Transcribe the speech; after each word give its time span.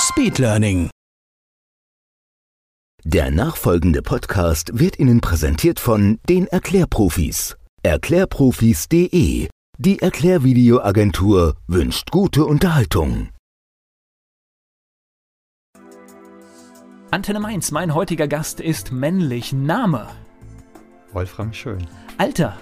Speedlearning. 0.00 0.88
Der 3.04 3.30
nachfolgende 3.30 4.00
Podcast 4.00 4.78
wird 4.78 4.98
Ihnen 4.98 5.20
präsentiert 5.20 5.78
von 5.78 6.18
den 6.26 6.46
Erklärprofis. 6.46 7.56
Erklärprofis.de. 7.82 9.48
Die 9.78 9.98
Erklärvideoagentur 10.02 11.56
wünscht 11.66 12.10
gute 12.10 12.46
Unterhaltung. 12.46 13.28
Antenne 17.10 17.40
Mainz, 17.40 17.70
mein 17.70 17.92
heutiger 17.94 18.26
Gast 18.26 18.60
ist 18.60 18.92
männlich. 18.92 19.52
Name? 19.52 20.08
Wolfram 21.12 21.52
Schön. 21.52 21.86
Alter? 22.16 22.56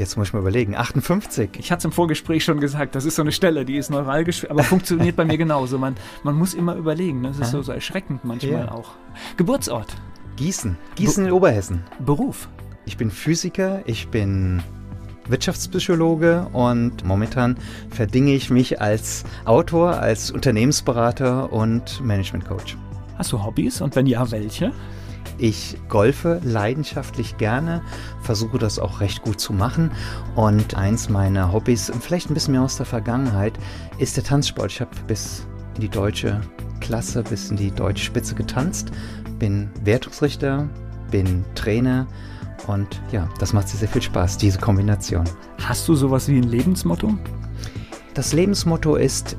Jetzt 0.00 0.16
muss 0.16 0.28
ich 0.28 0.32
mal 0.32 0.38
überlegen. 0.38 0.74
58. 0.74 1.50
Ich 1.58 1.70
hatte 1.70 1.80
es 1.80 1.84
im 1.84 1.92
Vorgespräch 1.92 2.42
schon 2.42 2.58
gesagt, 2.58 2.94
das 2.94 3.04
ist 3.04 3.16
so 3.16 3.22
eine 3.22 3.32
Stelle, 3.32 3.66
die 3.66 3.76
ist 3.76 3.90
neuralgisch, 3.90 4.48
aber 4.48 4.62
funktioniert 4.62 5.14
bei 5.14 5.26
mir 5.26 5.36
genauso. 5.46 5.76
Man, 5.76 5.94
man 6.22 6.36
muss 6.36 6.54
immer 6.54 6.74
überlegen, 6.74 7.20
ne? 7.20 7.28
das 7.28 7.38
ist 7.38 7.50
so, 7.50 7.60
so 7.60 7.72
erschreckend 7.72 8.24
manchmal 8.24 8.64
Ja. 8.64 8.72
auch. 8.72 8.92
Geburtsort? 9.36 9.94
Gießen. 10.36 10.78
Gießen 10.94 11.26
in 11.26 11.32
Oberhessen. 11.32 11.82
Beruf? 11.98 12.48
Ich 12.86 12.96
bin 12.96 13.10
Physiker, 13.10 13.82
ich 13.84 14.08
bin 14.08 14.62
Wirtschaftspsychologe 15.28 16.46
und 16.54 17.04
momentan 17.04 17.58
verdinge 17.90 18.32
ich 18.32 18.48
mich 18.48 18.80
als 18.80 19.24
Autor, 19.44 19.98
als 19.98 20.30
Unternehmensberater 20.30 21.52
und 21.52 22.02
Managementcoach. 22.02 22.78
Hast 23.18 23.32
du 23.32 23.44
Hobbys 23.44 23.82
und 23.82 23.94
wenn 23.96 24.06
ja, 24.06 24.30
welche? 24.30 24.72
Ich 25.38 25.76
golfe 25.88 26.40
leidenschaftlich 26.44 27.36
gerne, 27.38 27.82
versuche 28.22 28.58
das 28.58 28.78
auch 28.78 29.00
recht 29.00 29.22
gut 29.22 29.40
zu 29.40 29.52
machen. 29.52 29.90
Und 30.34 30.74
eins 30.74 31.08
meiner 31.08 31.52
Hobbys, 31.52 31.90
vielleicht 32.00 32.30
ein 32.30 32.34
bisschen 32.34 32.52
mehr 32.52 32.62
aus 32.62 32.76
der 32.76 32.86
Vergangenheit, 32.86 33.58
ist 33.98 34.16
der 34.16 34.24
Tanzsport. 34.24 34.72
Ich 34.72 34.80
habe 34.80 34.90
bis 35.06 35.46
in 35.76 35.82
die 35.82 35.88
deutsche 35.88 36.40
Klasse, 36.80 37.22
bis 37.22 37.50
in 37.50 37.56
die 37.56 37.70
deutsche 37.70 38.04
Spitze 38.04 38.34
getanzt, 38.34 38.90
bin 39.38 39.70
Wertungsrichter, 39.84 40.68
bin 41.10 41.44
Trainer 41.54 42.06
und 42.66 43.00
ja, 43.12 43.28
das 43.38 43.52
macht 43.52 43.68
sehr, 43.68 43.80
sehr 43.80 43.88
viel 43.88 44.02
Spaß, 44.02 44.38
diese 44.38 44.58
Kombination. 44.58 45.24
Hast 45.64 45.88
du 45.88 45.94
sowas 45.94 46.28
wie 46.28 46.38
ein 46.38 46.44
Lebensmotto? 46.44 47.14
Das 48.14 48.32
Lebensmotto 48.32 48.96
ist, 48.96 49.36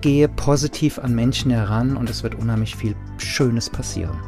gehe 0.00 0.28
positiv 0.28 0.98
an 0.98 1.14
Menschen 1.14 1.50
heran 1.50 1.96
und 1.96 2.10
es 2.10 2.22
wird 2.22 2.34
unheimlich 2.34 2.76
viel 2.76 2.94
Schönes 3.18 3.70
passieren. 3.70 4.18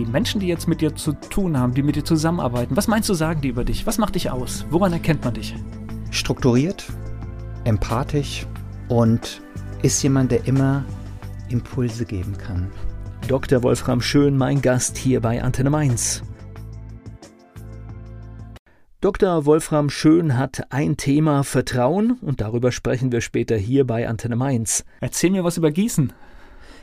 Die 0.00 0.06
Menschen, 0.06 0.40
die 0.40 0.46
jetzt 0.46 0.66
mit 0.66 0.80
dir 0.80 0.96
zu 0.96 1.12
tun 1.12 1.58
haben, 1.58 1.74
die 1.74 1.82
mit 1.82 1.94
dir 1.94 2.04
zusammenarbeiten, 2.04 2.74
was 2.74 2.88
meinst 2.88 3.06
du, 3.10 3.14
sagen 3.14 3.42
die 3.42 3.48
über 3.48 3.64
dich? 3.64 3.86
Was 3.86 3.98
macht 3.98 4.14
dich 4.14 4.30
aus? 4.30 4.64
Woran 4.70 4.94
erkennt 4.94 5.22
man 5.24 5.34
dich? 5.34 5.54
strukturiert, 6.10 6.86
empathisch 7.64 8.46
und 8.88 9.40
ist 9.82 10.02
jemand, 10.02 10.32
der 10.32 10.46
immer 10.46 10.84
Impulse 11.48 12.04
geben 12.04 12.36
kann. 12.36 12.70
Dr. 13.28 13.62
Wolfram 13.62 14.00
Schön, 14.00 14.36
mein 14.36 14.60
Gast 14.60 14.96
hier 14.96 15.20
bei 15.20 15.42
Antenne 15.42 15.70
Mainz. 15.70 16.22
Dr. 19.00 19.46
Wolfram 19.46 19.88
Schön 19.88 20.36
hat 20.36 20.72
ein 20.72 20.96
Thema 20.96 21.42
Vertrauen 21.42 22.18
und 22.20 22.40
darüber 22.40 22.70
sprechen 22.70 23.12
wir 23.12 23.20
später 23.22 23.56
hier 23.56 23.86
bei 23.86 24.08
Antenne 24.08 24.36
Mainz. 24.36 24.84
Erzähl 25.00 25.30
mir 25.30 25.44
was 25.44 25.56
über 25.56 25.70
Gießen. 25.70 26.12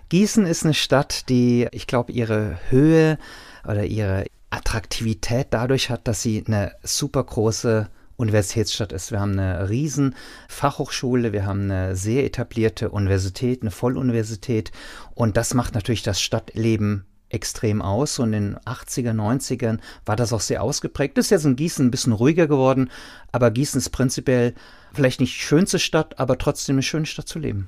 Gießen 0.10 0.46
ist 0.46 0.64
eine 0.64 0.74
Stadt, 0.74 1.28
die, 1.30 1.68
ich 1.72 1.86
glaube, 1.86 2.12
ihre 2.12 2.60
Höhe 2.70 3.18
oder 3.66 3.86
ihre 3.86 4.26
Attraktivität 4.50 5.48
dadurch 5.52 5.90
hat, 5.90 6.08
dass 6.08 6.22
sie 6.22 6.44
eine 6.48 6.72
super 6.82 7.24
große 7.24 7.90
Universitätsstadt 8.16 8.94
ist. 8.94 9.12
Wir 9.12 9.20
haben 9.20 9.38
eine 9.38 9.70
riesen 9.70 10.16
Fachhochschule, 10.48 11.34
wir 11.34 11.46
haben 11.46 11.70
eine 11.70 11.96
sehr 11.96 12.26
etablierte 12.26 12.90
Universität, 12.90 13.62
eine 13.62 13.72
Volluniversität 13.72 14.72
und 15.14 15.38
das 15.38 15.54
macht 15.54 15.76
natürlich 15.76 16.04
das 16.04 16.22
Stadtleben 16.22 17.06
extrem 17.30 17.82
aus 17.82 18.20
und 18.20 18.32
in 18.34 18.54
den 18.54 18.60
80er, 18.60 19.12
90ern 19.12 19.80
war 20.06 20.16
das 20.16 20.32
auch 20.32 20.40
sehr 20.40 20.64
ausgeprägt. 20.64 21.18
Das 21.18 21.26
ist 21.26 21.32
jetzt 21.32 21.46
in 21.46 21.58
Gießen 21.58 21.86
ein 21.86 21.92
bisschen 21.92 22.14
ruhiger 22.14 22.48
geworden, 22.48 22.90
aber 23.34 23.52
Gießen 23.52 23.80
ist 23.80 23.90
prinzipiell 23.90 24.54
vielleicht 24.94 25.20
nicht 25.20 25.36
die 25.36 25.42
schönste 25.42 25.78
Stadt, 25.78 26.18
aber 26.20 26.38
trotzdem 26.38 26.76
eine 26.76 26.84
schöne 26.84 27.06
Stadt 27.06 27.28
zu 27.28 27.40
leben. 27.40 27.68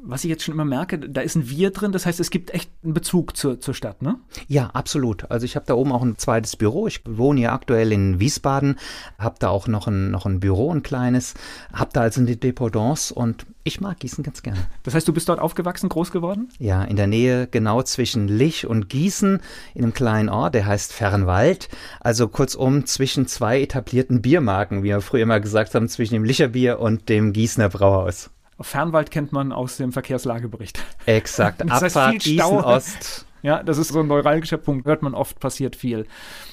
Was 0.00 0.22
ich 0.22 0.30
jetzt 0.30 0.44
schon 0.44 0.54
immer 0.54 0.64
merke, 0.64 0.96
da 0.96 1.22
ist 1.22 1.34
ein 1.34 1.50
Wir 1.50 1.70
drin, 1.70 1.90
das 1.90 2.06
heißt, 2.06 2.20
es 2.20 2.30
gibt 2.30 2.54
echt 2.54 2.70
einen 2.84 2.94
Bezug 2.94 3.36
zur, 3.36 3.60
zur 3.60 3.74
Stadt, 3.74 4.00
ne? 4.00 4.16
Ja, 4.46 4.70
absolut. 4.72 5.28
Also 5.28 5.44
ich 5.44 5.56
habe 5.56 5.66
da 5.66 5.74
oben 5.74 5.90
auch 5.90 6.02
ein 6.02 6.16
zweites 6.16 6.54
Büro. 6.54 6.86
Ich 6.86 7.02
wohne 7.04 7.40
hier 7.40 7.52
aktuell 7.52 7.90
in 7.90 8.20
Wiesbaden, 8.20 8.78
habe 9.18 9.36
da 9.40 9.48
auch 9.48 9.66
noch 9.66 9.88
ein, 9.88 10.12
noch 10.12 10.24
ein 10.24 10.38
Büro, 10.38 10.72
ein 10.72 10.84
kleines, 10.84 11.34
habe 11.72 11.90
da 11.92 12.02
also 12.02 12.20
eine 12.20 12.36
Dependance 12.36 13.12
und 13.12 13.44
ich 13.64 13.80
mag 13.80 13.98
Gießen 13.98 14.22
ganz 14.22 14.42
gerne. 14.42 14.60
Das 14.84 14.94
heißt, 14.94 15.06
du 15.08 15.12
bist 15.12 15.28
dort 15.28 15.40
aufgewachsen, 15.40 15.88
groß 15.88 16.12
geworden? 16.12 16.48
Ja, 16.60 16.84
in 16.84 16.94
der 16.94 17.08
Nähe 17.08 17.48
genau 17.48 17.82
zwischen 17.82 18.28
Lich 18.28 18.66
und 18.66 18.88
Gießen 18.88 19.40
in 19.74 19.82
einem 19.82 19.92
kleinen 19.92 20.28
Ort, 20.28 20.54
der 20.54 20.64
heißt 20.64 20.92
Fernwald. 20.92 21.68
Also 22.00 22.28
kurzum 22.28 22.86
zwischen 22.86 23.26
zwei 23.26 23.60
etablierten 23.60 24.22
Biermarken, 24.22 24.84
wie 24.84 24.88
wir 24.88 25.00
früher 25.00 25.24
immer 25.24 25.40
gesagt 25.40 25.74
haben, 25.74 25.88
zwischen 25.88 26.14
dem 26.14 26.24
Licher 26.24 26.48
Bier 26.48 26.78
und 26.78 27.08
dem 27.08 27.32
Gießener 27.32 27.68
Brauhaus. 27.68 28.30
Fernwald 28.60 29.10
kennt 29.10 29.32
man 29.32 29.52
aus 29.52 29.76
dem 29.76 29.92
Verkehrslagebericht. 29.92 30.80
Exakt. 31.06 31.60
Das 31.66 31.82
heißt, 31.82 31.96
Abfahrt 31.96 32.22
viel 32.22 32.38
Stau. 32.38 32.64
Ost. 32.64 33.26
Ja, 33.42 33.62
das 33.62 33.78
ist 33.78 33.88
so 33.88 34.00
ein 34.00 34.08
neuralgischer 34.08 34.56
Punkt, 34.56 34.86
hört 34.86 35.02
man 35.02 35.14
oft, 35.14 35.38
passiert 35.38 35.76
viel. 35.76 36.06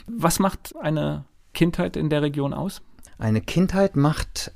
Was 0.07 0.39
macht 0.39 0.75
eine 0.79 1.25
Kindheit 1.53 1.97
in 1.97 2.09
der 2.09 2.21
Region 2.21 2.53
aus? 2.53 2.81
Eine 3.17 3.41
Kindheit 3.41 3.95
macht 3.95 4.51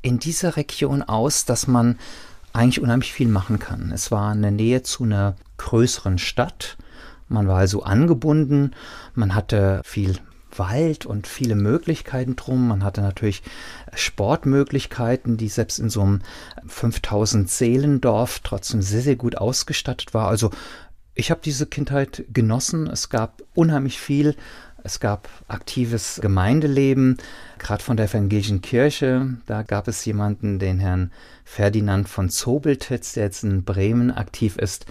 in 0.00 0.18
dieser 0.18 0.56
Region 0.56 1.02
aus, 1.02 1.44
dass 1.44 1.66
man 1.66 1.98
eigentlich 2.52 2.80
unheimlich 2.80 3.12
viel 3.12 3.28
machen 3.28 3.58
kann. 3.58 3.92
Es 3.92 4.10
war 4.10 4.32
eine 4.32 4.50
Nähe 4.50 4.82
zu 4.82 5.04
einer 5.04 5.36
größeren 5.58 6.18
Stadt. 6.18 6.76
Man 7.28 7.48
war 7.48 7.58
also 7.58 7.82
angebunden. 7.82 8.72
Man 9.14 9.34
hatte 9.34 9.80
viel 9.84 10.18
Wald 10.58 11.06
und 11.06 11.26
viele 11.26 11.54
Möglichkeiten 11.54 12.36
drum. 12.36 12.68
Man 12.68 12.84
hatte 12.84 13.00
natürlich 13.00 13.42
Sportmöglichkeiten, 13.94 15.36
die 15.36 15.48
selbst 15.48 15.78
in 15.78 15.90
so 15.90 16.02
einem 16.02 16.20
5000 16.66 17.48
Seelendorf 17.48 18.40
trotzdem 18.40 18.82
sehr, 18.82 19.02
sehr 19.02 19.16
gut 19.16 19.36
ausgestattet 19.36 20.14
war. 20.14 20.28
Also 20.28 20.50
ich 21.14 21.30
habe 21.30 21.40
diese 21.44 21.66
Kindheit 21.66 22.24
genossen. 22.32 22.86
Es 22.86 23.10
gab 23.10 23.42
unheimlich 23.54 23.98
viel. 23.98 24.34
Es 24.84 24.98
gab 24.98 25.28
aktives 25.46 26.18
Gemeindeleben, 26.20 27.18
gerade 27.58 27.84
von 27.84 27.96
der 27.96 28.06
evangelischen 28.06 28.62
Kirche. 28.62 29.36
Da 29.46 29.62
gab 29.62 29.86
es 29.86 30.04
jemanden, 30.04 30.58
den 30.58 30.80
Herrn 30.80 31.12
Ferdinand 31.44 32.08
von 32.08 32.30
Zobeltitz, 32.30 33.12
der 33.12 33.24
jetzt 33.24 33.44
in 33.44 33.64
Bremen 33.64 34.10
aktiv 34.10 34.56
ist. 34.56 34.86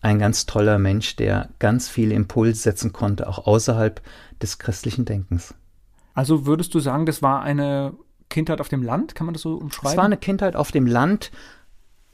Ein 0.00 0.18
ganz 0.18 0.46
toller 0.46 0.78
Mensch, 0.78 1.16
der 1.16 1.48
ganz 1.58 1.88
viele 1.88 2.14
Impulse 2.14 2.62
setzen 2.62 2.92
konnte, 2.92 3.28
auch 3.28 3.46
außerhalb 3.46 4.00
des 4.42 4.58
christlichen 4.58 5.04
Denkens. 5.04 5.54
Also 6.14 6.46
würdest 6.46 6.74
du 6.74 6.80
sagen, 6.80 7.06
das 7.06 7.22
war 7.22 7.42
eine 7.42 7.94
Kindheit 8.30 8.60
auf 8.60 8.68
dem 8.68 8.82
Land? 8.82 9.14
Kann 9.14 9.26
man 9.26 9.34
das 9.34 9.42
so 9.42 9.56
umschreiben? 9.56 9.92
Es 9.92 9.96
war 9.96 10.04
eine 10.04 10.16
Kindheit 10.16 10.56
auf 10.56 10.72
dem 10.72 10.86
Land, 10.86 11.30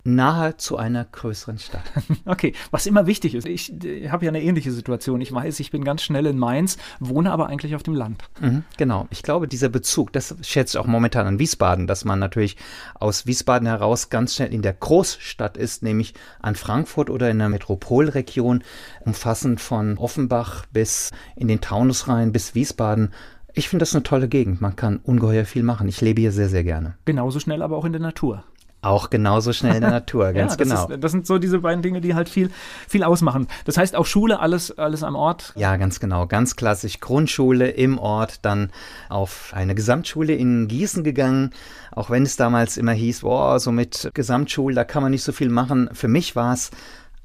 nahe 0.04 0.56
zu 0.56 0.76
einer 0.76 1.04
größeren 1.04 1.58
Stadt. 1.58 1.82
Okay, 2.24 2.54
was 2.70 2.86
immer 2.86 3.06
wichtig 3.06 3.34
ist. 3.34 3.46
Ich 3.46 3.72
habe 4.10 4.24
ja 4.24 4.30
eine 4.30 4.42
ähnliche 4.42 4.70
Situation. 4.70 5.20
Ich 5.20 5.32
weiß, 5.32 5.60
ich 5.60 5.70
bin 5.70 5.84
ganz 5.84 6.02
schnell 6.02 6.26
in 6.26 6.38
Mainz, 6.38 6.78
wohne 7.00 7.32
aber 7.32 7.48
eigentlich 7.48 7.74
auf 7.74 7.82
dem 7.82 7.94
Land. 7.94 8.22
Mhm, 8.40 8.64
genau. 8.76 9.06
Ich 9.10 9.22
glaube, 9.22 9.48
dieser 9.48 9.68
Bezug, 9.68 10.12
das 10.12 10.34
schätze 10.42 10.76
ich 10.76 10.82
auch 10.82 10.86
momentan 10.86 11.26
an 11.26 11.38
Wiesbaden, 11.38 11.86
dass 11.86 12.04
man 12.04 12.18
natürlich 12.18 12.56
aus 12.94 13.26
Wiesbaden 13.26 13.66
heraus 13.66 14.08
ganz 14.08 14.34
schnell 14.34 14.52
in 14.54 14.62
der 14.62 14.72
Großstadt 14.72 15.56
ist, 15.56 15.82
nämlich 15.82 16.14
an 16.40 16.54
Frankfurt 16.54 17.10
oder 17.10 17.30
in 17.30 17.38
der 17.38 17.48
Metropolregion, 17.48 18.62
umfassend 19.00 19.60
von 19.60 19.98
Offenbach 19.98 20.66
bis 20.72 21.10
in 21.36 21.48
den 21.48 21.60
Taunus 21.60 22.08
rein 22.08 22.32
bis 22.32 22.54
Wiesbaden. 22.54 23.12
Ich 23.54 23.68
finde 23.68 23.82
das 23.82 23.94
eine 23.94 24.02
tolle 24.02 24.28
Gegend. 24.28 24.62
Man 24.62 24.76
kann 24.76 24.98
ungeheuer 24.98 25.44
viel 25.44 25.62
machen. 25.62 25.86
Ich 25.88 26.00
lebe 26.00 26.22
hier 26.22 26.32
sehr, 26.32 26.48
sehr 26.48 26.64
gerne. 26.64 26.94
Genauso 27.04 27.38
schnell 27.38 27.60
aber 27.60 27.76
auch 27.76 27.84
in 27.84 27.92
der 27.92 28.00
Natur. 28.00 28.44
Auch 28.84 29.10
genauso 29.10 29.52
schnell 29.52 29.76
in 29.76 29.80
der 29.80 29.90
Natur, 30.02 30.32
ganz 30.32 30.52
ja, 30.52 30.56
das 30.56 30.68
genau. 30.68 30.88
Ist, 30.88 31.04
das 31.04 31.12
sind 31.12 31.24
so 31.24 31.38
diese 31.38 31.60
beiden 31.60 31.82
Dinge, 31.82 32.00
die 32.00 32.16
halt 32.16 32.28
viel, 32.28 32.50
viel 32.88 33.04
ausmachen. 33.04 33.46
Das 33.64 33.76
heißt 33.76 33.94
auch 33.94 34.06
Schule, 34.06 34.40
alles, 34.40 34.76
alles 34.76 35.04
am 35.04 35.14
Ort. 35.14 35.52
Ja, 35.54 35.76
ganz 35.76 36.00
genau. 36.00 36.26
Ganz 36.26 36.56
klassisch. 36.56 36.98
Grundschule 36.98 37.70
im 37.70 37.98
Ort, 37.98 38.44
dann 38.44 38.70
auf 39.08 39.52
eine 39.54 39.76
Gesamtschule 39.76 40.34
in 40.34 40.66
Gießen 40.66 41.04
gegangen. 41.04 41.50
Auch 41.92 42.10
wenn 42.10 42.24
es 42.24 42.36
damals 42.36 42.76
immer 42.76 42.92
hieß, 42.92 43.20
boah, 43.20 43.60
so 43.60 43.70
mit 43.70 44.10
Gesamtschule, 44.14 44.74
da 44.74 44.82
kann 44.82 45.04
man 45.04 45.12
nicht 45.12 45.22
so 45.22 45.30
viel 45.30 45.48
machen. 45.48 45.88
Für 45.92 46.08
mich 46.08 46.34
war 46.34 46.52
es 46.52 46.72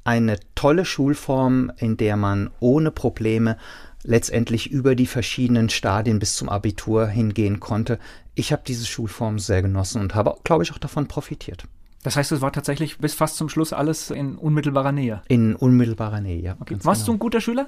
eine 0.03 0.37
tolle 0.53 0.85
Schulform, 0.85 1.71
in 1.77 1.97
der 1.97 2.17
man 2.17 2.51
ohne 2.59 2.91
Probleme 2.91 3.57
letztendlich 4.03 4.71
über 4.71 4.95
die 4.95 5.07
verschiedenen 5.07 5.69
Stadien 5.69 6.19
bis 6.19 6.35
zum 6.35 6.49
Abitur 6.49 7.07
hingehen 7.07 7.59
konnte. 7.59 7.99
Ich 8.37 8.51
habe 8.51 8.61
diese 8.67 8.85
Schulform 8.85 9.39
sehr 9.39 9.63
genossen 9.63 9.99
und 9.99 10.13
habe, 10.13 10.35
glaube 10.43 10.63
ich, 10.63 10.71
auch 10.71 10.77
davon 10.77 11.07
profitiert. 11.07 11.63
Das 12.03 12.15
heißt, 12.15 12.31
es 12.31 12.39
war 12.39 12.53
tatsächlich 12.53 12.99
bis 12.99 13.15
fast 13.15 13.35
zum 13.35 13.49
Schluss 13.49 13.73
alles 13.73 14.11
in 14.11 14.37
unmittelbarer 14.37 14.91
Nähe. 14.91 15.23
In 15.27 15.55
unmittelbarer 15.55 16.21
Nähe, 16.21 16.39
ja. 16.39 16.55
Okay. 16.59 16.77
Warst 16.83 17.01
genau. 17.01 17.05
du 17.05 17.11
ein 17.13 17.19
guter 17.19 17.41
Schüler? 17.41 17.65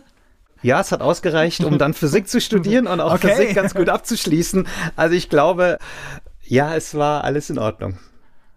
Ja, 0.62 0.80
es 0.80 0.92
hat 0.92 1.02
ausgereicht, 1.02 1.64
um 1.64 1.80
dann 1.80 1.96
Physik 1.96 2.28
zu 2.30 2.40
studieren 2.40 2.86
und 2.86 3.02
auch 3.02 3.14
okay. 3.16 3.36
Physik 3.36 3.56
ganz 3.56 3.74
gut 3.74 3.90
abzuschließen. 3.90 4.68
Also 4.96 5.16
ich 5.16 5.28
glaube, 5.28 5.80
ja, 6.44 6.76
es 6.76 6.94
war 6.94 7.24
alles 7.24 7.50
in 7.50 7.58
Ordnung. 7.58 7.98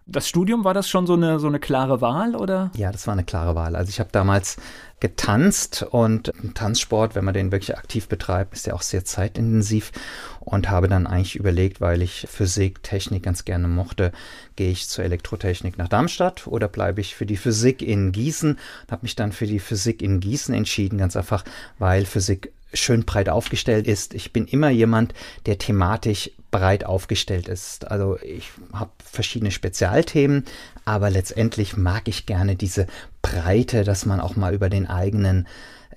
Das 0.05 0.29
Studium, 0.29 0.65
war 0.65 0.75
das 0.75 0.87
schon 0.87 1.07
so 1.07 1.13
eine, 1.13 1.39
so 1.39 1.47
eine 1.47 1.59
klare 1.59 1.99
Wahl, 1.99 2.35
oder? 2.35 2.69
Ja, 2.75 2.91
das 2.91 3.07
war 3.07 3.13
eine 3.13 3.23
klare 3.23 3.55
Wahl. 3.55 3.75
Also 3.75 3.89
ich 3.89 3.99
habe 3.99 4.09
damals 4.11 4.57
getanzt 5.03 5.83
und 5.83 6.31
Tanzsport, 6.53 7.13
wenn 7.13 7.25
man 7.25 7.33
den 7.33 7.51
wirklich 7.51 7.77
aktiv 7.77 8.07
betreibt, 8.07 8.53
ist 8.53 8.67
ja 8.67 8.73
auch 8.73 8.81
sehr 8.81 9.03
zeitintensiv 9.03 9.91
und 10.39 10.69
habe 10.69 10.87
dann 10.87 11.07
eigentlich 11.07 11.35
überlegt, 11.35 11.81
weil 11.81 12.01
ich 12.01 12.25
Physik, 12.31 12.81
Technik 12.83 13.23
ganz 13.23 13.43
gerne 13.43 13.67
mochte, 13.67 14.13
gehe 14.55 14.71
ich 14.71 14.87
zur 14.87 15.03
Elektrotechnik 15.03 15.77
nach 15.77 15.89
Darmstadt 15.89 16.47
oder 16.47 16.69
bleibe 16.69 17.01
ich 17.01 17.15
für 17.15 17.25
die 17.25 17.35
Physik 17.35 17.81
in 17.81 18.13
Gießen? 18.13 18.57
Habe 18.89 19.01
mich 19.01 19.17
dann 19.17 19.33
für 19.33 19.45
die 19.45 19.59
Physik 19.59 20.01
in 20.01 20.21
Gießen 20.21 20.55
entschieden, 20.55 20.99
ganz 20.99 21.17
einfach, 21.17 21.43
weil 21.79 22.05
Physik 22.05 22.53
schön 22.73 23.03
breit 23.03 23.27
aufgestellt 23.27 23.87
ist. 23.87 24.13
Ich 24.13 24.31
bin 24.31 24.45
immer 24.45 24.69
jemand, 24.69 25.13
der 25.47 25.57
thematisch 25.57 26.31
breit 26.49 26.85
aufgestellt 26.85 27.47
ist. 27.47 27.91
Also 27.91 28.17
ich 28.21 28.51
habe 28.71 28.91
verschiedene 29.03 29.51
Spezialthemen, 29.51 30.45
aber 30.85 31.09
letztendlich 31.09 31.77
mag 31.77 32.07
ich 32.07 32.25
gerne 32.25 32.55
diese 32.55 32.87
Breite, 33.21 33.83
dass 33.83 34.05
man 34.05 34.19
auch 34.19 34.35
mal 34.35 34.53
über 34.53 34.69
den 34.69 34.87
eigenen 34.87 35.47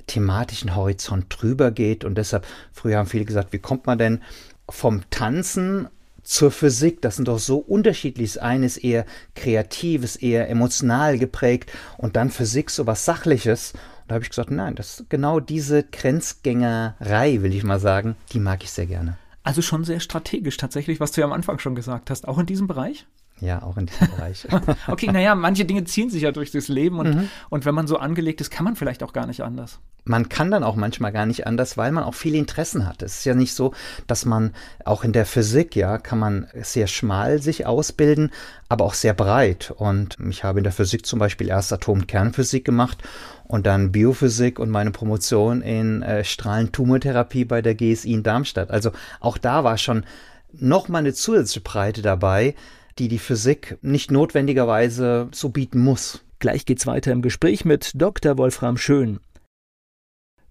thematischen 0.07 0.75
Horizont 0.77 1.27
drüber 1.29 1.71
geht. 1.71 2.05
Und 2.05 2.17
deshalb, 2.17 2.47
früher 2.73 2.99
haben 2.99 3.09
viele 3.09 3.25
gesagt, 3.25 3.53
wie 3.53 3.59
kommt 3.59 3.87
man 3.87 3.99
denn 3.99 4.21
vom 4.69 5.03
Tanzen 5.11 5.89
zur 6.27 6.51
Physik, 6.51 7.03
das 7.03 7.17
sind 7.17 7.29
doch 7.29 7.39
so 7.39 7.59
unterschiedlich. 7.59 8.43
Eines 8.43 8.77
eher 8.77 9.07
kreatives, 9.37 10.17
eher 10.17 10.51
emotional 10.51 11.19
geprägt 11.19 11.73
und 11.99 12.17
dann 12.17 12.31
Physik 12.31 12.71
so 12.71 12.87
was 12.87 13.05
Sachliches. 13.05 13.73
Und 13.73 14.11
da 14.11 14.15
habe 14.17 14.25
ich 14.25 14.31
gesagt, 14.31 14.51
nein, 14.51 14.75
das 14.75 15.05
genau 15.09 15.39
diese 15.39 15.85
Grenzgängerei, 15.85 17.43
will 17.43 17.55
ich 17.55 17.63
mal 17.63 17.79
sagen, 17.79 18.17
die 18.33 18.41
mag 18.41 18.65
ich 18.65 18.73
sehr 18.73 18.87
gerne. 18.87 19.17
Also 19.45 19.63
schon 19.63 19.85
sehr 19.85 20.01
strategisch 20.01 20.57
tatsächlich, 20.57 20.99
was 20.99 21.13
du 21.13 21.21
ja 21.21 21.27
am 21.27 21.33
Anfang 21.33 21.61
schon 21.61 21.77
gesagt 21.77 22.11
hast, 22.11 22.27
auch 22.27 22.39
in 22.39 22.47
diesem 22.47 22.67
Bereich? 22.67 23.07
Ja, 23.41 23.63
auch 23.63 23.77
in 23.77 23.87
diesem 23.87 24.11
Bereich. 24.17 24.47
okay, 24.89 25.11
naja, 25.13 25.35
manche 25.35 25.65
Dinge 25.65 25.85
ziehen 25.85 26.11
sich 26.11 26.23
ja 26.23 26.33
durch 26.33 26.51
das 26.51 26.69
Leben 26.69 26.99
und, 26.99 27.15
mhm. 27.15 27.29
und 27.51 27.65
wenn 27.65 27.75
man 27.75 27.87
so 27.87 27.99
angelegt 27.99 28.41
ist, 28.41 28.51
kann 28.51 28.65
man 28.65 28.77
vielleicht 28.77 29.03
auch 29.03 29.13
gar 29.13 29.27
nicht 29.27 29.43
anders. 29.43 29.79
Man 30.09 30.29
kann 30.29 30.53
dann 30.53 30.63
auch 30.63 30.77
manchmal 30.77 31.11
gar 31.11 31.27
nicht 31.27 31.49
anders, 31.49 31.77
weil 31.77 31.91
man 31.91 32.05
auch 32.05 32.15
viele 32.15 32.39
Interessen 32.39 32.87
hat. 32.87 33.03
Es 33.03 33.19
ist 33.19 33.25
ja 33.25 33.35
nicht 33.35 33.55
so, 33.55 33.75
dass 34.07 34.25
man 34.25 34.55
auch 34.85 35.03
in 35.03 35.13
der 35.13 35.27
Physik, 35.27 35.75
ja, 35.75 35.99
kann 35.99 36.21
man 36.21 36.47
sehr 36.55 36.87
schmal 36.87 37.43
sich 37.43 37.67
ausbilden, 37.67 38.31
aber 38.69 38.85
auch 38.85 38.95
sehr 38.95 39.15
breit. 39.15 39.73
Und 39.77 40.17
ich 40.31 40.45
habe 40.45 40.61
in 40.61 40.63
der 40.63 40.73
Physik 40.73 41.05
zum 41.07 41.19
Beispiel 41.19 41.49
erst 41.49 41.73
Atom- 41.73 41.99
und 41.99 42.07
Kernphysik 42.07 42.65
gemacht 42.65 43.03
und 43.45 43.67
dann 43.67 43.91
Biophysik 43.91 44.61
und 44.61 44.71
meine 44.71 44.93
Promotion 44.93 45.61
in 45.61 46.03
äh, 46.03 46.23
Strahlentumortherapie 46.23 47.45
bei 47.45 47.61
der 47.61 47.75
GSI 47.75 48.13
in 48.13 48.23
Darmstadt. 48.23 48.71
Also 48.71 48.93
auch 49.19 49.39
da 49.39 49.65
war 49.65 49.77
schon 49.77 50.05
noch 50.53 50.89
mal 50.89 50.99
eine 50.99 51.15
zusätzliche 51.15 51.61
Breite 51.61 52.03
dabei, 52.03 52.55
die 52.99 53.09
die 53.09 53.19
Physik 53.19 53.79
nicht 53.83 54.11
notwendigerweise 54.11 55.29
so 55.33 55.51
bieten 55.51 55.81
muss. 55.81 56.25
Gleich 56.39 56.67
geht's 56.67 56.87
weiter 56.87 57.13
im 57.13 57.23
Gespräch 57.23 57.65
mit 57.65 57.93
Dr. 57.95 58.39
Wolfram 58.39 58.77
Schön. 58.77 59.21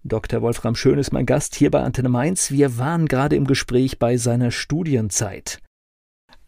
Dr. 0.04 0.40
Wolfram 0.42 0.76
Schön 0.76 0.98
ist 0.98 1.12
mein 1.12 1.26
Gast 1.26 1.56
hier 1.56 1.70
bei 1.70 1.82
Antenne 1.82 2.08
Mainz. 2.08 2.50
Wir 2.50 2.78
waren 2.78 3.06
gerade 3.06 3.36
im 3.36 3.46
Gespräch 3.46 3.98
bei 3.98 4.16
seiner 4.16 4.50
Studienzeit. 4.50 5.60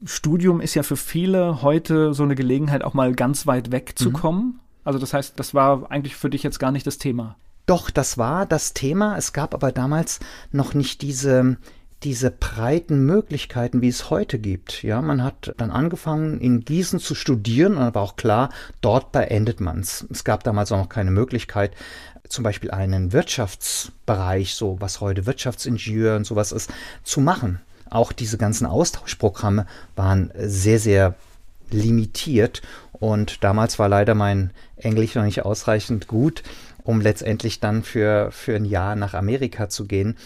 Studium 0.05 0.61
ist 0.61 0.75
ja 0.75 0.85
für 0.85 0.97
viele 0.97 1.62
heute 1.62 2.15
so 2.15 2.23
eine 2.23 2.37
Gelegenheit, 2.37 2.85
auch 2.85 2.95
mal 2.95 3.15
ganz 3.15 3.47
weit 3.47 3.73
wegzukommen. 3.73 4.43
Mhm. 4.43 4.61
Also 4.85 4.99
das 4.99 5.12
heißt, 5.12 5.39
das 5.39 5.55
war 5.55 5.91
eigentlich 5.91 6.15
für 6.15 6.31
dich 6.31 6.45
jetzt 6.45 6.61
gar 6.61 6.71
nicht 6.71 6.87
das 6.87 6.99
Thema. 6.99 7.37
Doch, 7.67 7.91
das 7.91 8.17
war 8.17 8.47
das 8.47 8.73
Thema. 8.73 9.17
Es 9.19 9.33
gab 9.33 9.53
aber 9.55 9.73
damals 9.73 10.21
noch 10.53 10.73
nicht 10.73 11.03
diese 11.03 11.59
diese 12.05 12.31
breiten 12.31 13.05
Möglichkeiten, 13.06 13.83
wie 13.83 13.89
es 13.89 14.11
heute 14.11 14.39
gibt. 14.39 14.83
Ja, 14.83 15.03
man 15.03 15.25
hat 15.25 15.55
dann 15.56 15.71
angefangen, 15.71 16.41
in 16.41 16.61
Gießen 16.65 17.00
zu 17.00 17.15
studieren 17.15 17.77
und 17.77 17.95
war 17.95 18.03
auch 18.03 18.17
klar, 18.17 18.50
dort 18.81 19.11
beendet 19.11 19.61
man 19.61 19.81
es. 19.81 20.06
Es 20.11 20.23
gab 20.23 20.45
damals 20.45 20.71
auch 20.71 20.79
noch 20.79 20.89
keine 20.89 21.11
Möglichkeit, 21.11 21.73
zum 22.29 22.45
Beispiel 22.45 22.71
einen 22.71 23.12
Wirtschaftsbereich, 23.12 24.55
so 24.55 24.77
was 24.81 25.00
heute 25.00 25.27
Wirtschaftsingenieur 25.27 26.17
und 26.17 26.25
sowas 26.25 26.53
ist, 26.53 26.71
zu 27.03 27.21
machen. 27.21 27.61
Auch 27.91 28.12
diese 28.12 28.39
ganzen 28.39 28.67
Austauschprogramme 28.67 29.67
waren 29.97 30.31
sehr, 30.37 30.79
sehr 30.79 31.15
limitiert 31.71 32.62
und 32.93 33.43
damals 33.43 33.79
war 33.79 33.89
leider 33.89 34.15
mein 34.15 34.50
Englisch 34.77 35.15
noch 35.15 35.25
nicht 35.25 35.45
ausreichend 35.45 36.06
gut, 36.06 36.43
um 36.85 37.00
letztendlich 37.00 37.61
dann 37.61 37.83
für, 37.83 38.31
für 38.31 38.56
ein 38.56 38.65
Jahr 38.65 38.95
nach 38.95 39.15
Amerika 39.15 39.69
zu 39.69 39.87
gehen 39.87 40.17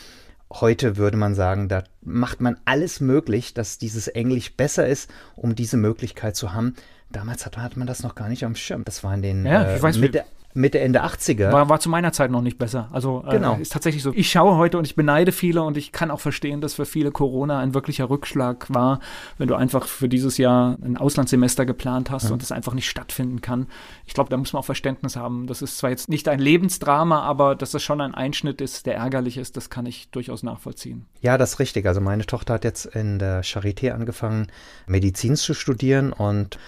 heute 0.61 0.97
würde 0.97 1.17
man 1.17 1.35
sagen, 1.35 1.69
da 1.69 1.85
macht 2.03 2.41
man 2.41 2.57
alles 2.65 3.01
möglich, 3.01 3.55
dass 3.55 3.79
dieses 3.79 4.09
Englisch 4.09 4.57
besser 4.57 4.87
ist, 4.87 5.11
um 5.35 5.55
diese 5.55 5.77
Möglichkeit 5.77 6.37
zu 6.37 6.53
haben. 6.53 6.75
Damals 7.11 7.45
hat, 7.45 7.59
hat 7.59 7.77
man 7.77 7.87
das 7.87 8.03
noch 8.03 8.15
gar 8.15 8.29
nicht 8.29 8.45
am 8.45 8.57
Schirm. 8.57 8.85
Das 8.85 9.05
war 9.05 9.15
in 9.15 9.23
den 9.23 9.47
ja, 9.47 9.65
äh, 9.65 9.83
weiß, 9.83 9.99
Mitte, 9.99 10.25
Mitte, 10.55 10.81
Ende 10.81 11.03
80er. 11.03 11.51
War, 11.51 11.69
war 11.69 11.81
zu 11.81 11.89
meiner 11.89 12.13
Zeit 12.13 12.31
noch 12.31 12.43
nicht 12.43 12.59
besser. 12.59 12.89
Also 12.93 13.25
äh, 13.27 13.31
genau. 13.33 13.57
Äh, 13.57 13.63
ist 13.63 13.73
tatsächlich 13.73 14.03
so. 14.03 14.13
Ich 14.15 14.31
schaue 14.31 14.57
heute 14.57 14.79
und 14.79 14.87
ich 14.87 14.95
beneide 14.95 15.33
viele 15.33 15.63
und 15.63 15.77
ich 15.77 15.93
kann 15.93 16.11
auch 16.11 16.21
verstehen, 16.21 16.61
dass 16.61 16.75
für 16.75 16.85
viele 16.85 17.11
Corona 17.11 17.59
ein 17.61 17.75
wirklicher 17.75 18.11
Rückschlag 18.11 18.67
war, 18.73 19.01
wenn 19.39 19.49
du 19.49 19.55
einfach 19.55 19.87
für 19.87 20.09
dieses 20.09 20.39
Jahr 20.39 20.77
ein 20.83 20.97
Auslandssemester 20.97 21.65
geplant 21.65 22.11
hast 22.11 22.25
ja. 22.25 22.33
und 22.33 22.43
es 22.43 22.53
einfach 22.53 22.75
nicht 22.75 22.89
stattfinden 22.89 23.41
kann. 23.41 23.67
Ich 24.07 24.15
glaube, 24.15 24.31
da 24.31 24.37
muss 24.37 24.53
man 24.53 24.61
auch 24.61 24.67
Verständnis 24.67 25.17
haben. 25.17 25.47
Das 25.47 25.63
ist 25.63 25.79
zwar 25.79 25.91
jetzt 25.91 26.09
nicht 26.09 26.29
ein 26.29 26.39
Lebensdrama, 26.39 27.23
aber 27.23 27.55
dass 27.55 27.71
das 27.71 27.83
schon 27.83 28.01
ein 28.01 28.15
Einschnitt 28.15 28.61
ist, 28.61 28.87
der 28.87 28.97
ärgerlich 28.97 29.39
ist, 29.39 29.57
das 29.57 29.71
kann 29.71 29.87
ich 29.87 30.11
durchaus 30.11 30.43
nachvollziehen. 30.43 31.07
Ja, 31.21 31.39
das 31.39 31.55
ist 31.55 31.59
richtig. 31.61 31.87
Also 31.87 32.01
meine 32.01 32.27
Tochter 32.27 32.55
hat 32.55 32.65
jetzt 32.65 32.87
in 32.87 33.19
der 33.19 33.43
Charité 33.43 33.93
angefangen, 33.93 34.49
Medizin 34.87 35.37
zu 35.37 35.55
studieren 35.55 36.13
und 36.13 36.59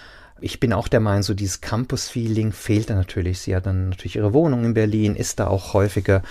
ich 0.40 0.60
bin 0.60 0.72
auch 0.72 0.88
der 0.88 1.00
Meinung, 1.00 1.22
so 1.22 1.34
dieses 1.34 1.60
Campus-Feeling 1.60 2.52
fehlt 2.52 2.90
da 2.90 2.94
natürlich. 2.94 3.40
Sie 3.40 3.54
hat 3.54 3.66
dann 3.66 3.90
natürlich 3.90 4.16
ihre 4.16 4.32
Wohnung 4.32 4.64
in 4.64 4.74
Berlin, 4.74 5.16
ist 5.16 5.40
da 5.40 5.46
auch 5.46 5.74
häufiger. 5.74 6.22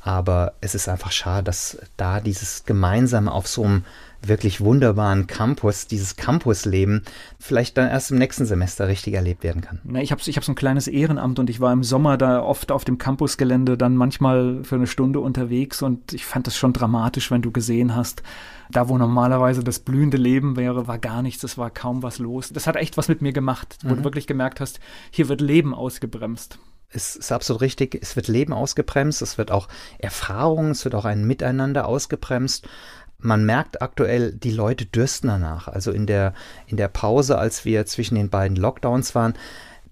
Aber 0.00 0.52
es 0.60 0.74
ist 0.74 0.88
einfach 0.88 1.12
schade, 1.12 1.44
dass 1.44 1.78
da 1.96 2.20
dieses 2.20 2.64
Gemeinsame 2.64 3.32
auf 3.32 3.48
so 3.48 3.64
einem 3.64 3.84
wirklich 4.28 4.60
wunderbaren 4.60 5.26
Campus, 5.26 5.86
dieses 5.86 6.16
Campusleben, 6.16 7.02
vielleicht 7.38 7.76
dann 7.76 7.88
erst 7.88 8.10
im 8.10 8.18
nächsten 8.18 8.46
Semester 8.46 8.88
richtig 8.88 9.14
erlebt 9.14 9.42
werden 9.42 9.62
kann. 9.62 9.80
Na, 9.84 10.00
ich 10.00 10.12
habe 10.12 10.22
ich 10.24 10.36
hab 10.36 10.44
so 10.44 10.52
ein 10.52 10.56
kleines 10.56 10.88
Ehrenamt 10.88 11.38
und 11.38 11.50
ich 11.50 11.60
war 11.60 11.72
im 11.72 11.84
Sommer 11.84 12.16
da 12.16 12.42
oft 12.42 12.72
auf 12.72 12.84
dem 12.84 12.98
Campusgelände 12.98 13.76
dann 13.76 13.96
manchmal 13.96 14.64
für 14.64 14.76
eine 14.76 14.86
Stunde 14.86 15.20
unterwegs 15.20 15.82
und 15.82 16.12
ich 16.12 16.24
fand 16.24 16.46
das 16.46 16.56
schon 16.56 16.72
dramatisch, 16.72 17.30
wenn 17.30 17.42
du 17.42 17.50
gesehen 17.50 17.94
hast, 17.94 18.22
da 18.70 18.88
wo 18.88 18.98
normalerweise 18.98 19.62
das 19.62 19.78
blühende 19.78 20.16
Leben 20.16 20.56
wäre, 20.56 20.88
war 20.88 20.98
gar 20.98 21.22
nichts, 21.22 21.44
es 21.44 21.58
war 21.58 21.70
kaum 21.70 22.02
was 22.02 22.18
los. 22.18 22.50
Das 22.52 22.66
hat 22.66 22.76
echt 22.76 22.96
was 22.96 23.08
mit 23.08 23.22
mir 23.22 23.32
gemacht, 23.32 23.78
wo 23.82 23.90
mhm. 23.90 23.98
du 23.98 24.04
wirklich 24.04 24.26
gemerkt 24.26 24.60
hast, 24.60 24.80
hier 25.10 25.28
wird 25.28 25.40
Leben 25.40 25.74
ausgebremst 25.74 26.58
es 26.94 27.16
ist 27.16 27.32
absolut 27.32 27.60
richtig, 27.60 27.98
es 28.00 28.14
wird 28.14 28.28
Leben 28.28 28.52
ausgebremst, 28.52 29.20
es 29.20 29.36
wird 29.36 29.50
auch 29.50 29.68
Erfahrung, 29.98 30.70
es 30.70 30.84
wird 30.84 30.94
auch 30.94 31.04
ein 31.04 31.24
Miteinander 31.24 31.86
ausgebremst 31.88 32.68
man 33.18 33.44
merkt 33.44 33.80
aktuell, 33.82 34.32
die 34.32 34.50
Leute 34.50 34.86
dürsten 34.86 35.28
danach. 35.28 35.68
Also 35.68 35.90
in 35.92 36.06
der, 36.06 36.34
in 36.66 36.76
der 36.76 36.88
Pause, 36.88 37.38
als 37.38 37.64
wir 37.64 37.86
zwischen 37.86 38.16
den 38.16 38.28
beiden 38.28 38.56
Lockdowns 38.56 39.14
waren, 39.14 39.34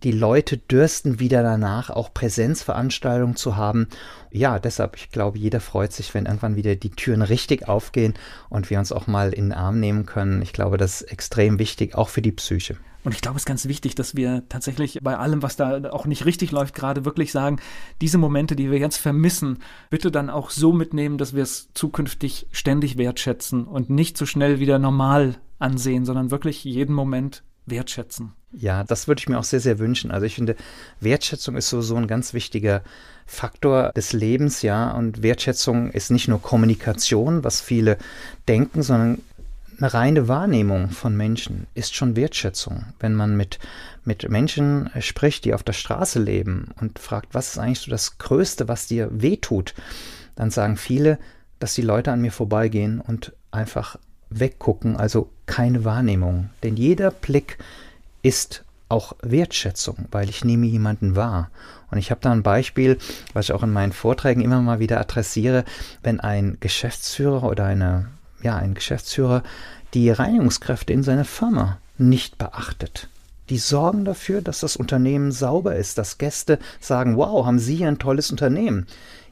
die 0.02 0.12
Leute 0.12 0.59
dürsten 0.59 1.21
wieder 1.21 1.43
danach, 1.43 1.91
auch 1.91 2.12
Präsenzveranstaltungen 2.12 3.37
zu 3.37 3.57
haben. 3.57 3.88
Ja, 4.31 4.59
deshalb, 4.59 4.97
ich 4.97 5.11
glaube, 5.11 5.38
jeder 5.38 5.61
freut 5.61 5.93
sich, 5.93 6.12
wenn 6.14 6.26
irgendwann 6.26 6.57
wieder 6.57 6.75
die 6.75 6.91
Türen 6.91 7.23
richtig 7.23 7.69
aufgehen 7.69 8.14
und 8.49 8.69
wir 8.71 8.79
uns 8.79 8.93
auch 8.93 9.07
mal 9.07 9.33
in 9.33 9.47
den 9.47 9.52
Arm 9.52 9.79
nehmen 9.79 10.07
können. 10.07 10.43
Ich 10.43 10.52
glaube, 10.52 10.76
das 10.76 11.02
ist 11.02 11.12
extrem 11.12 11.59
wichtig, 11.59 11.95
auch 11.95 12.09
für 12.09 12.23
die 12.23 12.33
Psyche. 12.33 12.76
Und 13.04 13.14
ich 13.14 13.21
glaube, 13.21 13.37
es 13.37 13.42
ist 13.42 13.47
ganz 13.47 13.66
wichtig, 13.66 13.94
dass 13.94 14.14
wir 14.14 14.44
tatsächlich 14.49 15.00
bei 15.02 15.16
allem, 15.16 15.42
was 15.42 15.56
da 15.56 15.90
auch 15.90 16.06
nicht 16.06 16.25
richtig 16.25 16.52
läuft, 16.52 16.75
gerade 16.75 17.04
wirklich 17.04 17.32
sagen, 17.32 17.59
diese 18.00 18.18
Momente, 18.18 18.54
die 18.54 18.71
wir 18.71 18.78
jetzt 18.78 18.97
vermissen, 18.97 19.59
bitte 19.90 20.11
dann 20.11 20.30
auch 20.30 20.50
so 20.50 20.73
mitnehmen, 20.73 21.18
dass 21.18 21.35
wir 21.35 21.42
es 21.42 21.71
zukünftig 21.75 22.47
ständig 22.52 22.99
wertschätzen 22.99 23.64
und 23.64 23.90
nicht 23.90 24.16
so 24.16 24.26
schnell 24.26 24.61
wieder 24.61 24.78
normal 24.78 25.37
ansehen, 25.59 26.04
sondern 26.04 26.30
wirklich 26.30 26.64
jeden 26.64 26.94
Moment 26.94 27.42
wertschätzen. 27.66 28.32
Ja, 28.52 28.85
das 28.85 29.09
würde 29.09 29.21
ich 29.21 29.28
mir 29.28 29.38
auch 29.38 29.44
sehr, 29.44 29.61
sehr 29.61 29.78
wünschen. 29.78 30.11
Also 30.11 30.26
ich 30.26 30.35
finde, 30.35 30.56
Wertschätzung 31.00 31.56
ist 31.56 31.71
so, 31.71 31.80
so 31.80 31.97
ein 31.97 32.06
ganz 32.06 32.35
wichtiger 32.35 32.82
Faktor 33.25 33.92
des 33.97 34.12
Lebens, 34.12 34.62
ja. 34.62 34.90
Und 34.92 35.23
Wertschätzung 35.23 35.90
ist 35.90 36.11
nicht 36.11 36.28
nur 36.28 36.42
Kommunikation, 36.42 37.44
was 37.44 37.61
viele 37.61 37.97
denken, 38.49 38.82
sondern 38.82 39.23
eine 39.79 39.95
reine 39.95 40.29
Wahrnehmung 40.29 40.91
von 40.91 41.17
Menschen 41.17 41.67
ist 41.75 41.95
schon 41.95 42.17
Wertschätzung. 42.17 42.85
Wenn 43.00 43.14
man 43.14 43.37
mit, 43.37 43.59
mit 44.05 44.29
Menschen 44.29 44.91
spricht, 45.00 45.45
die 45.45 45.55
auf 45.55 45.62
der 45.62 45.73
Straße 45.73 46.21
leben 46.21 46.69
und 46.81 46.99
fragt, 46.99 47.35
was 47.35 47.49
ist 47.49 47.59
eigentlich 47.59 47.81
so 47.81 47.91
das 47.91 48.19
Größte, 48.19 48.69
was 48.69 48.87
dir 48.87 49.09
wehtut, 49.11 49.75
dann 50.37 50.50
sagen 50.50 50.76
viele, 50.76 51.19
dass 51.59 51.75
die 51.75 51.83
Leute 51.83 52.12
an 52.12 52.21
mir 52.21 52.33
vorbeigehen 52.33 53.00
und 53.00 53.33
einfach 53.50 53.99
weggucken, 54.31 54.97
also 54.97 55.31
keine 55.47 55.85
Wahrnehmung. 55.85 56.50
Denn 56.62 56.76
jeder 56.76 57.11
Blick 57.11 57.59
ist 58.23 58.64
auch 58.88 59.14
Wertschätzung, 59.23 60.07
weil 60.11 60.29
ich 60.29 60.45
nehme 60.45 60.67
jemanden 60.67 61.17
wahr. 61.17 61.50
Und 61.91 61.99
ich 61.99 62.11
habe 62.11 62.21
da 62.21 62.31
ein 62.31 62.43
Beispiel, 62.43 62.99
was 63.33 63.47
ich 63.47 63.52
auch 63.52 63.62
in 63.62 63.73
meinen 63.73 63.93
Vorträgen 63.93 64.43
immer 64.43 64.61
mal 64.61 64.81
wieder 64.81 65.00
adressiere, 65.00 65.64
wenn 66.02 66.21
ein 66.21 66.59
Geschäftsführer 66.61 67.45
oder 67.45 67.64
eine, 67.64 68.09
ja, 68.43 68.57
ein 68.57 68.75
Geschäftsführer 68.75 69.43
die 69.95 70.11
Reinigungskräfte 70.11 70.93
in 70.93 71.03
seiner 71.03 71.25
Firma 71.25 71.79
nicht 71.99 72.39
beachtet. 72.39 73.09
Die 73.51 73.59
sorgen 73.59 74.05
dafür, 74.05 74.41
dass 74.41 74.61
das 74.61 74.77
Unternehmen 74.77 75.33
sauber 75.33 75.77
ist, 75.77 75.99
dass 75.99 76.19
Gäste 76.19 76.59
sagen, 76.81 77.17
wow, 77.17 77.45
haben 77.45 77.59
Sie 77.59 77.77
hier 77.77 77.89
ein 77.89 77.99
tolles 77.99 78.31
Unternehmen. 78.31 78.87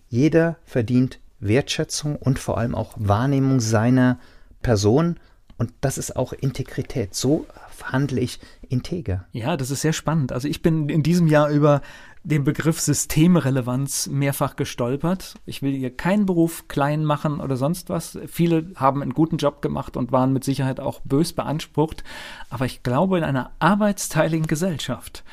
Jeder 0.09 0.57
verdient 0.65 1.19
Wertschätzung 1.39 2.17
und 2.17 2.39
vor 2.39 2.59
allem 2.59 2.75
auch 2.75 2.93
Wahrnehmung 2.97 3.61
seiner 3.61 4.19
Person 4.63 5.17
und 5.61 5.73
das 5.83 5.99
ist 5.99 6.17
auch 6.17 6.33
Integrität. 6.33 7.15
So 7.15 7.47
handle 7.83 8.19
ich 8.19 8.41
integer. 8.71 9.27
Ja, 9.33 9.59
das 9.59 9.71
ist 9.71 9.83
sehr 9.83 9.93
spannend. 9.93 10.33
Also 10.33 10.49
ich 10.49 10.63
bin 10.63 10.89
in 10.89 11.03
diesem 11.03 11.27
Jahr 11.27 11.51
über 11.51 11.83
den 12.23 12.45
Begriff 12.45 12.81
Systemrelevanz 12.81 14.07
mehrfach 14.09 14.57
gestolpert. 14.57 15.35
Ich 15.47 15.63
will 15.63 15.73
hier 15.73 15.95
keinen 15.97 16.27
Beruf 16.27 16.69
klein 16.69 17.05
machen 17.05 17.41
oder 17.41 17.57
sonst 17.57 17.89
was. 17.89 18.19
Viele 18.27 18.73
haben 18.77 19.03
einen 19.03 19.15
guten 19.15 19.39
Job 19.39 19.63
gemacht 19.63 19.97
und 19.97 20.13
waren 20.13 20.33
mit 20.33 20.45
Sicherheit 20.45 20.81
auch 20.81 21.01
bös 21.01 21.33
beansprucht. 21.33 22.05
Aber 22.51 22.67
ich 22.67 22.83
glaube, 22.83 23.19
in 23.19 23.25
einer 23.25 23.53
arbeitsteiligen 23.59 24.47
Gesellschaft 24.47 25.25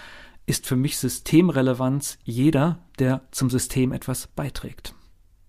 ist 0.45 0.65
für 0.65 0.77
mich 0.77 0.97
Systemrelevanz 0.97 2.17
jeder, 2.23 2.79
der 2.99 3.21
zum 3.31 3.49
System 3.49 3.91
etwas 3.91 4.27
beiträgt. 4.27 4.93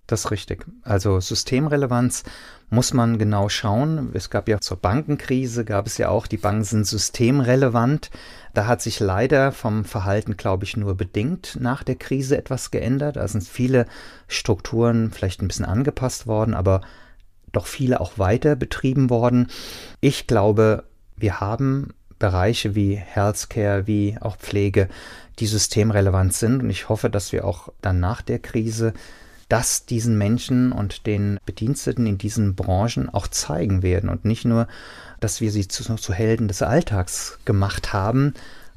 Das 0.08 0.24
ist 0.24 0.30
richtig. 0.30 0.66
Also 0.82 1.20
Systemrelevanz 1.20 2.24
muss 2.70 2.94
man 2.94 3.18
genau 3.18 3.50
schauen. 3.50 4.10
Es 4.14 4.30
gab 4.30 4.48
ja 4.48 4.58
zur 4.58 4.78
Bankenkrise, 4.78 5.66
gab 5.66 5.86
es 5.86 5.98
ja 5.98 6.08
auch, 6.08 6.26
die 6.26 6.38
Banken 6.38 6.64
sind 6.64 6.86
systemrelevant. 6.86 8.10
Da 8.58 8.66
hat 8.66 8.82
sich 8.82 8.98
leider 8.98 9.52
vom 9.52 9.84
Verhalten, 9.84 10.36
glaube 10.36 10.64
ich, 10.64 10.76
nur 10.76 10.96
bedingt 10.96 11.58
nach 11.60 11.84
der 11.84 11.94
Krise 11.94 12.36
etwas 12.36 12.72
geändert. 12.72 13.14
Da 13.14 13.28
sind 13.28 13.44
viele 13.44 13.86
Strukturen 14.26 15.12
vielleicht 15.12 15.40
ein 15.40 15.46
bisschen 15.46 15.64
angepasst 15.64 16.26
worden, 16.26 16.54
aber 16.54 16.80
doch 17.52 17.68
viele 17.68 18.00
auch 18.00 18.18
weiter 18.18 18.56
betrieben 18.56 19.10
worden. 19.10 19.46
Ich 20.00 20.26
glaube, 20.26 20.82
wir 21.14 21.38
haben 21.38 21.94
Bereiche 22.18 22.74
wie 22.74 22.96
Healthcare, 22.96 23.86
wie 23.86 24.18
auch 24.20 24.36
Pflege, 24.36 24.88
die 25.38 25.46
systemrelevant 25.46 26.34
sind. 26.34 26.64
Und 26.64 26.70
ich 26.70 26.88
hoffe, 26.88 27.10
dass 27.10 27.30
wir 27.30 27.44
auch 27.44 27.68
dann 27.80 28.00
nach 28.00 28.22
der 28.22 28.40
Krise 28.40 28.92
das 29.48 29.86
diesen 29.86 30.18
Menschen 30.18 30.72
und 30.72 31.06
den 31.06 31.38
Bediensteten 31.46 32.06
in 32.06 32.18
diesen 32.18 32.56
Branchen 32.56 33.08
auch 33.08 33.28
zeigen 33.28 33.84
werden 33.84 34.10
und 34.10 34.24
nicht 34.24 34.44
nur, 34.44 34.66
dass 35.20 35.40
wir 35.40 35.50
sie 35.50 35.68
zu, 35.68 35.94
zu 35.96 36.12
Helden 36.12 36.48
des 36.48 36.62
Alltags 36.62 37.38
gemacht 37.44 37.92
haben, 37.92 38.34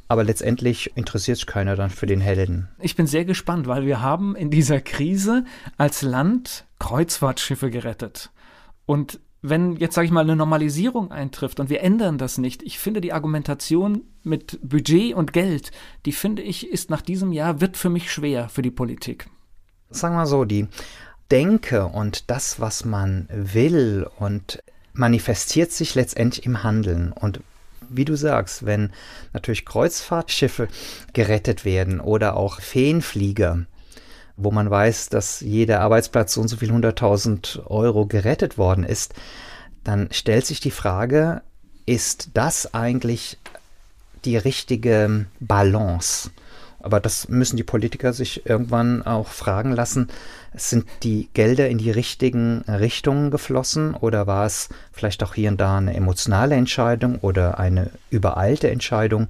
aber 0.08 0.24
letztendlich 0.24 0.96
interessiert 0.96 1.38
sich 1.38 1.48
keiner 1.48 1.76
dann 1.76 1.90
für 1.90 2.06
den 2.06 2.22
Helden. 2.22 2.68
Ich 2.80 2.96
bin 2.96 3.08
sehr 3.08 3.26
gespannt, 3.26 3.68
weil 3.68 3.86
wir 3.86 4.02
haben 4.02 4.36
in 4.36 4.50
dieser 4.50 4.82
Krise 4.82 5.46
als 5.78 6.02
Land 6.02 6.66
Kreuzfahrtschiffe 6.80 7.70
gerettet. 7.70 8.32
Und 8.86 9.20
wenn 9.42 9.78
jetzt, 9.78 9.96
sage 9.96 10.06
ich 10.06 10.12
mal, 10.12 10.22
eine 10.22 10.36
Normalisierung 10.36 11.12
eintrifft 11.12 11.60
und 11.60 11.70
wir 11.70 11.82
ändern 11.82 12.18
das 12.18 12.38
nicht, 12.38 12.62
ich 12.62 12.78
finde 12.78 13.02
die 13.02 13.14
Argumentation 13.14 14.02
mit 14.24 14.60
Budget 14.62 15.16
und 15.16 15.34
Geld, 15.34 15.72
die 16.06 16.12
finde 16.12 16.42
ich, 16.42 16.70
ist 16.70 16.90
nach 16.90 17.02
diesem 17.02 17.32
Jahr, 17.32 17.62
wird 17.62 17.78
für 17.78 17.90
mich 17.90 18.12
schwer 18.12 18.50
für 18.50 18.62
die 18.62 18.70
Politik 18.70 19.28
sagen 19.92 20.16
wir 20.16 20.26
so, 20.26 20.46
die 20.46 20.68
Denke 21.30 21.86
und 21.86 22.30
das, 22.30 22.60
was 22.60 22.84
man 22.84 23.28
will 23.32 24.08
und 24.18 24.62
manifestiert 24.94 25.72
sich 25.72 25.96
letztendlich 25.96 26.46
im 26.46 26.64
Handeln. 26.64 27.12
Und 27.12 27.42
wie 27.90 28.06
du 28.06 28.16
sagst, 28.16 28.66
wenn 28.66 28.92
natürlich 29.34 29.66
Kreuzfahrtschiffe 29.66 30.68
gerettet 31.14 31.66
werden 31.66 32.00
oder 32.00 32.38
auch 32.38 32.62
Feenflieger, 32.62 33.66
wo 34.38 34.52
man 34.52 34.70
weiß, 34.70 35.10
dass 35.10 35.42
jeder 35.42 35.82
Arbeitsplatz 35.82 36.34
so 36.34 36.42
und 36.42 36.48
so 36.48 36.58
viel 36.58 36.72
100.000 36.72 37.66
Euro 37.68 38.06
gerettet 38.06 38.58
worden 38.58 38.84
ist, 38.84 39.14
dann 39.84 40.10
stellt 40.12 40.46
sich 40.46 40.60
die 40.60 40.72
Frage, 40.72 41.42
ist 41.86 42.30
das 42.34 42.74
eigentlich 42.74 43.38
die 44.26 44.38
richtige 44.38 45.26
Balance? 45.40 46.30
Aber 46.84 47.00
das 47.00 47.30
müssen 47.30 47.58
die 47.58 47.64
Politiker 47.64 48.14
sich 48.14 48.46
irgendwann 48.46 49.04
auch 49.06 49.28
fragen 49.28 49.72
lassen. 49.72 50.10
Sind 50.54 50.86
die 51.04 51.30
Gelder 51.34 51.70
in 51.70 51.78
die 51.78 51.92
richtigen 51.92 52.62
Richtungen 52.68 53.32
geflossen 53.32 53.94
oder 53.94 54.28
war 54.28 54.46
es 54.46 54.70
vielleicht 54.92 55.24
auch 55.24 55.34
hier 55.34 55.50
und 55.50 55.62
da 55.62 55.78
eine 55.78 55.94
emotionale 55.94 56.56
Entscheidung 56.56 57.20
oder 57.20 57.60
eine 57.60 57.92
übereilte 58.10 58.70
Entscheidung? 58.70 59.28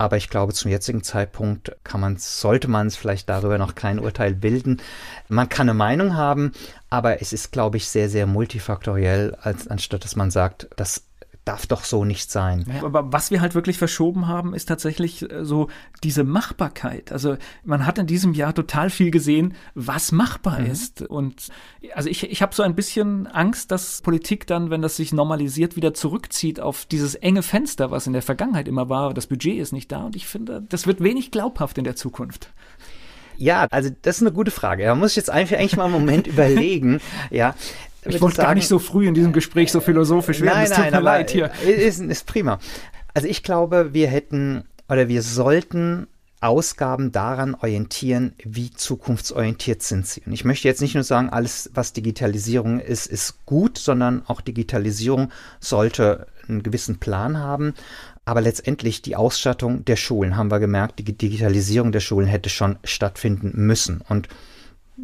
Aber 0.00 0.16
ich 0.16 0.30
glaube, 0.30 0.54
zum 0.54 0.70
jetzigen 0.70 1.02
Zeitpunkt 1.02 1.76
kann 1.82 2.00
man, 2.00 2.16
sollte 2.18 2.68
man 2.68 2.86
es 2.86 2.96
vielleicht 2.96 3.28
darüber 3.28 3.58
noch 3.58 3.74
kein 3.74 3.98
Urteil 3.98 4.32
bilden. 4.32 4.80
Man 5.28 5.48
kann 5.48 5.68
eine 5.68 5.76
Meinung 5.76 6.14
haben, 6.14 6.52
aber 6.88 7.20
es 7.20 7.32
ist, 7.32 7.50
glaube 7.50 7.78
ich, 7.78 7.88
sehr, 7.88 8.08
sehr 8.08 8.26
multifaktoriell, 8.26 9.36
als 9.42 9.66
anstatt 9.66 10.04
dass 10.04 10.14
man 10.14 10.30
sagt, 10.30 10.68
das 10.76 11.07
darf 11.48 11.66
doch 11.66 11.84
so 11.84 12.04
nicht 12.04 12.30
sein. 12.30 12.66
Ja, 12.68 12.84
aber 12.84 13.10
was 13.10 13.30
wir 13.30 13.40
halt 13.40 13.54
wirklich 13.54 13.78
verschoben 13.78 14.28
haben, 14.28 14.52
ist 14.52 14.66
tatsächlich 14.66 15.28
äh, 15.30 15.46
so 15.46 15.68
diese 16.04 16.22
Machbarkeit. 16.22 17.10
Also 17.10 17.38
man 17.64 17.86
hat 17.86 17.98
in 17.98 18.06
diesem 18.06 18.34
Jahr 18.34 18.54
total 18.54 18.90
viel 18.90 19.10
gesehen, 19.10 19.54
was 19.74 20.12
machbar 20.12 20.60
mhm. 20.60 20.66
ist. 20.66 21.00
Und 21.00 21.48
also 21.94 22.10
ich, 22.10 22.30
ich 22.30 22.42
habe 22.42 22.54
so 22.54 22.62
ein 22.62 22.74
bisschen 22.74 23.26
Angst, 23.26 23.70
dass 23.70 24.02
Politik 24.02 24.46
dann, 24.46 24.68
wenn 24.68 24.82
das 24.82 24.96
sich 24.96 25.14
normalisiert, 25.14 25.74
wieder 25.74 25.94
zurückzieht 25.94 26.60
auf 26.60 26.84
dieses 26.84 27.14
enge 27.14 27.42
Fenster, 27.42 27.90
was 27.90 28.06
in 28.06 28.12
der 28.12 28.22
Vergangenheit 28.22 28.68
immer 28.68 28.90
war. 28.90 29.14
Das 29.14 29.26
Budget 29.26 29.58
ist 29.58 29.72
nicht 29.72 29.90
da 29.90 30.04
und 30.04 30.16
ich 30.16 30.26
finde, 30.26 30.62
das 30.68 30.86
wird 30.86 31.02
wenig 31.02 31.30
glaubhaft 31.30 31.78
in 31.78 31.84
der 31.84 31.96
Zukunft. 31.96 32.52
Ja, 33.38 33.68
also 33.70 33.88
das 34.02 34.16
ist 34.16 34.22
eine 34.22 34.32
gute 34.32 34.50
Frage. 34.50 34.84
Da 34.84 34.96
muss 34.96 35.12
ich 35.12 35.16
jetzt 35.16 35.30
eigentlich 35.30 35.76
mal 35.76 35.84
einen 35.84 35.92
Moment 35.92 36.26
überlegen. 36.26 37.00
Ja, 37.30 37.54
ich 38.04 38.20
wollte 38.20 38.42
gar 38.42 38.54
nicht 38.54 38.68
so 38.68 38.78
früh 38.78 39.06
in 39.06 39.14
diesem 39.14 39.32
Gespräch 39.32 39.72
so 39.72 39.80
philosophisch 39.80 40.40
werden. 40.40 40.54
Nein, 40.54 40.64
es 40.64 40.70
tut 40.70 40.84
nein, 40.84 40.92
mir 40.92 41.00
leid 41.00 41.30
hier. 41.30 41.50
Ist, 41.66 42.00
ist 42.00 42.26
prima. 42.26 42.58
Also 43.14 43.28
ich 43.28 43.42
glaube, 43.42 43.92
wir 43.92 44.08
hätten 44.08 44.64
oder 44.88 45.08
wir 45.08 45.22
sollten 45.22 46.06
Ausgaben 46.40 47.10
daran 47.10 47.54
orientieren, 47.56 48.32
wie 48.44 48.70
zukunftsorientiert 48.70 49.82
sind 49.82 50.06
sie. 50.06 50.22
Und 50.24 50.32
ich 50.32 50.44
möchte 50.44 50.68
jetzt 50.68 50.80
nicht 50.80 50.94
nur 50.94 51.02
sagen, 51.02 51.30
alles, 51.30 51.70
was 51.74 51.92
Digitalisierung 51.92 52.78
ist, 52.78 53.06
ist 53.06 53.44
gut, 53.44 53.76
sondern 53.76 54.22
auch 54.26 54.40
Digitalisierung 54.40 55.32
sollte 55.58 56.28
einen 56.48 56.62
gewissen 56.62 56.98
Plan 56.98 57.38
haben. 57.38 57.74
Aber 58.24 58.40
letztendlich 58.40 59.02
die 59.02 59.16
Ausstattung 59.16 59.84
der 59.84 59.96
Schulen, 59.96 60.36
haben 60.36 60.50
wir 60.50 60.60
gemerkt, 60.60 61.00
die 61.00 61.04
Digitalisierung 61.04 61.90
der 61.90 62.00
Schulen 62.00 62.28
hätte 62.28 62.50
schon 62.50 62.78
stattfinden 62.84 63.52
müssen. 63.54 64.00
Und 64.08 64.28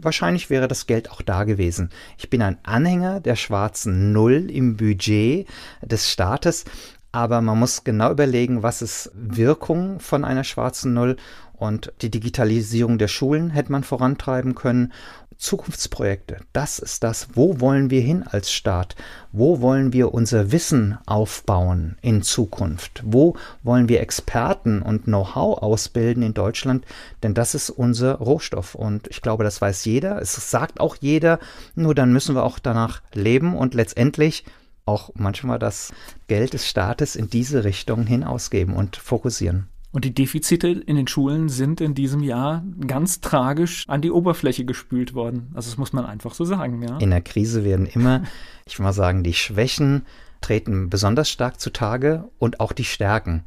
wahrscheinlich 0.01 0.51
wäre 0.51 0.69
das 0.69 0.87
Geld 0.87 1.11
auch 1.11 1.23
da 1.23 1.45
gewesen. 1.45 1.91
Ich 2.19 2.31
bin 2.31 2.43
ein 2.43 2.59
Anhänger 2.63 3.21
der 3.21 3.37
schwarzen 3.37 4.13
Null 4.13 4.51
im 4.51 4.77
Budget 4.77 5.47
des 5.83 6.11
Staates, 6.11 6.65
aber 7.13 7.41
man 7.41 7.59
muss 7.59 7.85
genau 7.85 8.11
überlegen, 8.11 8.63
was 8.63 8.83
ist 8.83 9.11
Wirkung 9.15 10.01
von 10.01 10.25
einer 10.25 10.45
schwarzen 10.45 10.95
Null 10.95 11.17
und 11.53 11.93
die 12.03 12.11
Digitalisierung 12.11 12.99
der 12.99 13.09
Schulen 13.09 13.51
hätte 13.51 13.71
man 13.71 13.85
vorantreiben 13.85 14.57
können 14.57 14.93
Zukunftsprojekte. 15.37 16.39
Das 16.53 16.79
ist 16.79 17.05
das, 17.05 17.29
wo 17.35 17.61
wollen 17.61 17.91
wir 17.91 18.01
hin 18.01 18.23
als 18.23 18.53
Staat? 18.53 18.97
Wo 19.33 19.61
wollen 19.61 19.93
wir 19.93 20.15
unser 20.15 20.53
Wissen 20.53 20.99
aufbauen 21.07 21.97
in 22.03 22.23
Zukunft? 22.23 23.03
Wo 23.05 23.37
wollen 23.63 23.89
wir 23.89 24.01
Experten 24.01 24.83
und 24.83 25.05
Know-how 25.05 25.59
ausbilden 25.63 26.23
in 26.23 26.35
Deutschland? 26.35 26.85
Denn 27.23 27.35
das 27.35 27.55
ist 27.55 27.71
unser 27.71 28.15
Rohstoff. 28.15 28.75
Und 28.75 29.09
ich 29.09 29.23
glaube, 29.23 29.45
das 29.45 29.61
weiß 29.61 29.85
jeder. 29.85 30.21
Es 30.21 30.51
sagt 30.51 30.81
auch 30.81 30.97
jeder. 31.01 31.39
Nur 31.75 31.95
dann 31.95 32.13
müssen 32.13 32.35
wir 32.35 32.45
auch 32.45 32.59
danach 32.59 33.03
leben 33.13 33.57
und 33.57 33.75
letztendlich 33.75 34.45
auch 34.87 35.11
manchmal 35.15 35.59
das 35.59 35.93
Geld 36.27 36.53
des 36.53 36.69
Staates 36.69 37.17
in 37.17 37.31
diese 37.31 37.65
Richtung 37.65 38.07
hin 38.07 38.25
ausgeben 38.25 38.75
und 38.75 38.97
fokussieren. 38.97 39.69
Und 39.95 40.05
die 40.05 40.13
Defizite 40.13 40.67
in 40.67 40.97
den 40.97 41.07
Schulen 41.07 41.49
sind 41.49 41.81
in 41.81 41.95
diesem 41.95 42.21
Jahr 42.25 42.65
ganz 42.85 43.21
tragisch 43.21 43.85
an 43.87 44.03
die 44.03 44.11
Oberfläche 44.11 44.65
gespült 44.65 45.15
worden. 45.15 45.53
Also 45.55 45.71
das 45.71 45.79
muss 45.79 45.93
man 45.93 46.05
einfach 46.05 46.35
so 46.35 46.45
sagen, 46.45 46.83
ja. 46.83 46.99
In 46.99 47.11
der 47.11 47.21
Krise 47.21 47.65
werden 47.65 47.87
immer, 47.87 48.25
ich 48.67 48.77
will 48.77 48.83
mal 48.83 48.93
sagen, 48.93 49.23
die 49.23 49.35
Schwächen 49.35 50.05
treten 50.41 50.91
besonders 50.91 51.31
stark 51.31 51.61
zutage 51.61 52.25
und 52.41 52.59
auch 52.59 52.73
die 52.73 52.85
Stärken. 52.85 53.45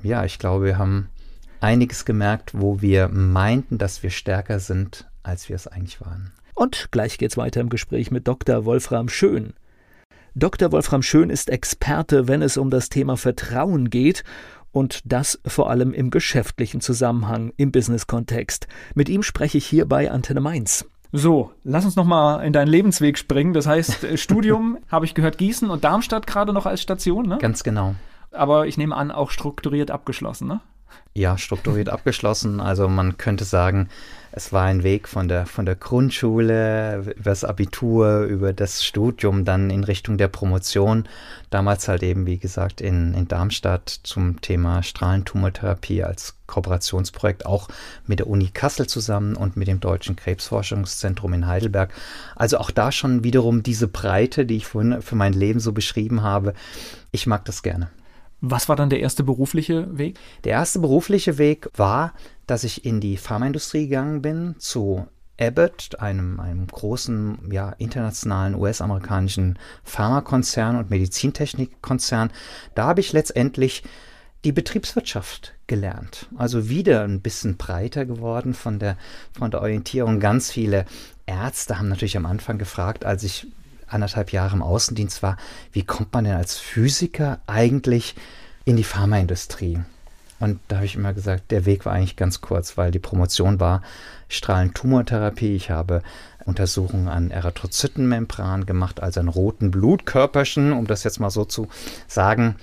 Ja, 0.00 0.24
ich 0.24 0.38
glaube, 0.38 0.66
wir 0.66 0.78
haben 0.78 1.08
einiges 1.60 2.04
gemerkt, 2.04 2.52
wo 2.54 2.80
wir 2.80 3.08
meinten, 3.08 3.76
dass 3.76 4.04
wir 4.04 4.10
stärker 4.10 4.60
sind, 4.60 5.08
als 5.24 5.48
wir 5.48 5.56
es 5.56 5.66
eigentlich 5.66 6.00
waren. 6.00 6.30
Und 6.54 6.92
gleich 6.92 7.18
geht's 7.18 7.36
weiter 7.36 7.60
im 7.60 7.68
Gespräch 7.68 8.12
mit 8.12 8.28
Dr. 8.28 8.64
Wolfram 8.64 9.08
Schön. 9.08 9.54
Dr. 10.36 10.70
Wolfram 10.70 11.02
Schön 11.02 11.30
ist 11.30 11.50
Experte, 11.50 12.28
wenn 12.28 12.42
es 12.42 12.56
um 12.56 12.70
das 12.70 12.90
Thema 12.90 13.16
Vertrauen 13.16 13.90
geht 13.90 14.22
und 14.72 15.00
das 15.04 15.40
vor 15.46 15.70
allem 15.70 15.92
im 15.92 16.10
geschäftlichen 16.10 16.80
Zusammenhang, 16.80 17.52
im 17.56 17.72
Business-Kontext. 17.72 18.68
Mit 18.94 19.08
ihm 19.08 19.22
spreche 19.22 19.58
ich 19.58 19.66
hier 19.66 19.86
bei 19.86 20.10
Antenne 20.10 20.40
Mainz. 20.40 20.86
So, 21.12 21.50
lass 21.64 21.84
uns 21.84 21.96
nochmal 21.96 22.44
in 22.44 22.52
deinen 22.52 22.68
Lebensweg 22.68 23.18
springen. 23.18 23.52
Das 23.52 23.66
heißt, 23.66 24.04
äh, 24.04 24.16
Studium 24.18 24.78
habe 24.88 25.04
ich 25.04 25.14
gehört, 25.14 25.38
Gießen 25.38 25.68
und 25.70 25.82
Darmstadt 25.82 26.26
gerade 26.26 26.52
noch 26.52 26.66
als 26.66 26.82
Station, 26.82 27.26
ne? 27.26 27.38
Ganz 27.38 27.64
genau. 27.64 27.94
Aber 28.30 28.68
ich 28.68 28.78
nehme 28.78 28.94
an, 28.94 29.10
auch 29.10 29.30
strukturiert 29.30 29.90
abgeschlossen, 29.90 30.46
ne? 30.46 30.60
Ja, 31.12 31.36
strukturiert 31.36 31.88
abgeschlossen. 31.88 32.60
Also 32.60 32.88
man 32.88 33.18
könnte 33.18 33.44
sagen, 33.44 33.88
es 34.32 34.52
war 34.52 34.64
ein 34.64 34.84
Weg 34.84 35.08
von 35.08 35.26
der, 35.26 35.44
von 35.44 35.66
der 35.66 35.74
Grundschule 35.74 36.98
über 37.16 37.30
das 37.30 37.42
Abitur, 37.42 38.20
über 38.22 38.52
das 38.52 38.84
Studium, 38.84 39.44
dann 39.44 39.70
in 39.70 39.82
Richtung 39.82 40.18
der 40.18 40.28
Promotion. 40.28 41.08
Damals 41.50 41.88
halt 41.88 42.04
eben, 42.04 42.26
wie 42.26 42.38
gesagt, 42.38 42.80
in, 42.80 43.12
in 43.14 43.26
Darmstadt 43.26 43.88
zum 44.04 44.40
Thema 44.40 44.84
Strahlentumortherapie 44.84 46.04
als 46.04 46.36
Kooperationsprojekt, 46.46 47.44
auch 47.44 47.68
mit 48.06 48.20
der 48.20 48.28
Uni 48.28 48.50
Kassel 48.54 48.86
zusammen 48.86 49.34
und 49.34 49.56
mit 49.56 49.66
dem 49.66 49.80
Deutschen 49.80 50.14
Krebsforschungszentrum 50.14 51.32
in 51.32 51.48
Heidelberg. 51.48 51.92
Also 52.36 52.58
auch 52.58 52.70
da 52.70 52.92
schon 52.92 53.24
wiederum 53.24 53.64
diese 53.64 53.88
Breite, 53.88 54.46
die 54.46 54.58
ich 54.58 54.66
vorhin 54.66 55.02
für 55.02 55.16
mein 55.16 55.32
Leben 55.32 55.58
so 55.58 55.72
beschrieben 55.72 56.22
habe. 56.22 56.54
Ich 57.10 57.26
mag 57.26 57.44
das 57.46 57.64
gerne. 57.64 57.90
Was 58.40 58.68
war 58.68 58.76
dann 58.76 58.90
der 58.90 59.00
erste 59.00 59.22
berufliche 59.22 59.98
Weg? 59.98 60.18
Der 60.44 60.52
erste 60.52 60.78
berufliche 60.78 61.38
Weg 61.38 61.68
war, 61.76 62.14
dass 62.46 62.64
ich 62.64 62.84
in 62.84 63.00
die 63.00 63.16
Pharmaindustrie 63.16 63.86
gegangen 63.88 64.22
bin, 64.22 64.54
zu 64.58 65.06
Abbott, 65.40 65.98
einem, 65.98 66.38
einem 66.38 66.66
großen, 66.66 67.50
ja, 67.50 67.70
internationalen 67.78 68.54
US-amerikanischen 68.54 69.58
Pharmakonzern 69.84 70.76
und 70.76 70.90
Medizintechnikkonzern. 70.90 72.30
Da 72.74 72.86
habe 72.86 73.00
ich 73.00 73.12
letztendlich 73.12 73.82
die 74.44 74.52
Betriebswirtschaft 74.52 75.54
gelernt. 75.66 76.26
Also 76.36 76.68
wieder 76.68 77.04
ein 77.04 77.20
bisschen 77.20 77.56
breiter 77.56 78.06
geworden 78.06 78.54
von 78.54 78.78
der, 78.78 78.96
von 79.32 79.50
der 79.50 79.60
Orientierung. 79.60 80.20
Ganz 80.20 80.50
viele 80.50 80.86
Ärzte 81.26 81.78
haben 81.78 81.88
natürlich 81.88 82.16
am 82.16 82.26
Anfang 82.26 82.58
gefragt, 82.58 83.04
als 83.04 83.22
ich 83.22 83.46
anderthalb 83.90 84.32
Jahre 84.32 84.56
im 84.56 84.62
Außendienst 84.62 85.22
war, 85.22 85.36
wie 85.72 85.84
kommt 85.84 86.12
man 86.12 86.24
denn 86.24 86.36
als 86.36 86.58
Physiker 86.58 87.40
eigentlich 87.46 88.14
in 88.64 88.76
die 88.76 88.84
Pharmaindustrie? 88.84 89.80
Und 90.40 90.58
da 90.68 90.76
habe 90.76 90.86
ich 90.86 90.96
immer 90.96 91.12
gesagt, 91.12 91.50
der 91.50 91.66
Weg 91.66 91.84
war 91.84 91.92
eigentlich 91.92 92.16
ganz 92.16 92.40
kurz, 92.40 92.78
weil 92.78 92.90
die 92.90 92.98
Promotion 92.98 93.60
war 93.60 93.82
Strahlentumortherapie. 94.28 95.54
Ich 95.54 95.70
habe 95.70 96.02
Untersuchungen 96.46 97.08
an 97.08 97.30
Erythrozytenmembran 97.30 98.64
gemacht, 98.64 99.00
also 99.02 99.20
an 99.20 99.28
roten 99.28 99.70
Blutkörperchen, 99.70 100.72
um 100.72 100.86
das 100.86 101.04
jetzt 101.04 101.20
mal 101.20 101.30
so 101.30 101.44
zu 101.44 101.68
sagen. 102.08 102.56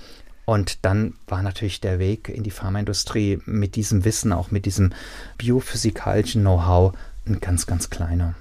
Und 0.44 0.84
dann 0.84 1.14
war 1.28 1.42
natürlich 1.42 1.80
der 1.80 2.00
Weg 2.00 2.28
in 2.28 2.42
die 2.42 2.50
Pharmaindustrie 2.50 3.40
mit 3.44 3.76
diesem 3.76 4.04
Wissen, 4.04 4.32
auch 4.32 4.50
mit 4.50 4.66
diesem 4.66 4.92
biophysikalischen 5.36 6.42
Know-how, 6.42 6.94
ein 7.26 7.40
ganz, 7.40 7.66
ganz 7.66 7.90
kleiner. 7.90 8.34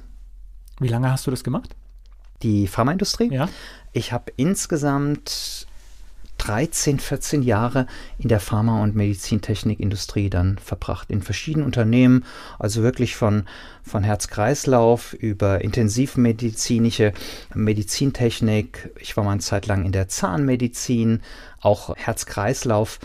Wie 0.79 0.87
lange 0.87 1.11
hast 1.11 1.27
du 1.27 1.31
das 1.31 1.43
gemacht? 1.43 1.75
Die 2.43 2.67
Pharmaindustrie? 2.67 3.33
Ja. 3.33 3.49
Ich 3.93 4.11
habe 4.11 4.31
insgesamt 4.35 5.67
13, 6.37 6.99
14 6.99 7.41
Jahre 7.41 7.87
in 8.19 8.29
der 8.29 8.39
Pharma- 8.39 8.81
und 8.81 8.95
Medizintechnikindustrie 8.95 10.29
dann 10.29 10.57
verbracht, 10.59 11.09
in 11.09 11.21
verschiedenen 11.21 11.65
Unternehmen, 11.65 12.25
also 12.59 12.83
wirklich 12.83 13.15
von, 13.15 13.45
von 13.83 14.03
Herz-Kreislauf 14.03 15.13
über 15.13 15.61
intensivmedizinische 15.61 17.13
Medizintechnik. 17.53 18.91
Ich 18.99 19.17
war 19.17 19.23
mal 19.23 19.31
eine 19.31 19.41
Zeit 19.41 19.67
lang 19.67 19.85
in 19.85 19.91
der 19.91 20.07
Zahnmedizin, 20.07 21.21
auch 21.59 21.95
Herz-Kreislauf 21.95 22.99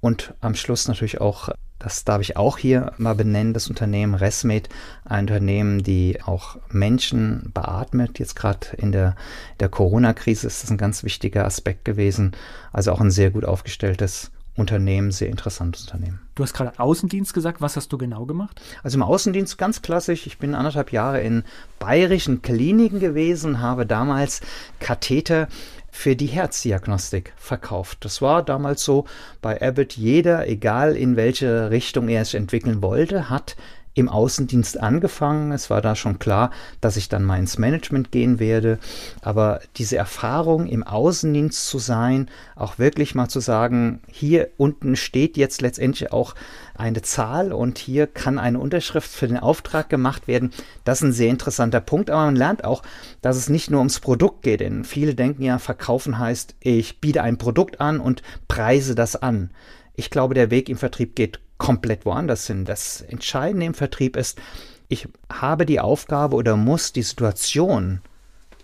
und 0.00 0.34
am 0.40 0.54
Schluss 0.54 0.88
natürlich 0.88 1.20
auch 1.20 1.50
das 1.80 2.04
darf 2.04 2.20
ich 2.20 2.36
auch 2.36 2.58
hier 2.58 2.92
mal 2.98 3.14
benennen, 3.14 3.54
das 3.54 3.68
Unternehmen 3.68 4.14
Resmed, 4.14 4.68
ein 5.04 5.24
Unternehmen, 5.24 5.82
die 5.82 6.20
auch 6.22 6.58
Menschen 6.68 7.50
beatmet. 7.52 8.18
Jetzt 8.18 8.36
gerade 8.36 8.68
in 8.76 8.92
der, 8.92 9.16
der 9.58 9.70
Corona-Krise 9.70 10.46
ist 10.46 10.62
das 10.62 10.70
ein 10.70 10.78
ganz 10.78 11.02
wichtiger 11.02 11.44
Aspekt 11.44 11.84
gewesen. 11.84 12.32
Also 12.72 12.92
auch 12.92 13.00
ein 13.00 13.10
sehr 13.10 13.30
gut 13.30 13.44
aufgestelltes 13.44 14.30
Unternehmen, 14.56 15.10
sehr 15.10 15.28
interessantes 15.28 15.82
Unternehmen. 15.82 16.20
Du 16.34 16.42
hast 16.42 16.52
gerade 16.52 16.78
Außendienst 16.78 17.32
gesagt. 17.32 17.60
Was 17.62 17.76
hast 17.76 17.92
du 17.92 17.98
genau 17.98 18.26
gemacht? 18.26 18.60
Also 18.82 18.98
im 18.98 19.02
Außendienst 19.02 19.56
ganz 19.56 19.80
klassisch. 19.80 20.26
Ich 20.26 20.38
bin 20.38 20.54
anderthalb 20.54 20.92
Jahre 20.92 21.20
in 21.22 21.44
bayerischen 21.78 22.42
Kliniken 22.42 23.00
gewesen, 23.00 23.60
habe 23.60 23.86
damals 23.86 24.42
Katheter 24.78 25.48
für 25.90 26.16
die 26.16 26.26
Herzdiagnostik 26.26 27.32
verkauft. 27.36 27.98
Das 28.04 28.22
war 28.22 28.44
damals 28.44 28.84
so 28.84 29.06
bei 29.40 29.60
Abbott. 29.60 29.94
Jeder, 29.94 30.48
egal 30.48 30.96
in 30.96 31.16
welche 31.16 31.70
Richtung 31.70 32.08
er 32.08 32.22
es 32.22 32.34
entwickeln 32.34 32.82
wollte, 32.82 33.30
hat 33.30 33.56
im 33.94 34.08
Außendienst 34.08 34.80
angefangen. 34.80 35.52
Es 35.52 35.68
war 35.68 35.80
da 35.80 35.96
schon 35.96 36.18
klar, 36.18 36.50
dass 36.80 36.96
ich 36.96 37.08
dann 37.08 37.24
mal 37.24 37.38
ins 37.38 37.58
Management 37.58 38.12
gehen 38.12 38.38
werde. 38.38 38.78
Aber 39.22 39.60
diese 39.76 39.96
Erfahrung 39.96 40.66
im 40.66 40.84
Außendienst 40.84 41.66
zu 41.66 41.78
sein, 41.78 42.28
auch 42.54 42.78
wirklich 42.78 43.14
mal 43.14 43.28
zu 43.28 43.40
sagen, 43.40 44.00
hier 44.08 44.50
unten 44.56 44.96
steht 44.96 45.36
jetzt 45.36 45.60
letztendlich 45.60 46.12
auch 46.12 46.34
eine 46.74 47.02
Zahl 47.02 47.52
und 47.52 47.78
hier 47.78 48.06
kann 48.06 48.38
eine 48.38 48.58
Unterschrift 48.58 49.10
für 49.10 49.28
den 49.28 49.36
Auftrag 49.36 49.88
gemacht 49.90 50.28
werden. 50.28 50.52
Das 50.84 50.98
ist 50.98 51.08
ein 51.08 51.12
sehr 51.12 51.28
interessanter 51.28 51.80
Punkt. 51.80 52.10
Aber 52.10 52.24
man 52.26 52.36
lernt 52.36 52.64
auch, 52.64 52.82
dass 53.22 53.36
es 53.36 53.48
nicht 53.48 53.70
nur 53.70 53.80
ums 53.80 54.00
Produkt 54.00 54.42
geht. 54.42 54.60
Denn 54.60 54.84
viele 54.84 55.14
denken 55.14 55.42
ja, 55.42 55.58
verkaufen 55.58 56.18
heißt, 56.18 56.54
ich 56.60 57.00
biete 57.00 57.22
ein 57.22 57.38
Produkt 57.38 57.80
an 57.80 58.00
und 58.00 58.22
preise 58.46 58.94
das 58.94 59.16
an. 59.16 59.50
Ich 59.94 60.10
glaube, 60.10 60.34
der 60.34 60.50
Weg 60.50 60.68
im 60.68 60.78
Vertrieb 60.78 61.16
geht 61.16 61.40
komplett 61.60 62.04
woanders 62.04 62.48
hin. 62.48 62.64
Das 62.64 63.02
Entscheidende 63.02 63.66
im 63.66 63.74
Vertrieb 63.74 64.16
ist, 64.16 64.40
ich 64.88 65.06
habe 65.30 65.66
die 65.66 65.78
Aufgabe 65.78 66.34
oder 66.34 66.56
muss 66.56 66.92
die 66.92 67.02
Situation 67.02 68.00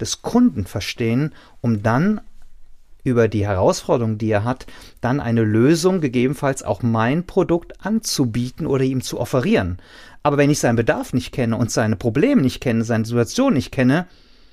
des 0.01 0.23
Kunden 0.23 0.67
verstehen, 0.67 1.33
um 1.61 1.85
dann 1.85 2.21
über 3.05 3.29
die 3.29 3.47
Herausforderung, 3.47 4.19
die 4.19 4.31
er 4.31 4.43
hat, 4.43 4.67
dann 5.01 5.21
eine 5.21 5.43
Lösung, 5.43 6.01
gegebenenfalls 6.01 6.65
auch 6.65 6.83
mein 6.83 7.25
Produkt 7.25 7.85
anzubieten 7.87 8.67
oder 8.67 8.83
ihm 8.83 9.03
zu 9.03 9.21
offerieren. 9.21 9.79
Aber 10.25 10.39
wenn 10.39 10.51
ich 10.51 10.59
seinen 10.59 10.75
Bedarf 10.75 11.13
nicht 11.13 11.31
kenne 11.31 11.57
und 11.57 11.71
seine 11.71 11.95
Probleme 11.95 12.43
nicht 12.43 12.61
kenne, 12.61 12.83
seine 12.83 13.05
Situation 13.05 13.55
nicht 13.55 13.71
kenne, 13.71 14.07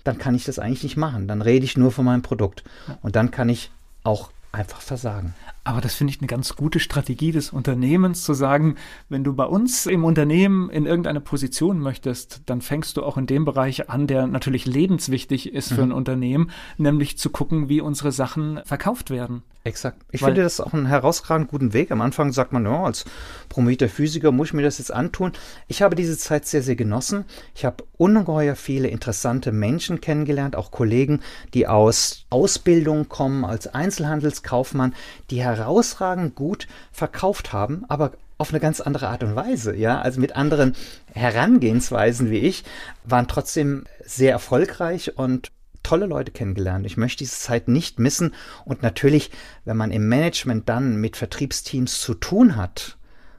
dann 0.03 0.19
kann 0.19 0.35
ich 0.35 0.43
das 0.43 0.59
eigentlich 0.59 0.83
nicht 0.83 0.97
machen. 0.97 1.27
Dann 1.27 1.41
rede 1.41 1.65
ich 1.65 1.77
nur 1.77 1.91
von 1.91 2.05
meinem 2.05 2.21
Produkt. 2.21 2.63
Und 3.01 3.15
dann 3.15 3.31
kann 3.31 3.49
ich 3.49 3.71
auch 4.03 4.29
einfach 4.51 4.81
versagen. 4.81 5.33
Aber 5.65 5.79
das 5.79 5.95
finde 5.95 6.11
ich 6.11 6.19
eine 6.19 6.27
ganz 6.27 6.55
gute 6.55 6.79
Strategie 6.79 7.31
des 7.31 7.51
Unternehmens, 7.51 8.23
zu 8.23 8.33
sagen, 8.33 8.75
wenn 9.07 9.23
du 9.23 9.33
bei 9.33 9.45
uns 9.45 9.85
im 9.85 10.03
Unternehmen 10.03 10.69
in 10.69 10.85
irgendeine 10.85 11.21
Position 11.21 11.79
möchtest, 11.79 12.41
dann 12.47 12.61
fängst 12.61 12.97
du 12.97 13.03
auch 13.03 13.17
in 13.17 13.27
dem 13.27 13.45
Bereich 13.45 13.89
an, 13.89 14.07
der 14.07 14.27
natürlich 14.27 14.65
lebenswichtig 14.65 15.53
ist 15.53 15.69
für 15.69 15.85
mhm. 15.85 15.91
ein 15.91 15.97
Unternehmen, 15.97 16.51
nämlich 16.77 17.17
zu 17.17 17.29
gucken, 17.29 17.69
wie 17.69 17.79
unsere 17.79 18.11
Sachen 18.11 18.59
verkauft 18.65 19.09
werden. 19.09 19.43
Exakt. 19.65 20.01
Ich 20.11 20.21
Weil, 20.21 20.29
finde 20.29 20.43
das 20.43 20.59
auch 20.59 20.73
einen 20.73 20.87
herausragend 20.87 21.47
guten 21.47 21.71
Weg. 21.71 21.91
Am 21.91 22.01
Anfang 22.01 22.33
sagt 22.33 22.51
man, 22.51 22.65
ja, 22.65 22.83
als 22.83 23.05
promovierter 23.47 23.87
Physiker 23.87 24.33
muss 24.33 24.49
ich 24.49 24.53
mir 24.53 24.61
das 24.61 24.77
jetzt 24.77 24.91
antun. 24.91 25.31
Ich 25.69 25.81
habe 25.81 25.95
diese 25.95 26.17
Zeit 26.17 26.45
sehr, 26.45 26.61
sehr 26.61 26.75
genossen. 26.75 27.23
Ich 27.55 27.63
habe 27.63 27.85
ungeheuer 27.97 28.57
viele 28.57 28.89
interessante 28.89 29.53
Menschen 29.53 30.01
kennengelernt, 30.01 30.57
auch 30.57 30.71
Kollegen, 30.71 31.21
die 31.53 31.65
aus 31.65 32.25
Ausbildung 32.29 33.07
kommen, 33.07 33.45
als 33.45 33.67
Einzelhandelskaufmann, 33.67 34.95
die 35.29 35.41
herausragend 35.41 36.35
gut 36.35 36.67
verkauft 36.91 37.53
haben, 37.53 37.85
aber 37.87 38.11
auf 38.37 38.49
eine 38.49 38.59
ganz 38.59 38.81
andere 38.81 39.07
Art 39.07 39.23
und 39.23 39.37
Weise, 39.37 39.73
ja, 39.73 40.01
also 40.01 40.19
mit 40.19 40.35
anderen 40.35 40.75
Herangehensweisen 41.13 42.29
wie 42.29 42.39
ich, 42.39 42.65
waren 43.05 43.29
trotzdem 43.29 43.85
sehr 44.03 44.33
erfolgreich 44.33 45.17
und 45.17 45.51
tolle 45.83 46.05
Leute 46.05 46.31
kennengelernt. 46.31 46.85
Ich 46.85 46.97
möchte 46.97 47.19
diese 47.19 47.37
Zeit 47.37 47.67
nicht 47.67 47.99
missen. 47.99 48.33
Und 48.65 48.81
natürlich, 48.81 49.31
wenn 49.65 49.77
man 49.77 49.91
im 49.91 50.07
Management 50.07 50.67
dann 50.69 50.95
mit 50.97 51.17
Vertriebsteams 51.17 51.99
zu 51.99 52.13
tun 52.13 52.55
hat, 52.55 52.97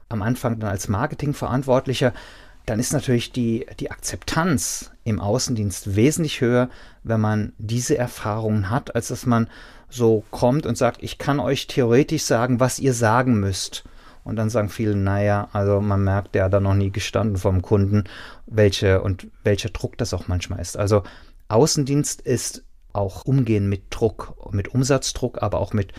am 0.09 0.21
Anfang 0.21 0.59
dann 0.59 0.69
als 0.69 0.87
Marketingverantwortlicher, 0.87 2.13
dann 2.65 2.79
ist 2.79 2.93
natürlich 2.93 3.31
die, 3.31 3.65
die 3.79 3.91
Akzeptanz 3.91 4.91
im 5.03 5.19
Außendienst 5.19 5.95
wesentlich 5.95 6.41
höher, 6.41 6.69
wenn 7.03 7.21
man 7.21 7.53
diese 7.57 7.97
Erfahrungen 7.97 8.69
hat, 8.69 8.95
als 8.95 9.09
dass 9.09 9.25
man 9.25 9.47
so 9.89 10.23
kommt 10.31 10.65
und 10.65 10.77
sagt, 10.77 11.03
ich 11.03 11.17
kann 11.17 11.39
euch 11.39 11.67
theoretisch 11.67 12.23
sagen, 12.23 12.59
was 12.59 12.79
ihr 12.79 12.93
sagen 12.93 13.39
müsst. 13.39 13.83
Und 14.23 14.37
dann 14.37 14.49
sagen 14.49 14.69
viele, 14.69 14.95
naja, 14.95 15.49
also 15.53 15.79
man 15.81 16.03
merkt, 16.03 16.33
der 16.33 16.45
hat 16.45 16.53
da 16.53 16.59
noch 16.59 16.73
nie 16.73 16.89
gestanden 16.91 17.37
vom 17.37 17.61
Kunden, 17.61 18.05
welche 18.47 19.01
und 19.01 19.27
welcher 19.43 19.69
Druck 19.69 19.99
das 19.99 20.15
auch 20.15 20.27
manchmal 20.27 20.59
ist. 20.59 20.77
Also 20.77 21.03
Außendienst 21.47 22.21
ist 22.21 22.63
auch 22.93 23.25
Umgehen 23.25 23.67
mit 23.67 23.83
Druck, 23.89 24.35
mit 24.51 24.73
Umsatzdruck, 24.73 25.41
aber 25.41 25.59
auch 25.59 25.73
mit 25.73 25.93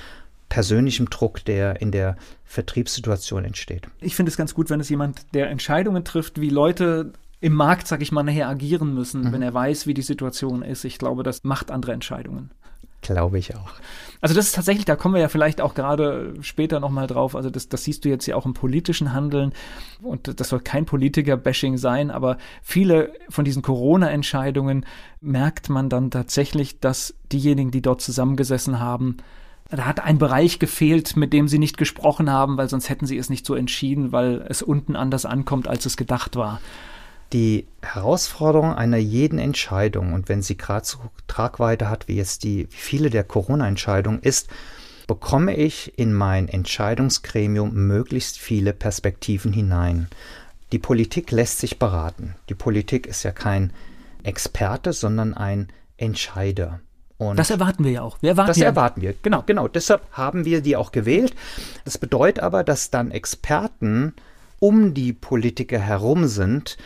persönlichem 0.48 1.10
Druck, 1.10 1.44
der 1.44 1.80
in 1.80 1.90
der 1.90 2.16
Vertriebssituation 2.44 3.44
entsteht. 3.44 3.88
Ich 4.00 4.16
finde 4.16 4.30
es 4.30 4.36
ganz 4.36 4.54
gut, 4.54 4.70
wenn 4.70 4.80
es 4.80 4.88
jemand, 4.88 5.34
der 5.34 5.50
Entscheidungen 5.50 6.04
trifft, 6.04 6.40
wie 6.40 6.50
Leute 6.50 7.12
im 7.40 7.52
Markt, 7.52 7.86
sag 7.86 8.00
ich 8.00 8.12
mal, 8.12 8.22
nachher 8.22 8.48
agieren 8.48 8.94
müssen, 8.94 9.22
mhm. 9.22 9.32
wenn 9.32 9.42
er 9.42 9.52
weiß, 9.52 9.86
wie 9.86 9.94
die 9.94 10.02
Situation 10.02 10.62
ist. 10.62 10.84
Ich 10.84 10.98
glaube, 10.98 11.22
das 11.22 11.44
macht 11.44 11.70
andere 11.70 11.92
Entscheidungen. 11.92 12.50
Glaube 13.02 13.38
ich 13.38 13.54
auch. 13.54 13.72
Also 14.20 14.34
das 14.34 14.46
ist 14.46 14.54
tatsächlich, 14.54 14.86
da 14.86 14.96
kommen 14.96 15.14
wir 15.14 15.20
ja 15.20 15.28
vielleicht 15.28 15.60
auch 15.60 15.74
gerade 15.74 16.34
später 16.40 16.80
nochmal 16.80 17.06
drauf, 17.06 17.36
also 17.36 17.50
das, 17.50 17.68
das 17.68 17.84
siehst 17.84 18.04
du 18.04 18.08
jetzt 18.08 18.26
ja 18.26 18.34
auch 18.34 18.46
im 18.46 18.54
politischen 18.54 19.12
Handeln 19.12 19.52
und 20.02 20.40
das 20.40 20.48
soll 20.48 20.60
kein 20.60 20.86
Politiker-Bashing 20.86 21.76
sein, 21.76 22.10
aber 22.10 22.38
viele 22.62 23.12
von 23.28 23.44
diesen 23.44 23.62
Corona-Entscheidungen 23.62 24.86
merkt 25.20 25.68
man 25.68 25.88
dann 25.88 26.10
tatsächlich, 26.10 26.80
dass 26.80 27.14
diejenigen, 27.30 27.70
die 27.70 27.82
dort 27.82 28.00
zusammengesessen 28.00 28.80
haben, 28.80 29.18
da 29.68 29.84
hat 29.84 30.00
ein 30.00 30.18
Bereich 30.18 30.58
gefehlt, 30.58 31.16
mit 31.16 31.32
dem 31.32 31.48
sie 31.48 31.58
nicht 31.58 31.76
gesprochen 31.76 32.30
haben, 32.30 32.56
weil 32.56 32.68
sonst 32.68 32.88
hätten 32.88 33.06
sie 33.06 33.18
es 33.18 33.30
nicht 33.30 33.44
so 33.44 33.54
entschieden, 33.54 34.12
weil 34.12 34.44
es 34.48 34.62
unten 34.62 34.94
anders 34.94 35.26
ankommt, 35.26 35.66
als 35.68 35.86
es 35.86 35.96
gedacht 35.96 36.36
war. 36.36 36.60
Die 37.32 37.66
Herausforderung 37.82 38.74
einer 38.74 38.98
jeden 38.98 39.38
Entscheidung, 39.38 40.12
und 40.12 40.28
wenn 40.28 40.42
sie 40.42 40.56
gerade 40.56 40.86
so 40.86 40.98
Tragweite 41.26 41.90
hat, 41.90 42.08
wie 42.08 42.16
jetzt 42.16 42.44
die, 42.44 42.68
wie 42.70 42.76
viele 42.76 43.10
der 43.10 43.24
Corona-Entscheidungen, 43.24 44.20
ist, 44.20 44.48
bekomme 45.06 45.54
ich 45.56 45.98
in 45.98 46.12
mein 46.12 46.48
Entscheidungsgremium 46.48 47.72
möglichst 47.72 48.38
viele 48.38 48.72
Perspektiven 48.72 49.52
hinein. 49.52 50.08
Die 50.72 50.78
Politik 50.78 51.30
lässt 51.30 51.58
sich 51.60 51.78
beraten. 51.78 52.34
Die 52.48 52.54
Politik 52.54 53.06
ist 53.06 53.22
ja 53.22 53.30
kein 53.30 53.72
Experte, 54.24 54.92
sondern 54.92 55.34
ein 55.34 55.68
Entscheider. 55.96 56.80
Und 57.18 57.38
das 57.38 57.50
erwarten 57.50 57.84
wir 57.84 57.92
ja 57.92 58.02
auch. 58.02 58.20
Wir 58.20 58.30
erwarten 58.30 58.48
das 58.48 58.58
ja. 58.58 58.66
erwarten 58.66 59.00
wir. 59.00 59.14
Genau, 59.22 59.42
genau. 59.46 59.68
Deshalb 59.68 60.02
haben 60.12 60.44
wir 60.44 60.60
die 60.60 60.76
auch 60.76 60.92
gewählt. 60.92 61.34
Das 61.84 61.98
bedeutet 61.98 62.42
aber, 62.42 62.62
dass 62.62 62.90
dann 62.90 63.10
Experten 63.10 64.12
um 64.58 64.92
die 64.92 65.12
Politiker 65.12 65.78
herum 65.78 66.26
sind, 66.26 66.76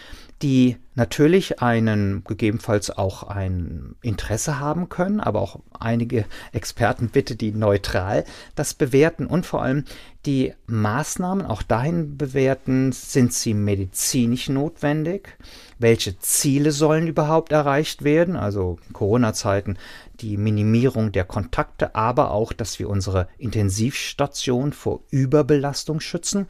die 0.42 0.79
natürlich 0.94 1.61
einen 1.61 2.24
gegebenenfalls 2.24 2.90
auch 2.90 3.22
ein 3.22 3.94
Interesse 4.03 4.59
haben 4.59 4.88
können, 4.88 5.20
aber 5.20 5.40
auch 5.40 5.61
einige 5.79 6.24
Experten 6.53 7.09
bitte, 7.09 7.37
die 7.37 7.53
neutral 7.53 8.24
das 8.55 8.74
bewerten. 8.74 9.26
Und 9.26 9.44
vor 9.44 9.62
allem 9.62 9.85
die 10.26 10.55
Maßnahmen 10.66 11.44
auch 11.44 11.62
dahin 11.62 12.16
bewerten, 12.16 12.92
sind 12.92 13.33
sie 13.33 13.55
medizinisch 13.55 14.48
notwendig, 14.48 15.37
welche 15.79 16.18
Ziele 16.18 16.72
sollen 16.72 17.07
überhaupt 17.07 17.53
erreicht 17.53 18.03
werden, 18.05 18.37
also 18.37 18.79
Corona-Zeiten, 18.92 19.79
die 20.20 20.37
Minimierung 20.37 21.12
der 21.12 21.24
Kontakte, 21.24 21.94
aber 21.94 22.31
auch, 22.31 22.53
dass 22.53 22.79
wir 22.79 22.88
unsere 22.88 23.29
Intensivstation 23.38 24.72
vor 24.72 25.00
Überbelastung 25.11 26.00
schützen. 26.00 26.46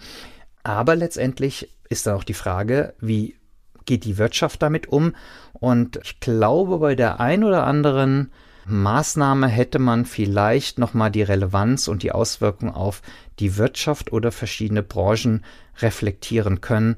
Aber 0.63 0.95
letztendlich 0.97 1.75
ist 1.89 2.07
dann 2.07 2.17
auch 2.17 2.25
die 2.25 2.35
Frage, 2.35 2.95
wie 3.01 3.37
geht 3.85 4.05
die 4.05 4.19
Wirtschaft 4.19 4.63
damit 4.63 4.89
um? 4.89 5.15
Und 5.53 5.99
ich 6.03 6.21
glaube, 6.21 6.79
bei 6.79 6.95
der 6.95 7.21
ein 7.21 7.45
oder 7.45 7.67
anderen 7.67 8.31
Maßnahme 8.67 9.49
hätte 9.49 9.79
man 9.79 10.05
vielleicht 10.05 10.79
nochmal 10.79 11.11
die 11.11 11.23
Relevanz 11.23 11.89
und 11.89 12.03
die 12.03 12.13
Auswirkungen 12.13 12.73
auf 12.73 13.03
die 13.39 13.57
Wirtschaft 13.57 14.13
oder 14.13 14.33
verschiedene 14.33 14.83
Branchen 14.83 15.45
reflektieren 15.79 16.61
können. 16.61 16.97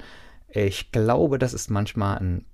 Ich 0.48 0.92
glaube, 0.92 1.38
das 1.38 1.54
ist 1.54 1.70
manchmal 1.70 2.18
ein 2.18 2.44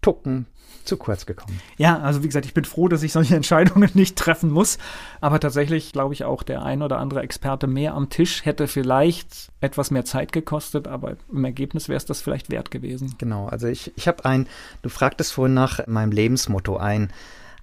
Tucken 0.00 0.46
zu 0.86 0.96
kurz 0.96 1.26
gekommen. 1.26 1.60
Ja, 1.76 1.98
also 1.98 2.22
wie 2.22 2.26
gesagt, 2.26 2.46
ich 2.46 2.54
bin 2.54 2.64
froh, 2.64 2.88
dass 2.88 3.02
ich 3.02 3.12
solche 3.12 3.36
Entscheidungen 3.36 3.90
nicht 3.94 4.16
treffen 4.16 4.50
muss. 4.50 4.78
Aber 5.20 5.40
tatsächlich 5.40 5.92
glaube 5.92 6.14
ich 6.14 6.24
auch, 6.24 6.42
der 6.42 6.62
ein 6.62 6.82
oder 6.82 6.98
andere 6.98 7.20
Experte 7.20 7.66
mehr 7.66 7.94
am 7.94 8.08
Tisch 8.08 8.44
hätte 8.44 8.68
vielleicht 8.68 9.50
etwas 9.60 9.90
mehr 9.90 10.04
Zeit 10.04 10.32
gekostet, 10.32 10.88
aber 10.88 11.16
im 11.32 11.44
Ergebnis 11.44 11.88
wäre 11.88 11.96
es 11.96 12.04
das 12.04 12.20
vielleicht 12.20 12.50
wert 12.50 12.70
gewesen. 12.70 13.14
Genau, 13.18 13.46
also 13.46 13.66
ich, 13.66 13.92
ich 13.96 14.08
habe 14.08 14.24
ein, 14.24 14.46
du 14.82 14.88
fragtest 14.88 15.32
vorhin 15.32 15.54
nach 15.54 15.86
meinem 15.86 16.12
Lebensmotto, 16.12 16.76
ein 16.76 17.12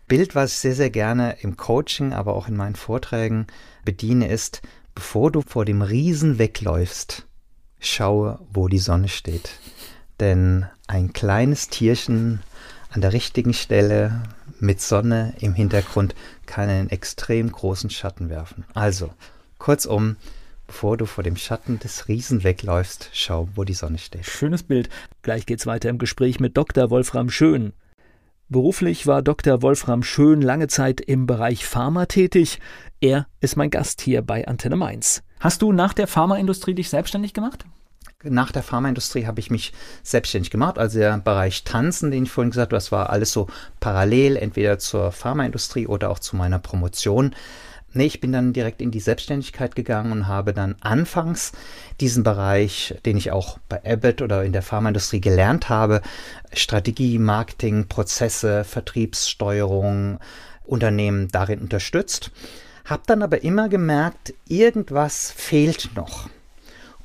Bild, 0.07 0.35
was 0.35 0.51
ich 0.51 0.57
sehr, 0.57 0.75
sehr 0.75 0.89
gerne 0.89 1.37
im 1.41 1.57
Coaching, 1.57 2.13
aber 2.13 2.35
auch 2.35 2.47
in 2.47 2.57
meinen 2.57 2.75
Vorträgen 2.75 3.47
bediene, 3.85 4.27
ist, 4.27 4.61
bevor 4.93 5.31
du 5.31 5.41
vor 5.41 5.65
dem 5.65 5.81
Riesen 5.81 6.37
wegläufst, 6.37 7.25
schaue, 7.79 8.39
wo 8.51 8.67
die 8.67 8.79
Sonne 8.79 9.07
steht. 9.07 9.59
Denn 10.19 10.65
ein 10.87 11.13
kleines 11.13 11.69
Tierchen 11.69 12.41
an 12.93 13.01
der 13.01 13.13
richtigen 13.13 13.53
Stelle 13.53 14.21
mit 14.59 14.79
Sonne 14.79 15.33
im 15.39 15.55
Hintergrund 15.55 16.13
kann 16.45 16.69
einen 16.69 16.89
extrem 16.89 17.51
großen 17.51 17.89
Schatten 17.89 18.29
werfen. 18.29 18.65
Also, 18.75 19.09
kurzum, 19.57 20.15
bevor 20.67 20.95
du 20.97 21.07
vor 21.07 21.23
dem 21.23 21.35
Schatten 21.35 21.79
des 21.79 22.07
Riesen 22.07 22.43
wegläufst, 22.43 23.09
schau, 23.11 23.49
wo 23.55 23.63
die 23.63 23.73
Sonne 23.73 23.97
steht. 23.97 24.27
Schönes 24.27 24.61
Bild. 24.61 24.89
Gleich 25.23 25.47
geht's 25.47 25.65
weiter 25.65 25.89
im 25.89 25.97
Gespräch 25.97 26.39
mit 26.39 26.55
Dr. 26.55 26.91
Wolfram 26.91 27.29
Schön. 27.29 27.73
Beruflich 28.49 29.07
war 29.07 29.23
Dr. 29.23 29.63
Wolfram 29.63 30.03
Schön 30.03 30.43
lange 30.43 30.67
Zeit 30.67 31.01
im 31.01 31.25
Bereich 31.25 31.65
Pharma 31.65 32.05
tätig. 32.05 32.59
Er 33.01 33.25
ist 33.41 33.55
mein 33.55 33.71
Gast 33.71 34.01
hier 34.01 34.21
bei 34.21 34.47
Antenne 34.47 34.75
Mainz. 34.75 35.23
Hast 35.39 35.63
du 35.63 35.71
nach 35.71 35.93
der 35.93 36.05
Pharmaindustrie 36.05 36.75
dich 36.75 36.89
selbstständig 36.89 37.33
gemacht? 37.33 37.65
Nach 38.23 38.51
der 38.51 38.63
Pharmaindustrie 38.63 39.25
habe 39.25 39.39
ich 39.39 39.51
mich 39.51 39.73
selbstständig 40.03 40.49
gemacht. 40.49 40.77
Also 40.77 40.99
der 40.99 41.17
Bereich 41.17 41.63
Tanzen, 41.63 42.11
den 42.11 42.23
ich 42.23 42.31
vorhin 42.31 42.51
gesagt 42.51 42.71
habe, 42.71 42.77
das 42.77 42.91
war 42.91 43.09
alles 43.09 43.31
so 43.31 43.47
parallel, 43.79 44.37
entweder 44.37 44.79
zur 44.79 45.11
Pharmaindustrie 45.11 45.87
oder 45.87 46.09
auch 46.09 46.19
zu 46.19 46.35
meiner 46.35 46.59
Promotion. 46.59 47.35
Nee, 47.95 48.07
ich 48.07 48.19
bin 48.19 48.31
dann 48.31 48.53
direkt 48.53 48.81
in 48.81 48.89
die 48.89 48.99
Selbstständigkeit 48.99 49.75
gegangen 49.75 50.11
und 50.11 50.27
habe 50.27 50.53
dann 50.53 50.75
anfangs 50.81 51.51
diesen 52.01 52.23
Bereich, 52.23 52.95
den 53.05 53.17
ich 53.17 53.31
auch 53.31 53.59
bei 53.69 53.83
Abbott 53.85 54.23
oder 54.23 54.43
in 54.43 54.51
der 54.51 54.63
Pharmaindustrie 54.63 55.21
gelernt 55.21 55.69
habe, 55.69 56.01
Strategie, 56.53 57.19
Marketing, 57.19 57.87
Prozesse, 57.87 58.63
Vertriebssteuerung, 58.63 60.19
Unternehmen 60.63 61.27
darin 61.27 61.59
unterstützt. 61.59 62.31
Habe 62.85 63.03
dann 63.05 63.21
aber 63.21 63.43
immer 63.43 63.69
gemerkt, 63.69 64.33
irgendwas 64.47 65.31
fehlt 65.31 65.91
noch. 65.95 66.29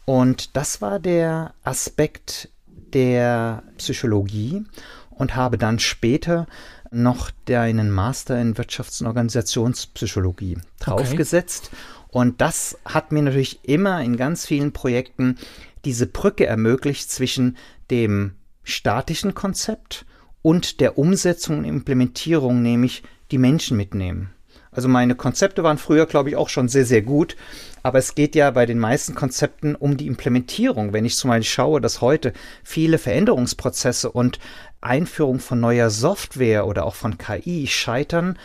Und 0.08 0.56
das 0.56 0.80
war 0.80 1.00
der 1.00 1.52
Aspekt 1.64 2.48
der 2.66 3.62
Psychologie 3.76 4.64
und 5.10 5.36
habe 5.36 5.58
dann 5.58 5.78
später 5.78 6.46
noch 6.90 7.30
einen 7.46 7.90
Master 7.90 8.40
in 8.40 8.54
Wirtschafts- 8.54 9.02
und 9.02 9.06
Organisationspsychologie 9.06 10.56
draufgesetzt. 10.80 11.68
Okay. 11.72 11.76
Und 12.08 12.40
das 12.40 12.78
hat 12.86 13.12
mir 13.12 13.20
natürlich 13.20 13.68
immer 13.68 14.02
in 14.02 14.16
ganz 14.16 14.46
vielen 14.46 14.72
Projekten 14.72 15.36
diese 15.84 16.06
Brücke 16.06 16.46
ermöglicht 16.46 17.10
zwischen 17.10 17.58
dem 17.90 18.32
statischen 18.62 19.34
Konzept 19.34 20.06
und 20.40 20.80
der 20.80 20.96
Umsetzung 20.96 21.58
und 21.58 21.64
Implementierung, 21.64 22.62
nämlich 22.62 23.02
die 23.30 23.36
Menschen 23.36 23.76
mitnehmen. 23.76 24.30
Also 24.70 24.88
meine 24.88 25.16
Konzepte 25.16 25.62
waren 25.62 25.76
früher, 25.76 26.06
glaube 26.06 26.30
ich, 26.30 26.36
auch 26.36 26.48
schon 26.48 26.68
sehr, 26.68 26.86
sehr 26.86 27.02
gut. 27.02 27.36
Aber 27.82 27.98
es 27.98 28.14
geht 28.14 28.34
ja 28.34 28.50
bei 28.50 28.66
den 28.66 28.78
meisten 28.78 29.14
Konzepten 29.14 29.74
um 29.74 29.96
die 29.96 30.06
Implementierung. 30.06 30.92
Wenn 30.92 31.04
ich 31.04 31.16
zum 31.16 31.30
Beispiel 31.30 31.44
schaue, 31.44 31.80
dass 31.80 32.00
heute 32.00 32.32
viele 32.64 32.98
Veränderungsprozesse 32.98 34.10
und 34.10 34.38
Einführung 34.80 35.40
von 35.40 35.60
neuer 35.60 35.90
Software 35.90 36.66
oder 36.66 36.84
auch 36.86 36.94
von 36.94 37.18
KI 37.18 37.66
scheitern, 37.66 38.38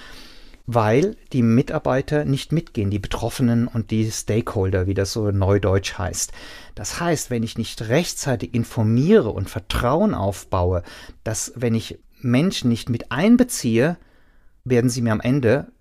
weil 0.66 1.18
die 1.34 1.42
Mitarbeiter 1.42 2.26
nicht 2.26 2.52
mitgehen, 2.52 2.90
die 2.90 3.00
Betroffenen 3.00 3.68
und 3.68 3.92
die 3.92 4.10
Stakeholder, 4.10 4.88
wie 4.88 4.94
das 4.94 5.12
so 5.12 5.30
neudeutsch 5.32 5.98
heißt. 5.98 6.32
Das 6.74 7.00
heißt, 7.02 7.30
wenn 7.30 7.44
ich 7.44 7.58
nicht 7.58 7.90
rechtzeitig 7.90 8.54
informiere 8.54 9.30
und 9.30 9.50
Vertrauen 9.50 10.14
aufbaue, 10.14 10.84
dass 11.24 11.52
wenn 11.56 11.76
ich 11.76 12.00
Menschen 12.22 12.70
nicht 12.70 12.90
mit 12.90 13.12
einbeziehe, 13.12 13.98
werden 14.64 14.90
sie 14.90 15.02
mir 15.02 15.12
am 15.12 15.20
Ende 15.20 15.73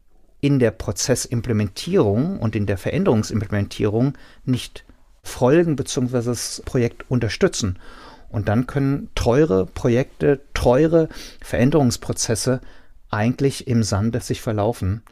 in 0.43 0.59
der 0.59 0.73
Prozessimplementierung 0.73 2.39
und 2.39 2.55
in 2.57 2.67
der 2.67 2.77
Veränderungsimplementierung 2.77 4.19
nicht 4.45 4.85
folgen 5.23 5.77
bzw. 5.77 6.21
das 6.23 6.63
Projekt 6.67 7.09
unterstützen. 7.09 7.79
Und 8.29 8.49
dann 8.49 8.67
können 8.67 9.09
teure 9.15 9.67
Projekte, 9.67 10.41
teure 10.53 11.09
Veränderungsprozesse 11.41 12.61
eigentlich 13.09 13.69
im 13.69 13.85
Sande 13.85 14.21
sich 14.21 14.41
verlaufen, 14.41 15.03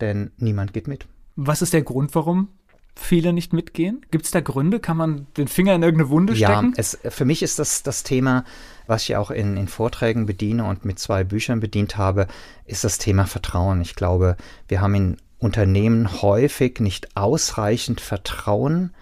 denn 0.00 0.30
niemand 0.36 0.72
geht 0.72 0.86
mit. 0.86 1.06
Was 1.34 1.62
ist 1.62 1.72
der 1.72 1.82
Grund, 1.82 2.14
warum 2.14 2.48
viele 2.94 3.32
nicht 3.32 3.52
mitgehen? 3.52 4.06
Gibt 4.12 4.26
es 4.26 4.30
da 4.30 4.40
Gründe? 4.40 4.78
Kann 4.78 4.96
man 4.96 5.26
den 5.36 5.48
Finger 5.48 5.74
in 5.74 5.82
irgendeine 5.82 6.10
Wunde 6.10 6.36
stecken? 6.36 6.74
Ja, 6.76 7.10
für 7.10 7.24
mich 7.24 7.42
ist 7.42 7.58
das 7.58 7.82
das 7.82 8.04
Thema, 8.04 8.44
was 8.86 9.02
ich 9.02 9.16
auch 9.16 9.30
in, 9.30 9.56
in 9.56 9.68
Vorträgen 9.68 10.26
bediene 10.26 10.64
und 10.64 10.84
mit 10.84 10.98
zwei 10.98 11.24
Büchern 11.24 11.60
bedient 11.60 11.96
habe, 11.96 12.26
ist 12.64 12.84
das 12.84 12.98
Thema 12.98 13.26
Vertrauen. 13.26 13.80
Ich 13.80 13.94
glaube, 13.94 14.36
wir 14.68 14.80
haben 14.80 14.94
in 14.94 15.16
Unternehmen 15.38 16.22
häufig 16.22 16.80
nicht 16.80 17.16
ausreichend 17.16 18.00
Vertrauen 18.00 18.94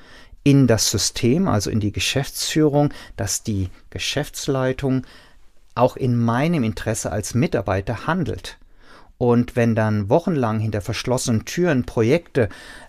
in 0.42 0.66
das 0.66 0.90
System, 0.90 1.48
also 1.48 1.70
in 1.70 1.80
die 1.80 1.92
Geschäftsführung, 1.92 2.92
dass 3.16 3.42
die 3.42 3.70
Geschäftsleitung 3.90 5.06
auch 5.74 5.96
in 5.96 6.16
meinem 6.16 6.64
Interesse 6.64 7.10
als 7.10 7.34
Mitarbeiter 7.34 8.06
handelt. 8.06 8.58
Und 9.16 9.56
wenn 9.56 9.74
dann 9.74 10.10
wochenlang 10.10 10.58
hinter 10.58 10.80
verschlossenen 10.80 11.44
Türen 11.44 11.84
Projekte 11.84 12.48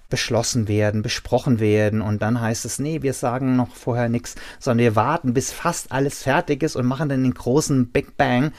beschlossen 0.09 0.67
werden, 0.67 1.01
besprochen 1.01 1.59
werden 1.59 2.01
und 2.01 2.21
dann 2.21 2.39
heißt 2.39 2.65
es, 2.65 2.79
nee, 2.79 3.01
wir 3.01 3.13
sagen 3.13 3.55
noch 3.55 3.75
vorher 3.75 4.09
nichts, 4.09 4.35
sondern 4.59 4.83
wir 4.83 4.95
warten, 4.95 5.33
bis 5.33 5.51
fast 5.51 5.91
alles 5.91 6.23
fertig 6.23 6.63
ist 6.63 6.75
und 6.75 6.85
machen 6.85 7.09
dann 7.09 7.23
den 7.23 7.33
großen 7.33 7.87
Big 7.87 8.17
Bang, 8.17 8.51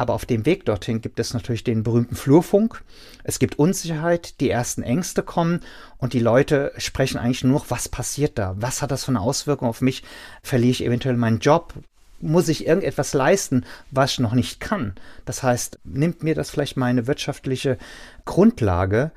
Aber 0.00 0.14
auf 0.14 0.26
dem 0.26 0.46
Weg 0.46 0.64
dorthin 0.64 1.00
gibt 1.00 1.18
es 1.18 1.34
natürlich 1.34 1.64
den 1.64 1.82
berühmten 1.82 2.14
Flurfunk. 2.14 2.84
Es 3.24 3.40
gibt 3.40 3.58
Unsicherheit, 3.58 4.40
die 4.40 4.48
ersten 4.48 4.84
Ängste 4.84 5.24
kommen 5.24 5.60
und 5.98 6.12
die 6.12 6.20
Leute 6.20 6.72
sprechen 6.78 7.18
eigentlich 7.18 7.42
nur, 7.42 7.64
was 7.68 7.88
passiert 7.88 8.38
da? 8.38 8.54
Was 8.56 8.80
hat 8.80 8.92
das 8.92 9.04
für 9.04 9.10
eine 9.10 9.20
Auswirkung 9.20 9.68
auf 9.68 9.80
mich? 9.80 10.04
Verliere 10.40 10.70
ich 10.70 10.84
eventuell 10.84 11.16
meinen 11.16 11.40
Job? 11.40 11.74
Muss 12.20 12.48
ich 12.48 12.66
irgendetwas 12.66 13.12
leisten, 13.12 13.64
was 13.90 14.12
ich 14.12 14.18
noch 14.20 14.34
nicht 14.34 14.60
kann? 14.60 14.94
Das 15.24 15.42
heißt, 15.42 15.80
nimmt 15.82 16.22
mir 16.22 16.36
das 16.36 16.50
vielleicht 16.50 16.76
meine 16.76 17.08
wirtschaftliche 17.08 17.76
Grundlage? 18.24 19.10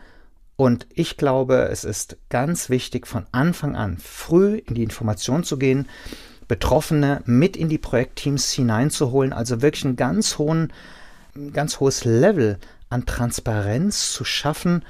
Und 0.62 0.86
ich 0.94 1.18
glaube, 1.18 1.70
es 1.72 1.84
ist 1.84 2.18
ganz 2.30 2.70
wichtig, 2.70 3.08
von 3.08 3.26
Anfang 3.32 3.76
an 3.76 3.98
früh 3.98 4.58
in 4.58 4.76
die 4.76 4.84
Information 4.84 5.44
zu 5.44 5.58
gehen, 5.58 5.90
Betroffene 6.48 7.24
mit 7.26 7.58
in 7.58 7.68
die 7.68 7.80
Projektteams 7.80 8.52
hineinzuholen, 8.52 9.34
also 9.34 9.64
wirklich 9.64 9.86
ein 9.86 9.96
ganz 9.96 10.38
hohen, 10.38 10.72
ganz 11.52 11.80
hohes 11.80 12.06
Level 12.06 12.60
an 12.92 13.08
Transparenz 13.08 14.14
zu 14.14 14.24
schaffen, 14.24 14.86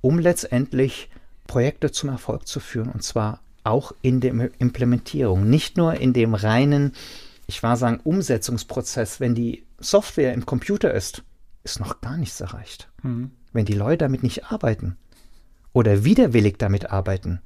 um 0.00 0.18
letztendlich 0.18 1.10
Projekte 1.46 1.92
zum 1.92 2.08
Erfolg 2.08 2.48
zu 2.48 2.58
führen 2.58 2.88
und 2.88 3.02
zwar 3.02 3.40
auch 3.62 3.92
in 4.00 4.20
der 4.20 4.32
Implementierung, 4.58 5.50
nicht 5.50 5.76
nur 5.76 5.96
in 5.96 6.14
dem 6.14 6.32
reinen, 6.32 6.92
ich 7.46 7.62
war 7.62 7.76
sagen, 7.76 8.00
Umsetzungsprozess. 8.02 9.20
Wenn 9.20 9.34
die 9.34 9.66
Software 9.80 10.32
im 10.32 10.46
Computer 10.46 10.94
ist, 10.94 11.24
ist 11.62 11.78
noch 11.78 12.00
gar 12.00 12.16
nichts 12.16 12.40
erreicht. 12.40 12.88
Mhm. 13.02 13.32
Wenn 13.52 13.66
die 13.66 13.74
Leute 13.74 13.98
damit 13.98 14.22
nicht 14.22 14.50
arbeiten 14.50 14.96
oder 15.72 16.04
widerwillig 16.04 16.58
damit 16.58 16.90
arbeiten, 16.90 17.40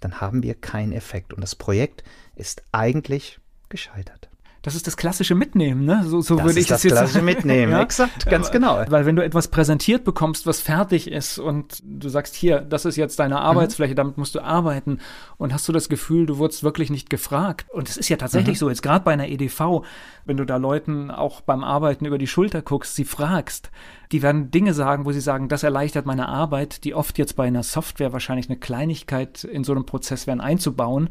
dann 0.00 0.20
haben 0.20 0.42
wir 0.42 0.54
keinen 0.54 0.92
Effekt 0.92 1.32
und 1.32 1.40
das 1.40 1.54
Projekt 1.54 2.04
ist 2.36 2.62
eigentlich 2.72 3.38
gescheitert. 3.68 4.19
Das 4.62 4.74
ist 4.74 4.86
das 4.86 4.98
klassische 4.98 5.34
Mitnehmen, 5.34 5.86
ne? 5.86 6.02
So, 6.04 6.20
so 6.20 6.36
das 6.36 6.44
würde 6.44 6.60
ich 6.60 6.66
das, 6.66 6.82
das 6.82 6.92
klassische 6.92 7.22
Mitnehmen, 7.22 7.72
ja? 7.76 7.82
exakt, 7.82 8.26
ganz 8.26 8.50
genau. 8.50 8.84
Weil 8.88 9.06
wenn 9.06 9.16
du 9.16 9.24
etwas 9.24 9.48
präsentiert 9.48 10.04
bekommst, 10.04 10.46
was 10.46 10.60
fertig 10.60 11.10
ist 11.10 11.38
und 11.38 11.82
du 11.82 12.10
sagst, 12.10 12.34
hier, 12.34 12.60
das 12.60 12.84
ist 12.84 12.96
jetzt 12.96 13.18
deine 13.18 13.40
Arbeitsfläche, 13.40 13.92
mhm. 13.92 13.96
damit 13.96 14.18
musst 14.18 14.34
du 14.34 14.40
arbeiten 14.40 14.98
und 15.38 15.54
hast 15.54 15.66
du 15.66 15.72
das 15.72 15.88
Gefühl, 15.88 16.26
du 16.26 16.36
wurdest 16.36 16.62
wirklich 16.62 16.90
nicht 16.90 17.08
gefragt. 17.08 17.66
Und 17.70 17.88
es 17.88 17.96
ist 17.96 18.10
ja 18.10 18.18
tatsächlich 18.18 18.56
mhm. 18.56 18.60
so, 18.60 18.68
jetzt 18.68 18.82
gerade 18.82 19.02
bei 19.02 19.12
einer 19.12 19.28
EDV, 19.28 19.82
wenn 20.26 20.36
du 20.36 20.44
da 20.44 20.58
Leuten 20.58 21.10
auch 21.10 21.40
beim 21.40 21.64
Arbeiten 21.64 22.04
über 22.04 22.18
die 22.18 22.26
Schulter 22.26 22.60
guckst, 22.60 22.94
sie 22.94 23.06
fragst, 23.06 23.70
die 24.12 24.20
werden 24.20 24.50
Dinge 24.50 24.74
sagen, 24.74 25.06
wo 25.06 25.12
sie 25.12 25.20
sagen, 25.20 25.48
das 25.48 25.62
erleichtert 25.62 26.04
meine 26.04 26.28
Arbeit, 26.28 26.84
die 26.84 26.94
oft 26.94 27.16
jetzt 27.16 27.34
bei 27.34 27.46
einer 27.46 27.62
Software 27.62 28.12
wahrscheinlich 28.12 28.50
eine 28.50 28.58
Kleinigkeit 28.58 29.44
in 29.44 29.64
so 29.64 29.72
einem 29.72 29.86
Prozess 29.86 30.26
werden 30.26 30.42
einzubauen 30.42 31.08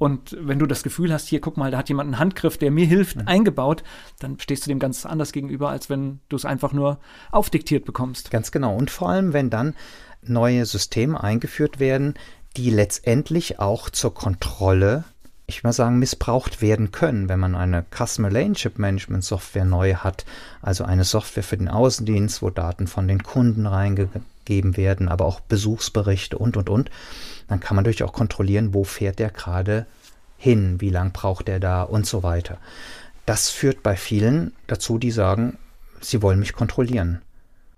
und 0.00 0.34
wenn 0.40 0.58
du 0.58 0.64
das 0.64 0.82
Gefühl 0.82 1.12
hast, 1.12 1.28
hier 1.28 1.42
guck 1.42 1.58
mal, 1.58 1.70
da 1.70 1.76
hat 1.76 1.90
jemand 1.90 2.06
einen 2.06 2.18
Handgriff, 2.18 2.56
der 2.56 2.70
mir 2.70 2.86
hilft, 2.86 3.16
mhm. 3.16 3.28
eingebaut, 3.28 3.84
dann 4.18 4.40
stehst 4.40 4.64
du 4.64 4.70
dem 4.70 4.78
ganz 4.78 5.04
anders 5.04 5.30
gegenüber, 5.30 5.68
als 5.68 5.90
wenn 5.90 6.20
du 6.30 6.36
es 6.36 6.46
einfach 6.46 6.72
nur 6.72 6.98
aufdiktiert 7.30 7.84
bekommst. 7.84 8.30
Ganz 8.30 8.50
genau. 8.50 8.74
Und 8.74 8.90
vor 8.90 9.10
allem, 9.10 9.34
wenn 9.34 9.50
dann 9.50 9.74
neue 10.22 10.64
Systeme 10.64 11.22
eingeführt 11.22 11.80
werden, 11.80 12.14
die 12.56 12.70
letztendlich 12.70 13.58
auch 13.58 13.90
zur 13.90 14.14
Kontrolle, 14.14 15.04
ich 15.46 15.64
mal 15.64 15.74
sagen, 15.74 15.98
missbraucht 15.98 16.62
werden 16.62 16.92
können, 16.92 17.28
wenn 17.28 17.38
man 17.38 17.54
eine 17.54 17.84
Customer 17.94 18.28
Relationship 18.28 18.78
Management 18.78 19.22
Software 19.22 19.66
neu 19.66 19.96
hat, 19.96 20.24
also 20.62 20.84
eine 20.84 21.04
Software 21.04 21.42
für 21.42 21.58
den 21.58 21.68
Außendienst, 21.68 22.40
wo 22.40 22.48
Daten 22.48 22.86
von 22.86 23.06
den 23.06 23.22
Kunden 23.22 23.66
reingegeben 23.66 24.78
werden, 24.78 25.10
aber 25.10 25.26
auch 25.26 25.40
Besuchsberichte 25.40 26.38
und 26.38 26.56
und 26.56 26.70
und 26.70 26.90
dann 27.50 27.60
kann 27.60 27.74
man 27.74 27.82
natürlich 27.82 28.04
auch 28.04 28.12
kontrollieren, 28.12 28.72
wo 28.72 28.84
fährt 28.84 29.18
der 29.18 29.30
gerade 29.30 29.86
hin, 30.38 30.80
wie 30.80 30.88
lang 30.88 31.12
braucht 31.12 31.48
er 31.48 31.58
da 31.58 31.82
und 31.82 32.06
so 32.06 32.22
weiter. 32.22 32.58
Das 33.26 33.50
führt 33.50 33.82
bei 33.82 33.96
vielen 33.96 34.52
dazu, 34.68 34.98
die 34.98 35.10
sagen, 35.10 35.58
sie 36.00 36.22
wollen 36.22 36.38
mich 36.38 36.52
kontrollieren. 36.52 37.20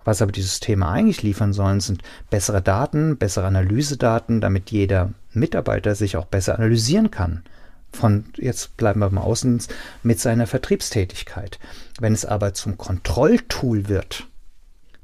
Was 0.05 0.21
aber 0.21 0.31
die 0.31 0.43
Systeme 0.43 0.87
eigentlich 0.87 1.23
liefern 1.23 1.53
sollen, 1.53 1.81
sind 1.81 2.03
bessere 2.29 2.61
Daten, 2.61 3.17
bessere 3.17 3.47
Analysedaten, 3.47 4.41
damit 4.41 4.71
jeder 4.71 5.11
Mitarbeiter 5.33 5.95
sich 5.95 6.17
auch 6.17 6.27
besser 6.27 6.57
analysieren 6.57 7.11
kann. 7.11 7.43
Von, 7.93 8.27
jetzt 8.37 8.77
bleiben 8.77 9.01
wir 9.01 9.11
mal 9.11 9.23
außen, 9.23 9.63
mit 10.03 10.21
seiner 10.21 10.47
Vertriebstätigkeit. 10.47 11.59
Wenn 11.99 12.13
es 12.13 12.25
aber 12.25 12.53
zum 12.53 12.77
Kontrolltool 12.77 13.89
wird, 13.89 14.27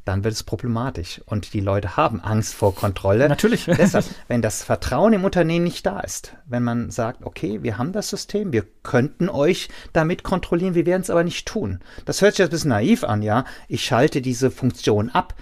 dann 0.08 0.24
wird 0.24 0.34
es 0.34 0.42
problematisch. 0.42 1.20
Und 1.26 1.52
die 1.52 1.60
Leute 1.60 1.96
haben 1.96 2.20
Angst 2.20 2.54
vor 2.54 2.74
Kontrolle. 2.74 3.28
Natürlich. 3.28 3.64
Deshalb, 3.66 4.06
wenn 4.26 4.42
das 4.42 4.64
Vertrauen 4.64 5.12
im 5.12 5.24
Unternehmen 5.24 5.64
nicht 5.64 5.84
da 5.84 6.00
ist, 6.00 6.34
wenn 6.46 6.62
man 6.62 6.90
sagt, 6.90 7.24
okay, 7.24 7.62
wir 7.62 7.78
haben 7.78 7.92
das 7.92 8.08
System, 8.08 8.52
wir 8.52 8.64
könnten 8.82 9.28
euch 9.28 9.68
damit 9.92 10.22
kontrollieren, 10.22 10.74
wir 10.74 10.86
werden 10.86 11.02
es 11.02 11.10
aber 11.10 11.24
nicht 11.24 11.46
tun. 11.46 11.80
Das 12.06 12.22
hört 12.22 12.36
sich 12.36 12.44
ein 12.44 12.50
bisschen 12.50 12.70
naiv 12.70 13.04
an, 13.04 13.22
ja. 13.22 13.44
Ich 13.68 13.84
schalte 13.84 14.22
diese 14.22 14.50
Funktion 14.50 15.10
ab, 15.10 15.34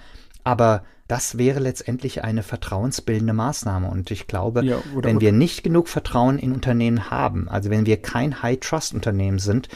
aber 0.43 0.83
das 1.07 1.37
wäre 1.37 1.61
letztendlich 1.61 2.25
eine 2.25 2.43
vertrauensbildende 2.43 3.33
Maßnahme. 3.33 3.89
Und 3.89 4.11
ich 4.11 4.27
glaube, 4.27 4.65
ja, 4.65 4.77
oder, 4.93 5.07
wenn 5.07 5.21
wir 5.21 5.31
nicht 5.31 5.63
genug 5.63 5.87
Vertrauen 5.87 6.37
in 6.37 6.51
Unternehmen 6.51 7.09
haben, 7.09 7.47
also 7.47 7.69
wenn 7.69 7.85
wir 7.85 8.01
kein 8.01 8.41
High-Trust-Unternehmen 8.43 9.39
sind, 9.39 9.69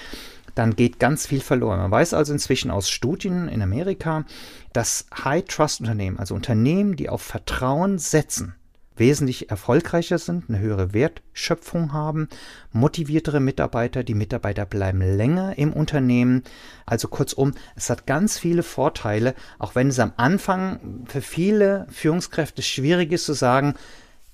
dann 0.56 0.76
geht 0.76 1.00
ganz 1.00 1.26
viel 1.26 1.42
verloren. 1.42 1.80
Man 1.80 1.92
weiß 1.92 2.14
also 2.14 2.34
inzwischen 2.34 2.72
aus 2.72 2.90
Studien 2.90 3.48
in 3.48 3.62
Amerika, 3.62 4.26
dass 4.74 5.06
High-Trust-Unternehmen, 5.24 6.20
also 6.20 6.36
Unternehmen, 6.36 6.96
die 6.96 7.10
auf 7.10 7.22
Vertrauen 7.22 7.98
setzen, 7.98 8.56
wesentlich 8.96 9.50
erfolgreicher 9.50 10.18
sind, 10.18 10.50
eine 10.50 10.60
höhere 10.60 10.94
Wertschöpfung 10.94 11.94
haben, 11.94 12.28
motiviertere 12.72 13.40
Mitarbeiter, 13.40 14.04
die 14.04 14.14
Mitarbeiter 14.14 14.66
bleiben 14.66 15.02
länger 15.02 15.58
im 15.58 15.74
Unternehmen. 15.74 16.44
Also 16.86 17.08
kurzum, 17.08 17.54
es 17.76 17.90
hat 17.90 18.06
ganz 18.06 18.38
viele 18.38 18.64
Vorteile, 18.64 19.34
auch 19.60 19.76
wenn 19.76 19.88
es 19.88 20.00
am 20.00 20.14
Anfang 20.18 21.06
für 21.08 21.22
viele 21.22 21.88
Führungskräfte 21.90 22.62
schwierig 22.62 23.12
ist 23.12 23.26
zu 23.26 23.34
sagen, 23.34 23.76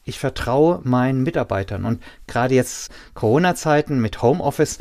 ich 0.04 0.20
vertraue 0.20 0.82
meinen 0.84 1.24
Mitarbeitern. 1.24 1.86
Und 1.86 2.02
gerade 2.28 2.56
jetzt 2.56 2.92
Corona-Zeiten 3.14 4.00
mit 4.00 4.22
Homeoffice 4.22 4.80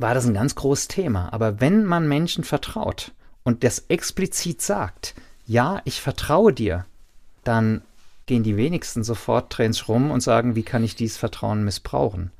war 0.00 0.14
das 0.14 0.26
ein 0.26 0.34
ganz 0.34 0.54
großes 0.54 0.88
Thema. 0.88 1.32
Aber 1.32 1.60
wenn 1.60 1.84
man 1.84 2.08
Menschen 2.08 2.44
vertraut 2.44 3.12
und 3.44 3.64
das 3.64 3.84
explizit 3.88 4.62
sagt, 4.62 5.14
ja, 5.46 5.82
ich 5.84 6.00
vertraue 6.00 6.52
dir, 6.52 6.86
dann 7.44 7.82
gehen 8.26 8.42
die 8.42 8.56
wenigsten 8.56 9.02
sofort 9.02 9.52
Trends 9.52 9.88
rum 9.88 10.10
und 10.10 10.22
sagen, 10.22 10.54
wie 10.54 10.62
kann 10.62 10.84
ich 10.84 10.94
dieses 10.94 11.16
Vertrauen 11.16 11.64
missbrauchen. 11.64 12.30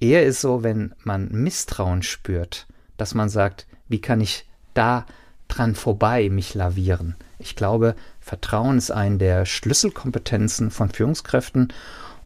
Eher 0.00 0.24
ist 0.24 0.40
so, 0.40 0.62
wenn 0.62 0.94
man 1.04 1.28
Misstrauen 1.30 2.02
spürt, 2.02 2.66
dass 2.96 3.14
man 3.14 3.28
sagt, 3.28 3.66
wie 3.88 4.00
kann 4.00 4.20
ich 4.20 4.46
da 4.74 5.06
dran 5.48 5.74
vorbei 5.74 6.28
mich 6.30 6.54
lavieren. 6.54 7.16
Ich 7.38 7.56
glaube, 7.56 7.94
Vertrauen 8.20 8.78
ist 8.78 8.90
eine 8.90 9.18
der 9.18 9.44
Schlüsselkompetenzen 9.44 10.70
von 10.70 10.90
Führungskräften. 10.90 11.72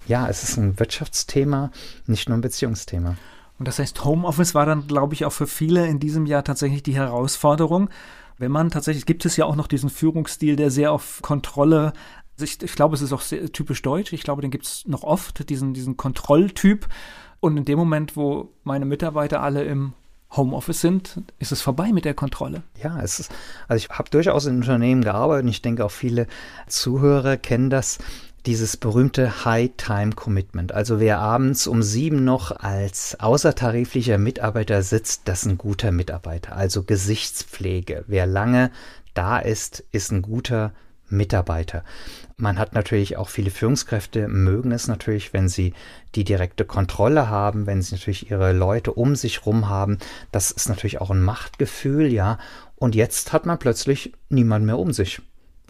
Ja, 0.06 0.28
es 0.28 0.42
ist 0.42 0.56
ein 0.56 0.78
Wirtschaftsthema, 0.78 1.70
nicht 2.06 2.28
nur 2.28 2.38
ein 2.38 2.42
Beziehungsthema. 2.42 3.16
Und 3.62 3.68
das 3.68 3.79
heißt, 3.79 4.05
Homeoffice 4.05 4.57
war 4.57 4.66
dann, 4.66 4.88
glaube 4.88 5.14
ich, 5.14 5.25
auch 5.25 5.31
für 5.31 5.46
viele 5.46 5.87
in 5.87 6.01
diesem 6.01 6.27
Jahr 6.27 6.42
tatsächlich 6.42 6.83
die 6.83 6.96
Herausforderung. 6.96 7.90
Wenn 8.37 8.51
man 8.51 8.70
tatsächlich, 8.70 9.07
gibt 9.07 9.25
es 9.25 9.37
ja 9.37 9.44
auch 9.44 9.55
noch 9.55 9.68
diesen 9.68 9.88
Führungsstil, 9.88 10.57
der 10.57 10.72
sehr 10.72 10.90
auf 10.90 11.20
Kontrolle 11.22 11.92
ich, 12.40 12.61
ich, 12.61 12.72
glaube, 12.72 12.96
es 12.96 13.03
ist 13.03 13.12
auch 13.12 13.20
sehr 13.20 13.53
typisch 13.53 13.81
deutsch. 13.83 14.12
Ich 14.12 14.25
glaube, 14.25 14.42
den 14.42 14.51
gibt 14.51 14.66
es 14.66 14.85
noch 14.88 15.05
oft, 15.05 15.48
diesen, 15.48 15.75
diesen 15.75 15.96
Kontrolltyp. 15.96 16.88
Und 17.38 17.57
in 17.57 17.64
dem 17.64 17.79
Moment, 17.79 18.16
wo 18.16 18.51
meine 18.64 18.85
Mitarbeiter 18.85 19.40
alle 19.42 19.62
im 19.62 19.92
Homeoffice 20.33 20.81
sind, 20.81 21.22
ist 21.38 21.53
es 21.53 21.62
vorbei 21.62 21.92
mit 21.92 22.05
der 22.05 22.14
Kontrolle. 22.14 22.64
Ja, 22.83 23.01
es 23.01 23.20
ist, 23.20 23.33
also 23.68 23.79
ich 23.79 23.96
habe 23.96 24.11
durchaus 24.11 24.46
in 24.46 24.57
Unternehmen 24.57 25.05
gearbeitet 25.05 25.44
und 25.44 25.51
ich 25.51 25.62
denke 25.62 25.85
auch 25.85 25.92
viele 25.92 26.27
Zuhörer 26.66 27.37
kennen 27.37 27.70
das 27.70 27.98
dieses 28.46 28.76
berühmte 28.76 29.44
High-Time-Commitment. 29.44 30.72
Also 30.72 30.98
wer 30.98 31.18
abends 31.18 31.66
um 31.66 31.83
sieben 31.83 32.24
noch 32.24 32.50
als 32.50 33.18
außertariflicher 33.20 34.18
Mitarbeiter 34.18 34.83
sitzt, 34.83 35.22
das 35.26 35.42
ist 35.42 35.46
ein 35.46 35.59
guter 35.59 35.92
Mitarbeiter. 35.92 36.57
Also 36.57 36.83
Gesichtspflege. 36.83 38.05
Wer 38.09 38.26
lange 38.26 38.70
da 39.14 39.38
ist, 39.38 39.85
ist 39.92 40.11
ein 40.11 40.22
guter 40.22 40.72
Mitarbeiter. 41.09 41.85
Man 42.37 42.59
hat 42.59 42.74
natürlich 42.74 43.16
auch 43.16 43.28
viele 43.28 43.50
Führungskräfte, 43.50 44.26
mögen 44.28 44.72
es 44.72 44.88
natürlich, 44.88 45.33
wenn 45.33 45.48
sie 45.48 45.74
die 46.14 46.24
direkte 46.24 46.64
Kontrolle 46.64 47.28
haben, 47.28 47.66
wenn 47.66 47.83
sie 47.83 47.94
natürlich 47.94 48.31
ihre 48.31 48.52
Leute 48.52 48.92
um 48.92 49.14
sich 49.14 49.46
rum 49.46 49.68
haben. 49.68 49.98
Das 50.33 50.50
ist 50.50 50.68
natürlich 50.68 51.00
auch 51.00 51.11
ein 51.11 51.22
Machtgefühl, 51.22 52.12
ja. 52.12 52.38
Und 52.76 52.94
jetzt 52.94 53.33
hat 53.33 53.46
man 53.46 53.59
plötzlich 53.59 54.12
niemand 54.31 54.64
mehr 54.64 54.78
um 54.78 54.92
sich 54.92 55.22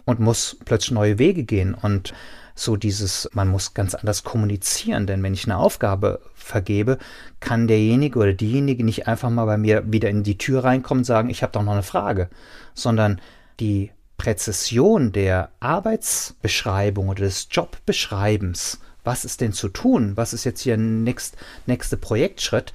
und 0.05 0.19
muss 0.19 0.57
plötzlich 0.65 0.91
neue 0.91 1.19
Wege 1.19 1.43
gehen 1.43 1.75
und 1.75 2.13
so 2.55 2.75
dieses, 2.75 3.29
man 3.33 3.47
muss 3.47 3.73
ganz 3.73 3.95
anders 3.95 4.23
kommunizieren, 4.23 5.07
denn 5.07 5.23
wenn 5.23 5.33
ich 5.33 5.45
eine 5.45 5.57
Aufgabe 5.57 6.21
vergebe, 6.35 6.97
kann 7.39 7.67
derjenige 7.67 8.19
oder 8.19 8.33
diejenige 8.33 8.83
nicht 8.83 9.07
einfach 9.07 9.29
mal 9.29 9.45
bei 9.45 9.57
mir 9.57 9.91
wieder 9.91 10.09
in 10.09 10.23
die 10.23 10.37
Tür 10.37 10.63
reinkommen 10.63 11.01
und 11.01 11.05
sagen, 11.05 11.29
ich 11.29 11.41
habe 11.41 11.51
doch 11.51 11.63
noch 11.63 11.73
eine 11.73 11.83
Frage, 11.83 12.29
sondern 12.73 13.19
die 13.59 13.91
Präzision 14.17 15.11
der 15.11 15.49
Arbeitsbeschreibung 15.59 17.09
oder 17.09 17.23
des 17.23 17.47
Jobbeschreibens, 17.51 18.79
was 19.03 19.25
ist 19.25 19.41
denn 19.41 19.53
zu 19.53 19.69
tun, 19.69 20.15
was 20.15 20.33
ist 20.33 20.43
jetzt 20.43 20.61
hier 20.61 20.77
nächst, 20.77 21.35
nächste 21.65 21.97
Projektschritt, 21.97 22.73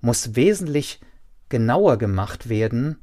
muss 0.00 0.34
wesentlich 0.34 1.00
genauer 1.48 1.96
gemacht 1.98 2.48
werden 2.48 2.98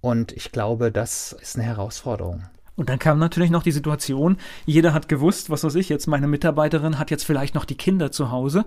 Und 0.00 0.32
ich 0.32 0.52
glaube, 0.52 0.92
das 0.92 1.32
ist 1.32 1.56
eine 1.56 1.64
Herausforderung. 1.64 2.44
Und 2.78 2.88
dann 2.90 3.00
kam 3.00 3.18
natürlich 3.18 3.50
noch 3.50 3.64
die 3.64 3.72
Situation, 3.72 4.36
jeder 4.64 4.94
hat 4.94 5.08
gewusst, 5.08 5.50
was 5.50 5.64
weiß 5.64 5.74
ich, 5.74 5.88
jetzt 5.88 6.06
meine 6.06 6.28
Mitarbeiterin 6.28 6.96
hat 7.00 7.10
jetzt 7.10 7.24
vielleicht 7.24 7.56
noch 7.56 7.64
die 7.64 7.74
Kinder 7.74 8.12
zu 8.12 8.30
Hause. 8.30 8.64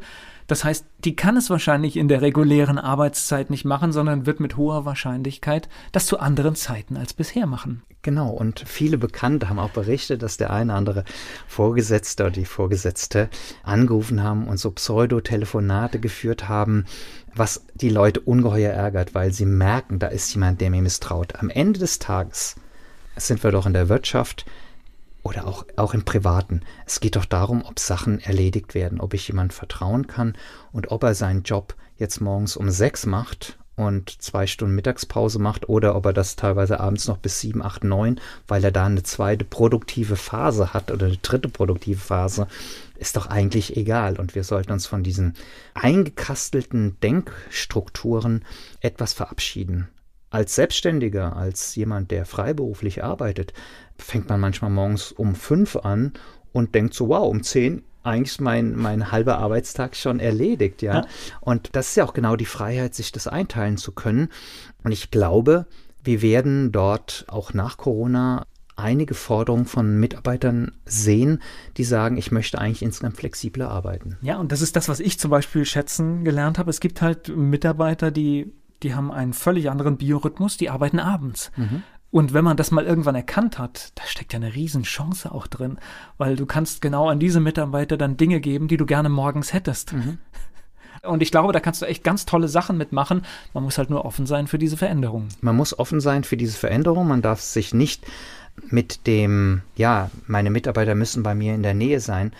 Das 0.47 0.65
heißt, 0.65 0.85
die 1.05 1.15
kann 1.15 1.37
es 1.37 1.49
wahrscheinlich 1.49 1.95
in 1.95 2.09
der 2.09 2.21
regulären 2.21 2.77
Arbeitszeit 2.77 3.49
nicht 3.49 3.63
machen, 3.63 3.93
sondern 3.93 4.25
wird 4.25 4.41
mit 4.41 4.57
hoher 4.57 4.83
Wahrscheinlichkeit 4.83 5.69
das 5.93 6.07
zu 6.07 6.19
anderen 6.19 6.55
Zeiten 6.55 6.97
als 6.97 7.13
bisher 7.13 7.47
machen. 7.47 7.83
Genau, 8.01 8.31
und 8.31 8.59
viele 8.67 8.97
Bekannte 8.97 9.47
haben 9.47 9.59
auch 9.59 9.69
berichtet, 9.69 10.23
dass 10.23 10.35
der 10.35 10.51
eine 10.51 10.71
oder 10.73 10.77
andere 10.77 11.03
Vorgesetzte 11.47 12.23
oder 12.23 12.31
die 12.33 12.43
Vorgesetzte 12.43 13.29
angerufen 13.63 14.21
haben 14.23 14.45
und 14.45 14.57
so 14.57 14.71
Pseudotelefonate 14.71 15.99
geführt 15.99 16.49
haben, 16.49 16.83
was 17.33 17.65
die 17.75 17.89
Leute 17.89 18.19
ungeheuer 18.19 18.73
ärgert, 18.73 19.15
weil 19.15 19.31
sie 19.31 19.45
merken, 19.45 19.99
da 19.99 20.07
ist 20.07 20.33
jemand, 20.33 20.59
der 20.59 20.69
mir 20.69 20.81
misstraut. 20.81 21.35
Am 21.37 21.49
Ende 21.49 21.79
des 21.79 21.99
Tages 21.99 22.57
sind 23.17 23.43
wir 23.43 23.51
doch 23.51 23.65
in 23.65 23.73
der 23.73 23.89
Wirtschaft 23.89 24.45
oder 25.23 25.47
auch, 25.47 25.65
auch 25.75 25.93
im 25.93 26.03
Privaten. 26.03 26.61
Es 26.85 26.99
geht 26.99 27.15
doch 27.15 27.25
darum, 27.25 27.63
ob 27.63 27.79
Sachen 27.79 28.19
erledigt 28.19 28.73
werden, 28.73 28.99
ob 28.99 29.13
ich 29.13 29.27
jemand 29.27 29.53
vertrauen 29.53 30.07
kann 30.07 30.35
und 30.71 30.91
ob 30.91 31.03
er 31.03 31.15
seinen 31.15 31.43
Job 31.43 31.75
jetzt 31.97 32.21
morgens 32.21 32.57
um 32.57 32.69
sechs 32.69 33.05
macht 33.05 33.57
und 33.75 34.21
zwei 34.21 34.47
Stunden 34.47 34.75
Mittagspause 34.75 35.39
macht 35.39 35.69
oder 35.69 35.95
ob 35.95 36.05
er 36.05 36.13
das 36.13 36.35
teilweise 36.35 36.79
abends 36.79 37.07
noch 37.07 37.17
bis 37.17 37.39
sieben, 37.39 37.63
acht, 37.63 37.83
neun, 37.83 38.19
weil 38.47 38.63
er 38.63 38.71
da 38.71 38.85
eine 38.85 39.03
zweite 39.03 39.45
produktive 39.45 40.15
Phase 40.15 40.73
hat 40.73 40.91
oder 40.91 41.07
eine 41.07 41.17
dritte 41.17 41.49
produktive 41.49 41.99
Phase, 41.99 42.47
ist 42.95 43.15
doch 43.15 43.27
eigentlich 43.27 43.77
egal. 43.77 44.19
Und 44.19 44.35
wir 44.35 44.43
sollten 44.43 44.71
uns 44.71 44.85
von 44.85 45.03
diesen 45.03 45.35
eingekastelten 45.73 46.99
Denkstrukturen 47.01 48.43
etwas 48.81 49.13
verabschieden 49.13 49.87
als 50.31 50.55
Selbstständiger, 50.55 51.35
als 51.35 51.75
jemand, 51.75 52.09
der 52.09 52.25
freiberuflich 52.25 53.03
arbeitet, 53.03 53.53
fängt 53.97 54.29
man 54.29 54.39
manchmal 54.39 54.71
morgens 54.71 55.11
um 55.11 55.35
fünf 55.35 55.75
an 55.75 56.13
und 56.51 56.73
denkt 56.73 56.95
so, 56.95 57.09
wow, 57.09 57.29
um 57.29 57.43
zehn 57.43 57.83
eigentlich 58.03 58.31
ist 58.31 58.41
mein, 58.41 58.75
mein 58.75 59.11
halber 59.11 59.37
Arbeitstag 59.37 59.95
schon 59.95 60.19
erledigt, 60.19 60.81
ja? 60.81 60.95
ja. 60.95 61.05
Und 61.39 61.69
das 61.73 61.89
ist 61.89 61.97
ja 61.97 62.03
auch 62.03 62.13
genau 62.13 62.35
die 62.35 62.45
Freiheit, 62.45 62.95
sich 62.95 63.11
das 63.11 63.27
einteilen 63.27 63.77
zu 63.77 63.91
können. 63.91 64.29
Und 64.83 64.91
ich 64.91 65.11
glaube, 65.11 65.67
wir 66.03 66.21
werden 66.21 66.71
dort 66.71 67.25
auch 67.27 67.53
nach 67.53 67.77
Corona 67.77 68.47
einige 68.75 69.13
Forderungen 69.13 69.65
von 69.65 69.99
Mitarbeitern 69.99 70.71
sehen, 70.85 71.41
die 71.77 71.83
sagen, 71.83 72.17
ich 72.17 72.31
möchte 72.31 72.57
eigentlich 72.57 72.81
insgesamt 72.81 73.17
flexibler 73.17 73.69
arbeiten. 73.69 74.17
Ja, 74.21 74.39
und 74.39 74.51
das 74.51 74.61
ist 74.61 74.75
das, 74.75 74.89
was 74.89 74.99
ich 74.99 75.19
zum 75.19 75.29
Beispiel 75.29 75.65
schätzen 75.65 76.23
gelernt 76.23 76.57
habe. 76.57 76.71
Es 76.71 76.79
gibt 76.79 77.01
halt 77.01 77.35
Mitarbeiter, 77.35 78.09
die 78.09 78.51
die 78.83 78.95
haben 78.95 79.11
einen 79.11 79.33
völlig 79.33 79.69
anderen 79.69 79.97
Biorhythmus, 79.97 80.57
die 80.57 80.69
arbeiten 80.69 80.99
abends. 80.99 81.51
Mhm. 81.55 81.83
Und 82.11 82.33
wenn 82.33 82.43
man 82.43 82.57
das 82.57 82.71
mal 82.71 82.85
irgendwann 82.85 83.15
erkannt 83.15 83.57
hat, 83.57 83.93
da 83.95 84.03
steckt 84.03 84.33
ja 84.33 84.37
eine 84.37 84.53
Riesenchance 84.53 85.31
auch 85.31 85.47
drin, 85.47 85.77
weil 86.17 86.35
du 86.35 86.45
kannst 86.45 86.81
genau 86.81 87.09
an 87.09 87.19
diese 87.19 87.39
Mitarbeiter 87.39 87.95
dann 87.95 88.17
Dinge 88.17 88.41
geben, 88.41 88.67
die 88.67 88.77
du 88.77 88.85
gerne 88.85 89.07
morgens 89.07 89.53
hättest. 89.53 89.93
Mhm. 89.93 90.17
Und 91.03 91.23
ich 91.23 91.31
glaube, 91.31 91.53
da 91.53 91.59
kannst 91.59 91.81
du 91.81 91.87
echt 91.87 92.03
ganz 92.03 92.25
tolle 92.25 92.47
Sachen 92.47 92.77
mitmachen. 92.77 93.23
Man 93.53 93.63
muss 93.63 93.77
halt 93.77 93.89
nur 93.89 94.05
offen 94.05 94.27
sein 94.27 94.45
für 94.45 94.59
diese 94.59 94.77
Veränderung. 94.77 95.29
Man 95.39 95.55
muss 95.55 95.77
offen 95.79 95.99
sein 95.99 96.23
für 96.23 96.37
diese 96.37 96.57
Veränderung. 96.57 97.07
Man 97.07 97.23
darf 97.23 97.41
sich 97.41 97.73
nicht 97.73 98.05
mit 98.69 99.07
dem, 99.07 99.61
ja, 99.75 100.11
meine 100.27 100.51
Mitarbeiter 100.51 100.93
müssen 100.93 101.23
bei 101.23 101.33
mir 101.33 101.55
in 101.55 101.63
der 101.63 101.73
Nähe 101.73 101.99
sein, 102.01 102.33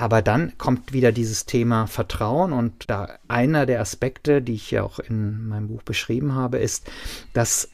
aber 0.00 0.22
dann 0.22 0.56
kommt 0.58 0.92
wieder 0.92 1.10
dieses 1.10 1.44
Thema 1.44 1.88
Vertrauen 1.88 2.52
und 2.52 2.88
da 2.88 3.18
einer 3.26 3.66
der 3.66 3.80
Aspekte, 3.80 4.40
die 4.40 4.54
ich 4.54 4.70
ja 4.70 4.84
auch 4.84 5.00
in 5.00 5.48
meinem 5.48 5.66
Buch 5.66 5.82
beschrieben 5.82 6.34
habe, 6.34 6.58
ist, 6.58 6.88
dass 7.32 7.68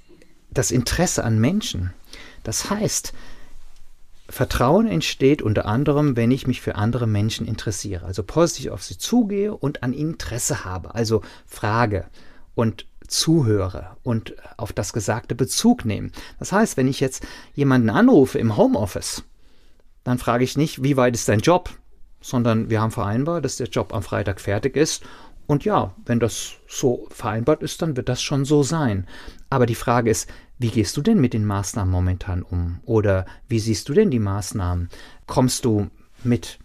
das 0.50 0.70
Interesse 0.70 1.22
an 1.22 1.38
Menschen. 1.38 1.92
Das 2.42 2.70
heißt, 2.70 3.12
Vertrauen 4.26 4.86
entsteht 4.86 5.42
unter 5.42 5.66
anderem, 5.66 6.16
wenn 6.16 6.30
ich 6.30 6.46
mich 6.46 6.62
für 6.62 6.76
andere 6.76 7.06
Menschen 7.06 7.46
interessiere, 7.46 8.06
also 8.06 8.22
positiv 8.22 8.70
auf 8.70 8.82
sie 8.82 8.96
zugehe 8.96 9.54
und 9.54 9.82
an 9.82 9.92
ihnen 9.92 10.12
Interesse 10.12 10.64
habe, 10.64 10.94
also 10.94 11.20
frage 11.44 12.06
und 12.54 12.86
zuhöre 13.06 13.98
und 14.02 14.34
auf 14.56 14.72
das 14.72 14.94
Gesagte 14.94 15.34
Bezug 15.34 15.84
nehme. 15.84 16.08
Das 16.38 16.52
heißt, 16.52 16.78
wenn 16.78 16.88
ich 16.88 17.00
jetzt 17.00 17.22
jemanden 17.54 17.90
anrufe 17.90 18.38
im 18.38 18.56
Homeoffice, 18.56 19.24
dann 20.04 20.18
frage 20.18 20.44
ich 20.44 20.56
nicht, 20.56 20.82
wie 20.82 20.96
weit 20.96 21.14
ist 21.14 21.28
dein 21.28 21.40
Job? 21.40 21.68
Sondern 22.24 22.70
wir 22.70 22.80
haben 22.80 22.90
vereinbart, 22.90 23.44
dass 23.44 23.56
der 23.56 23.68
Job 23.68 23.92
am 23.92 24.02
Freitag 24.02 24.40
fertig 24.40 24.76
ist. 24.76 25.04
Und 25.46 25.66
ja, 25.66 25.92
wenn 26.06 26.20
das 26.20 26.54
so 26.66 27.06
vereinbart 27.10 27.62
ist, 27.62 27.82
dann 27.82 27.98
wird 27.98 28.08
das 28.08 28.22
schon 28.22 28.46
so 28.46 28.62
sein. 28.62 29.06
Aber 29.50 29.66
die 29.66 29.74
Frage 29.74 30.10
ist, 30.10 30.30
wie 30.58 30.70
gehst 30.70 30.96
du 30.96 31.02
denn 31.02 31.20
mit 31.20 31.34
den 31.34 31.44
Maßnahmen 31.44 31.92
momentan 31.92 32.42
um? 32.42 32.80
Oder 32.86 33.26
wie 33.46 33.58
siehst 33.58 33.90
du 33.90 33.92
denn 33.92 34.10
die 34.10 34.20
Maßnahmen? 34.20 34.88
Kommst 35.26 35.66
du 35.66 35.90
mit 36.22 36.58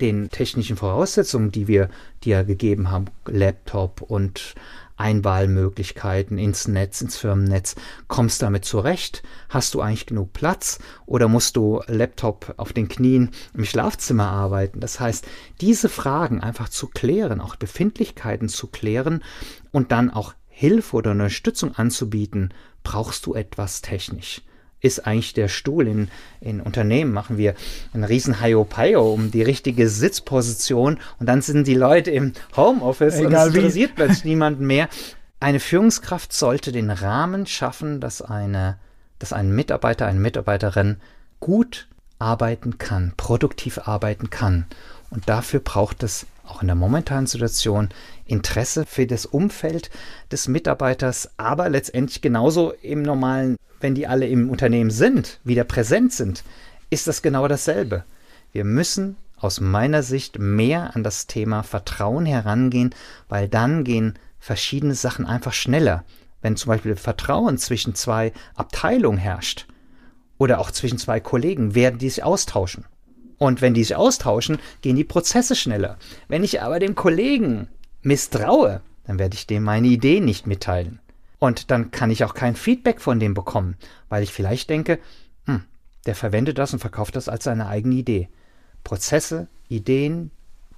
den 0.00 0.30
technischen 0.30 0.76
Voraussetzungen, 0.76 1.50
die 1.50 1.66
wir 1.66 1.90
dir 2.22 2.44
gegeben 2.44 2.92
haben, 2.92 3.06
Laptop 3.26 4.00
und 4.00 4.54
Einwahlmöglichkeiten 4.96 6.38
ins 6.38 6.68
Netz, 6.68 7.00
ins 7.00 7.16
Firmennetz. 7.16 7.74
Kommst 8.08 8.42
damit 8.42 8.64
zurecht? 8.64 9.22
Hast 9.48 9.74
du 9.74 9.80
eigentlich 9.80 10.06
genug 10.06 10.32
Platz? 10.32 10.78
Oder 11.06 11.28
musst 11.28 11.56
du 11.56 11.82
Laptop 11.86 12.54
auf 12.56 12.72
den 12.72 12.88
Knien 12.88 13.30
im 13.54 13.64
Schlafzimmer 13.64 14.28
arbeiten? 14.28 14.80
Das 14.80 15.00
heißt, 15.00 15.26
diese 15.60 15.88
Fragen 15.88 16.40
einfach 16.40 16.68
zu 16.68 16.88
klären, 16.88 17.40
auch 17.40 17.56
Befindlichkeiten 17.56 18.48
zu 18.48 18.68
klären 18.68 19.22
und 19.72 19.92
dann 19.92 20.10
auch 20.10 20.34
Hilfe 20.48 20.96
oder 20.96 21.10
Unterstützung 21.10 21.74
anzubieten, 21.74 22.54
brauchst 22.84 23.26
du 23.26 23.34
etwas 23.34 23.82
technisch 23.82 24.42
ist 24.84 25.06
eigentlich 25.06 25.32
der 25.32 25.48
Stuhl. 25.48 25.88
In, 25.88 26.08
in 26.40 26.60
Unternehmen 26.60 27.12
machen 27.12 27.38
wir 27.38 27.54
einen 27.92 28.04
riesen 28.04 28.40
Haiopaio 28.40 29.12
um 29.12 29.30
die 29.30 29.42
richtige 29.42 29.88
Sitzposition 29.88 30.98
und 31.18 31.26
dann 31.26 31.42
sind 31.42 31.66
die 31.66 31.74
Leute 31.74 32.10
im 32.10 32.32
Homeoffice 32.56 33.18
Egal 33.18 33.26
und 33.26 33.34
es 33.34 33.46
interessiert 33.54 33.90
wie. 33.90 33.94
plötzlich 33.94 34.24
niemanden 34.24 34.66
mehr. 34.66 34.88
Eine 35.40 35.60
Führungskraft 35.60 36.32
sollte 36.32 36.70
den 36.70 36.90
Rahmen 36.90 37.46
schaffen, 37.46 38.00
dass, 38.00 38.22
eine, 38.22 38.78
dass 39.18 39.32
ein 39.32 39.50
Mitarbeiter, 39.54 40.06
eine 40.06 40.20
Mitarbeiterin 40.20 40.98
gut 41.40 41.88
arbeiten 42.18 42.78
kann, 42.78 43.12
produktiv 43.16 43.78
arbeiten 43.86 44.30
kann. 44.30 44.66
Und 45.14 45.28
dafür 45.28 45.60
braucht 45.60 46.02
es 46.02 46.26
auch 46.46 46.60
in 46.60 46.66
der 46.66 46.76
momentanen 46.76 47.26
Situation 47.26 47.88
Interesse 48.26 48.84
für 48.84 49.06
das 49.06 49.24
Umfeld 49.24 49.90
des 50.30 50.48
Mitarbeiters, 50.48 51.30
aber 51.38 51.70
letztendlich 51.70 52.20
genauso 52.20 52.72
im 52.82 53.02
normalen 53.02 53.56
wenn 53.84 53.94
die 53.94 54.06
alle 54.06 54.26
im 54.26 54.48
Unternehmen 54.48 54.88
sind, 54.88 55.40
wieder 55.44 55.62
präsent 55.62 56.10
sind, 56.10 56.42
ist 56.88 57.06
das 57.06 57.20
genau 57.20 57.46
dasselbe. 57.48 58.04
Wir 58.50 58.64
müssen 58.64 59.16
aus 59.36 59.60
meiner 59.60 60.02
Sicht 60.02 60.38
mehr 60.38 60.96
an 60.96 61.04
das 61.04 61.26
Thema 61.26 61.62
Vertrauen 61.62 62.24
herangehen, 62.24 62.94
weil 63.28 63.46
dann 63.46 63.84
gehen 63.84 64.14
verschiedene 64.40 64.94
Sachen 64.94 65.26
einfach 65.26 65.52
schneller. 65.52 66.02
Wenn 66.40 66.56
zum 66.56 66.68
Beispiel 66.70 66.96
Vertrauen 66.96 67.58
zwischen 67.58 67.94
zwei 67.94 68.32
Abteilungen 68.54 69.18
herrscht 69.18 69.66
oder 70.38 70.60
auch 70.60 70.70
zwischen 70.70 70.96
zwei 70.96 71.20
Kollegen, 71.20 71.74
werden 71.74 71.98
die 71.98 72.08
sich 72.08 72.24
austauschen. 72.24 72.86
Und 73.38 73.60
wenn 73.60 73.74
die 73.74 73.84
sich 73.84 73.96
austauschen, 73.96 74.58
gehen 74.82 74.96
die 74.96 75.04
Prozesse 75.04 75.56
schneller. 75.56 75.98
Wenn 76.28 76.44
ich 76.44 76.62
aber 76.62 76.78
dem 76.78 76.94
Kollegen 76.94 77.68
misstraue, 78.02 78.80
dann 79.04 79.18
werde 79.18 79.34
ich 79.34 79.46
dem 79.46 79.62
meine 79.62 79.88
Idee 79.88 80.20
nicht 80.20 80.46
mitteilen. 80.46 81.00
Und 81.38 81.70
dann 81.70 81.90
kann 81.90 82.10
ich 82.10 82.24
auch 82.24 82.34
kein 82.34 82.56
Feedback 82.56 83.00
von 83.00 83.20
dem 83.20 83.34
bekommen, 83.34 83.76
weil 84.08 84.22
ich 84.22 84.32
vielleicht 84.32 84.70
denke, 84.70 84.98
hm, 85.46 85.62
der 86.06 86.14
verwendet 86.14 86.58
das 86.58 86.72
und 86.72 86.78
verkauft 86.78 87.16
das 87.16 87.28
als 87.28 87.44
seine 87.44 87.66
eigene 87.66 87.96
Idee. 87.96 88.28
Prozesse, 88.82 89.48
Ideen 89.68 90.30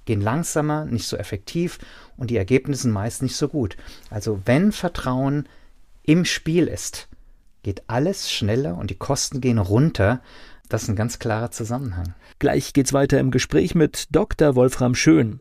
gehen 0.05 0.21
langsamer, 0.21 0.85
nicht 0.85 1.07
so 1.07 1.17
effektiv 1.17 1.79
und 2.15 2.29
die 2.31 2.37
Ergebnisse 2.37 2.87
meist 2.87 3.21
nicht 3.21 3.35
so 3.35 3.47
gut. 3.49 3.77
Also 4.09 4.41
wenn 4.45 4.71
Vertrauen 4.71 5.47
im 6.03 6.25
Spiel 6.25 6.67
ist, 6.67 7.07
geht 7.63 7.83
alles 7.87 8.31
schneller 8.31 8.77
und 8.77 8.89
die 8.89 8.95
Kosten 8.95 9.41
gehen 9.41 9.57
runter. 9.57 10.21
Das 10.69 10.83
ist 10.83 10.89
ein 10.89 10.95
ganz 10.95 11.19
klarer 11.19 11.51
Zusammenhang. 11.51 12.13
Gleich 12.39 12.73
geht's 12.73 12.93
weiter 12.93 13.19
im 13.19 13.31
Gespräch 13.31 13.73
mit 13.73 14.07
Dr. 14.11 14.55
Wolfram 14.55 14.95
Schön. 14.95 15.39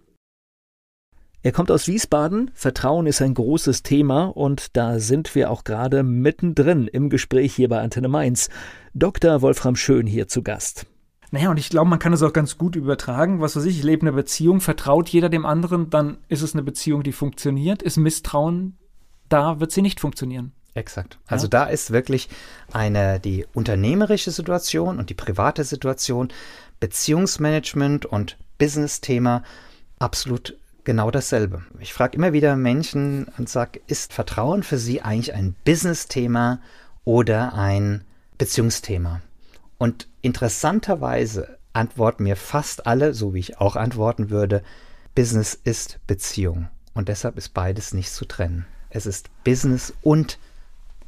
Er 1.42 1.52
kommt 1.52 1.70
aus 1.70 1.86
Wiesbaden. 1.86 2.50
Vertrauen 2.54 3.06
ist 3.06 3.22
ein 3.22 3.34
großes 3.34 3.82
Thema 3.82 4.24
und 4.24 4.76
da 4.76 4.98
sind 4.98 5.34
wir 5.34 5.50
auch 5.50 5.64
gerade 5.64 6.02
mittendrin 6.02 6.88
im 6.88 7.10
Gespräch 7.10 7.54
hier 7.54 7.68
bei 7.68 7.80
Antenne 7.80 8.08
Mainz. 8.08 8.48
Dr. 8.94 9.42
Wolfram 9.42 9.76
Schön 9.76 10.06
hier 10.06 10.28
zu 10.28 10.42
Gast. 10.42 10.86
Naja, 11.32 11.50
und 11.50 11.58
ich 11.58 11.68
glaube, 11.68 11.90
man 11.90 11.98
kann 11.98 12.12
es 12.12 12.22
auch 12.22 12.32
ganz 12.32 12.56
gut 12.56 12.76
übertragen. 12.76 13.40
Was 13.40 13.56
weiß 13.56 13.64
ich, 13.64 13.78
ich 13.78 13.84
lebe 13.84 14.02
in 14.02 14.08
einer 14.08 14.16
Beziehung, 14.16 14.60
vertraut 14.60 15.08
jeder 15.08 15.28
dem 15.28 15.44
anderen, 15.44 15.90
dann 15.90 16.18
ist 16.28 16.42
es 16.42 16.54
eine 16.54 16.62
Beziehung, 16.62 17.02
die 17.02 17.12
funktioniert. 17.12 17.82
Ist 17.82 17.96
Misstrauen 17.96 18.78
da, 19.28 19.60
wird 19.60 19.72
sie 19.72 19.82
nicht 19.82 20.00
funktionieren. 20.00 20.52
Exakt. 20.76 21.18
Also 21.26 21.46
ja? 21.46 21.50
da 21.50 21.64
ist 21.64 21.90
wirklich 21.90 22.28
eine 22.70 23.18
die 23.18 23.46
unternehmerische 23.54 24.30
Situation 24.30 24.98
und 24.98 25.08
die 25.08 25.14
private 25.14 25.64
Situation, 25.64 26.28
Beziehungsmanagement 26.80 28.04
und 28.04 28.36
Business-Thema 28.58 29.42
absolut 29.98 30.58
genau 30.84 31.10
dasselbe. 31.10 31.64
Ich 31.80 31.94
frage 31.94 32.16
immer 32.16 32.34
wieder 32.34 32.56
Menschen 32.56 33.26
und 33.38 33.48
sage, 33.48 33.80
ist 33.86 34.12
Vertrauen 34.12 34.62
für 34.62 34.76
Sie 34.76 35.00
eigentlich 35.00 35.32
ein 35.32 35.56
Business-Thema 35.64 36.60
oder 37.04 37.54
ein 37.54 38.04
Beziehungsthema. 38.36 39.22
Und 39.78 40.08
interessanterweise 40.20 41.56
antworten 41.72 42.24
mir 42.24 42.36
fast 42.36 42.86
alle, 42.86 43.14
so 43.14 43.32
wie 43.32 43.40
ich 43.40 43.60
auch 43.60 43.76
antworten 43.76 44.28
würde, 44.28 44.62
Business 45.14 45.54
ist 45.54 46.00
Beziehung. 46.06 46.68
Und 46.92 47.08
deshalb 47.08 47.38
ist 47.38 47.54
beides 47.54 47.94
nicht 47.94 48.12
zu 48.12 48.26
trennen. 48.26 48.66
Es 48.90 49.06
ist 49.06 49.30
Business 49.42 49.94
und 50.02 50.38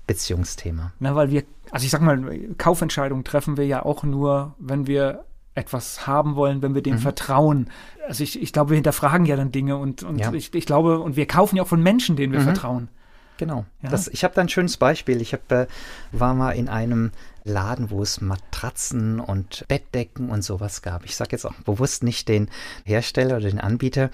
Beziehungsthema. 0.08 0.92
Na, 0.98 1.14
weil 1.14 1.30
wir, 1.30 1.44
also 1.70 1.84
ich 1.84 1.92
sag 1.92 2.00
mal, 2.00 2.20
Kaufentscheidungen 2.58 3.22
treffen 3.22 3.56
wir 3.56 3.66
ja 3.66 3.84
auch 3.84 4.02
nur, 4.02 4.56
wenn 4.58 4.88
wir 4.88 5.24
etwas 5.54 6.06
haben 6.06 6.34
wollen, 6.34 6.62
wenn 6.62 6.74
wir 6.74 6.82
dem 6.82 6.94
mhm. 6.94 7.00
vertrauen. 7.00 7.70
Also 8.06 8.24
ich, 8.24 8.40
ich 8.40 8.52
glaube, 8.52 8.70
wir 8.70 8.76
hinterfragen 8.76 9.26
ja 9.26 9.36
dann 9.36 9.52
Dinge 9.52 9.76
und, 9.76 10.02
und 10.02 10.18
ja. 10.18 10.32
ich, 10.32 10.54
ich 10.54 10.66
glaube, 10.66 10.98
und 11.00 11.16
wir 11.16 11.26
kaufen 11.26 11.56
ja 11.56 11.62
auch 11.62 11.68
von 11.68 11.82
Menschen, 11.82 12.16
denen 12.16 12.32
wir 12.32 12.40
mhm. 12.40 12.44
vertrauen. 12.44 12.88
Genau. 13.36 13.64
Ja. 13.82 13.90
Das, 13.90 14.08
ich 14.08 14.24
habe 14.24 14.34
da 14.34 14.40
ein 14.40 14.48
schönes 14.48 14.76
Beispiel. 14.76 15.20
Ich 15.20 15.32
hab, 15.32 15.50
äh, 15.52 15.66
war 16.10 16.34
mal 16.34 16.52
in 16.52 16.68
einem 16.68 17.12
Laden, 17.44 17.90
wo 17.90 18.02
es 18.02 18.20
Matratzen 18.20 19.20
und 19.20 19.64
Bettdecken 19.68 20.30
und 20.30 20.42
sowas 20.42 20.82
gab. 20.82 21.04
Ich 21.04 21.16
sage 21.16 21.30
jetzt 21.32 21.44
auch 21.46 21.54
bewusst 21.64 22.02
nicht 22.02 22.28
den 22.28 22.48
Hersteller 22.84 23.36
oder 23.36 23.48
den 23.48 23.60
Anbieter. 23.60 24.10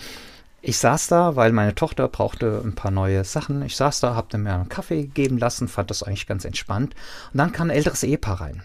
Ich 0.67 0.79
saß 0.79 1.09
da, 1.09 1.37
weil 1.37 1.53
meine 1.53 1.75
Tochter 1.75 2.09
brauchte 2.09 2.63
ein 2.65 2.75
paar 2.75 2.91
neue 2.91 3.23
Sachen. 3.25 3.61
Ich 3.61 3.77
saß 3.77 4.01
da, 4.01 4.15
habe 4.15 4.39
mir 4.39 4.55
einen 4.55 4.71
Kaffee 4.71 5.05
geben 5.05 5.37
lassen, 5.37 5.69
fand 5.69 5.91
das 5.91 6.03
eigentlich 6.03 6.27
ganz 6.27 6.47
entspannt. 6.47 6.95
Und 7.35 7.39
dann 7.39 7.53
kam 7.53 7.67
ein 7.67 7.77
älteres 7.77 8.03
Ehepaar 8.03 8.41
rein. 8.41 8.63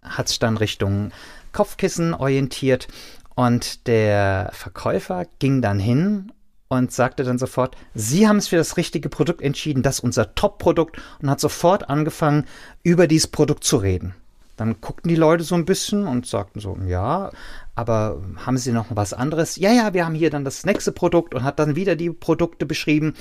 Hat 0.00 0.28
sich 0.28 0.38
dann 0.38 0.56
Richtung 0.56 1.10
Kopfkissen 1.50 2.14
orientiert 2.14 2.86
und 3.34 3.88
der 3.88 4.50
Verkäufer 4.52 5.26
ging 5.40 5.60
dann 5.60 5.80
hin 5.80 6.30
und 6.68 6.92
sagte 6.92 7.24
dann 7.24 7.38
sofort, 7.38 7.76
Sie 7.94 8.28
haben 8.28 8.36
es 8.36 8.46
für 8.46 8.56
das 8.56 8.76
richtige 8.76 9.08
Produkt 9.08 9.42
entschieden, 9.42 9.82
das 9.82 9.96
ist 9.96 10.04
unser 10.04 10.36
Top-Produkt 10.36 11.00
und 11.20 11.28
hat 11.28 11.40
sofort 11.40 11.90
angefangen, 11.90 12.46
über 12.84 13.08
dieses 13.08 13.26
Produkt 13.26 13.64
zu 13.64 13.78
reden. 13.78 14.14
Dann 14.56 14.80
guckten 14.80 15.08
die 15.08 15.16
Leute 15.16 15.42
so 15.42 15.56
ein 15.56 15.64
bisschen 15.64 16.06
und 16.06 16.26
sagten 16.26 16.60
so, 16.60 16.78
ja, 16.86 17.32
aber 17.74 18.22
haben 18.36 18.58
Sie 18.58 18.72
noch 18.72 18.86
was 18.90 19.12
anderes? 19.12 19.56
Ja, 19.56 19.72
ja, 19.72 19.94
wir 19.94 20.06
haben 20.06 20.14
hier 20.14 20.30
dann 20.30 20.44
das 20.44 20.64
nächste 20.64 20.92
Produkt 20.92 21.34
und 21.34 21.42
hat 21.42 21.58
dann 21.58 21.76
wieder 21.76 21.96
die 21.96 22.10
Produkte 22.10 22.66
beschrieben. 22.66 23.14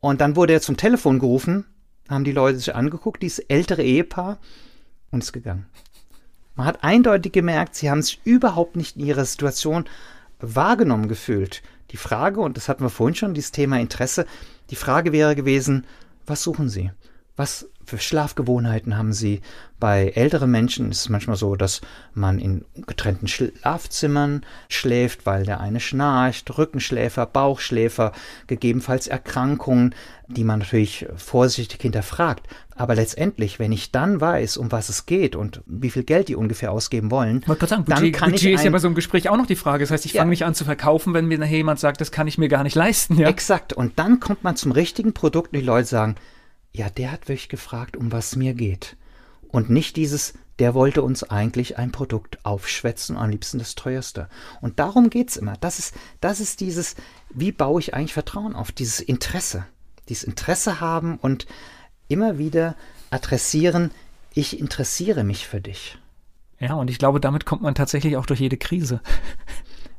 Und 0.00 0.20
dann 0.20 0.36
wurde 0.36 0.52
er 0.52 0.60
zum 0.60 0.76
Telefon 0.76 1.18
gerufen, 1.18 1.64
haben 2.08 2.24
die 2.24 2.32
Leute 2.32 2.58
sich 2.58 2.74
angeguckt, 2.74 3.22
dieses 3.22 3.40
ältere 3.40 3.82
Ehepaar, 3.82 4.38
und 5.10 5.22
ist 5.22 5.32
gegangen. 5.32 5.66
Man 6.54 6.66
hat 6.66 6.84
eindeutig 6.84 7.32
gemerkt, 7.32 7.74
sie 7.74 7.90
haben 7.90 7.98
es 7.98 8.16
überhaupt 8.24 8.76
nicht 8.76 8.96
in 8.96 9.04
ihrer 9.04 9.24
Situation 9.24 9.84
wahrgenommen 10.40 11.08
gefühlt. 11.08 11.62
Die 11.90 11.96
Frage, 11.96 12.40
und 12.40 12.56
das 12.56 12.68
hatten 12.68 12.82
wir 12.82 12.90
vorhin 12.90 13.14
schon, 13.14 13.34
dieses 13.34 13.52
Thema 13.52 13.78
Interesse, 13.78 14.26
die 14.70 14.76
Frage 14.76 15.12
wäre 15.12 15.36
gewesen, 15.36 15.86
was 16.26 16.42
suchen 16.42 16.68
Sie? 16.68 16.90
Was 17.36 17.68
für 17.86 17.98
Schlafgewohnheiten 17.98 18.96
haben 18.96 19.12
Sie? 19.12 19.40
Bei 19.78 20.08
älteren 20.08 20.50
Menschen 20.50 20.90
ist 20.90 21.02
es 21.02 21.08
manchmal 21.08 21.36
so, 21.36 21.54
dass 21.54 21.82
man 22.14 22.38
in 22.38 22.64
getrennten 22.86 23.28
Schlafzimmern 23.28 24.44
schläft, 24.68 25.26
weil 25.26 25.44
der 25.44 25.60
eine 25.60 25.80
schnarcht, 25.80 26.56
Rückenschläfer, 26.56 27.26
Bauchschläfer, 27.26 28.12
gegebenenfalls 28.46 29.06
Erkrankungen, 29.06 29.94
die 30.28 30.44
man 30.44 30.60
natürlich 30.60 31.06
vorsichtig 31.16 31.80
hinterfragt. 31.82 32.48
Aber 32.74 32.94
letztendlich, 32.94 33.58
wenn 33.58 33.72
ich 33.72 33.92
dann 33.92 34.20
weiß, 34.20 34.56
um 34.56 34.72
was 34.72 34.88
es 34.88 35.06
geht 35.06 35.36
und 35.36 35.62
wie 35.66 35.90
viel 35.90 36.04
Geld 36.04 36.28
die 36.28 36.36
ungefähr 36.36 36.72
ausgeben 36.72 37.10
wollen, 37.10 37.42
sagen, 37.42 37.84
dann 37.86 38.00
Budget, 38.00 38.14
kann 38.14 38.30
Budget 38.30 38.48
ich 38.48 38.54
ist 38.54 38.64
ja 38.64 38.70
bei 38.70 38.78
so 38.78 38.88
einem 38.88 38.94
Gespräch 38.94 39.28
auch 39.28 39.36
noch 39.36 39.46
die 39.46 39.56
Frage. 39.56 39.84
Das 39.84 39.90
heißt, 39.90 40.04
ich 40.04 40.14
ja. 40.14 40.20
fange 40.20 40.30
nicht 40.30 40.44
an 40.44 40.54
zu 40.54 40.64
verkaufen, 40.64 41.14
wenn 41.14 41.26
mir 41.26 41.38
nachher 41.38 41.56
jemand 41.56 41.80
sagt, 41.80 42.00
das 42.00 42.12
kann 42.12 42.26
ich 42.26 42.38
mir 42.38 42.48
gar 42.48 42.62
nicht 42.62 42.74
leisten. 42.74 43.18
Ja? 43.18 43.28
Exakt. 43.28 43.72
Und 43.72 43.98
dann 43.98 44.20
kommt 44.20 44.44
man 44.44 44.56
zum 44.56 44.72
richtigen 44.72 45.14
Produkt 45.14 45.52
und 45.52 45.60
die 45.60 45.66
Leute 45.66 45.88
sagen, 45.88 46.16
ja, 46.76 46.90
der 46.90 47.10
hat 47.10 47.28
wirklich 47.28 47.48
gefragt, 47.48 47.96
um 47.96 48.12
was 48.12 48.36
mir 48.36 48.54
geht. 48.54 48.96
Und 49.48 49.70
nicht 49.70 49.96
dieses, 49.96 50.34
der 50.58 50.74
wollte 50.74 51.02
uns 51.02 51.22
eigentlich 51.22 51.78
ein 51.78 51.90
Produkt 51.90 52.44
aufschwätzen, 52.44 53.16
am 53.16 53.30
liebsten 53.30 53.58
das 53.58 53.74
teuerste. 53.74 54.28
Und 54.60 54.78
darum 54.78 55.08
geht 55.08 55.30
es 55.30 55.36
immer. 55.36 55.54
Das 55.60 55.78
ist, 55.78 55.94
das 56.20 56.40
ist 56.40 56.60
dieses, 56.60 56.94
wie 57.30 57.52
baue 57.52 57.80
ich 57.80 57.94
eigentlich 57.94 58.12
Vertrauen 58.12 58.54
auf? 58.54 58.72
Dieses 58.72 59.00
Interesse. 59.00 59.66
Dieses 60.08 60.24
Interesse 60.24 60.80
haben 60.80 61.16
und 61.16 61.46
immer 62.08 62.38
wieder 62.38 62.76
adressieren, 63.10 63.90
ich 64.34 64.60
interessiere 64.60 65.24
mich 65.24 65.46
für 65.46 65.60
dich. 65.60 65.98
Ja, 66.60 66.74
und 66.74 66.90
ich 66.90 66.98
glaube, 66.98 67.20
damit 67.20 67.46
kommt 67.46 67.62
man 67.62 67.74
tatsächlich 67.74 68.16
auch 68.16 68.26
durch 68.26 68.40
jede 68.40 68.56
Krise. 68.56 69.00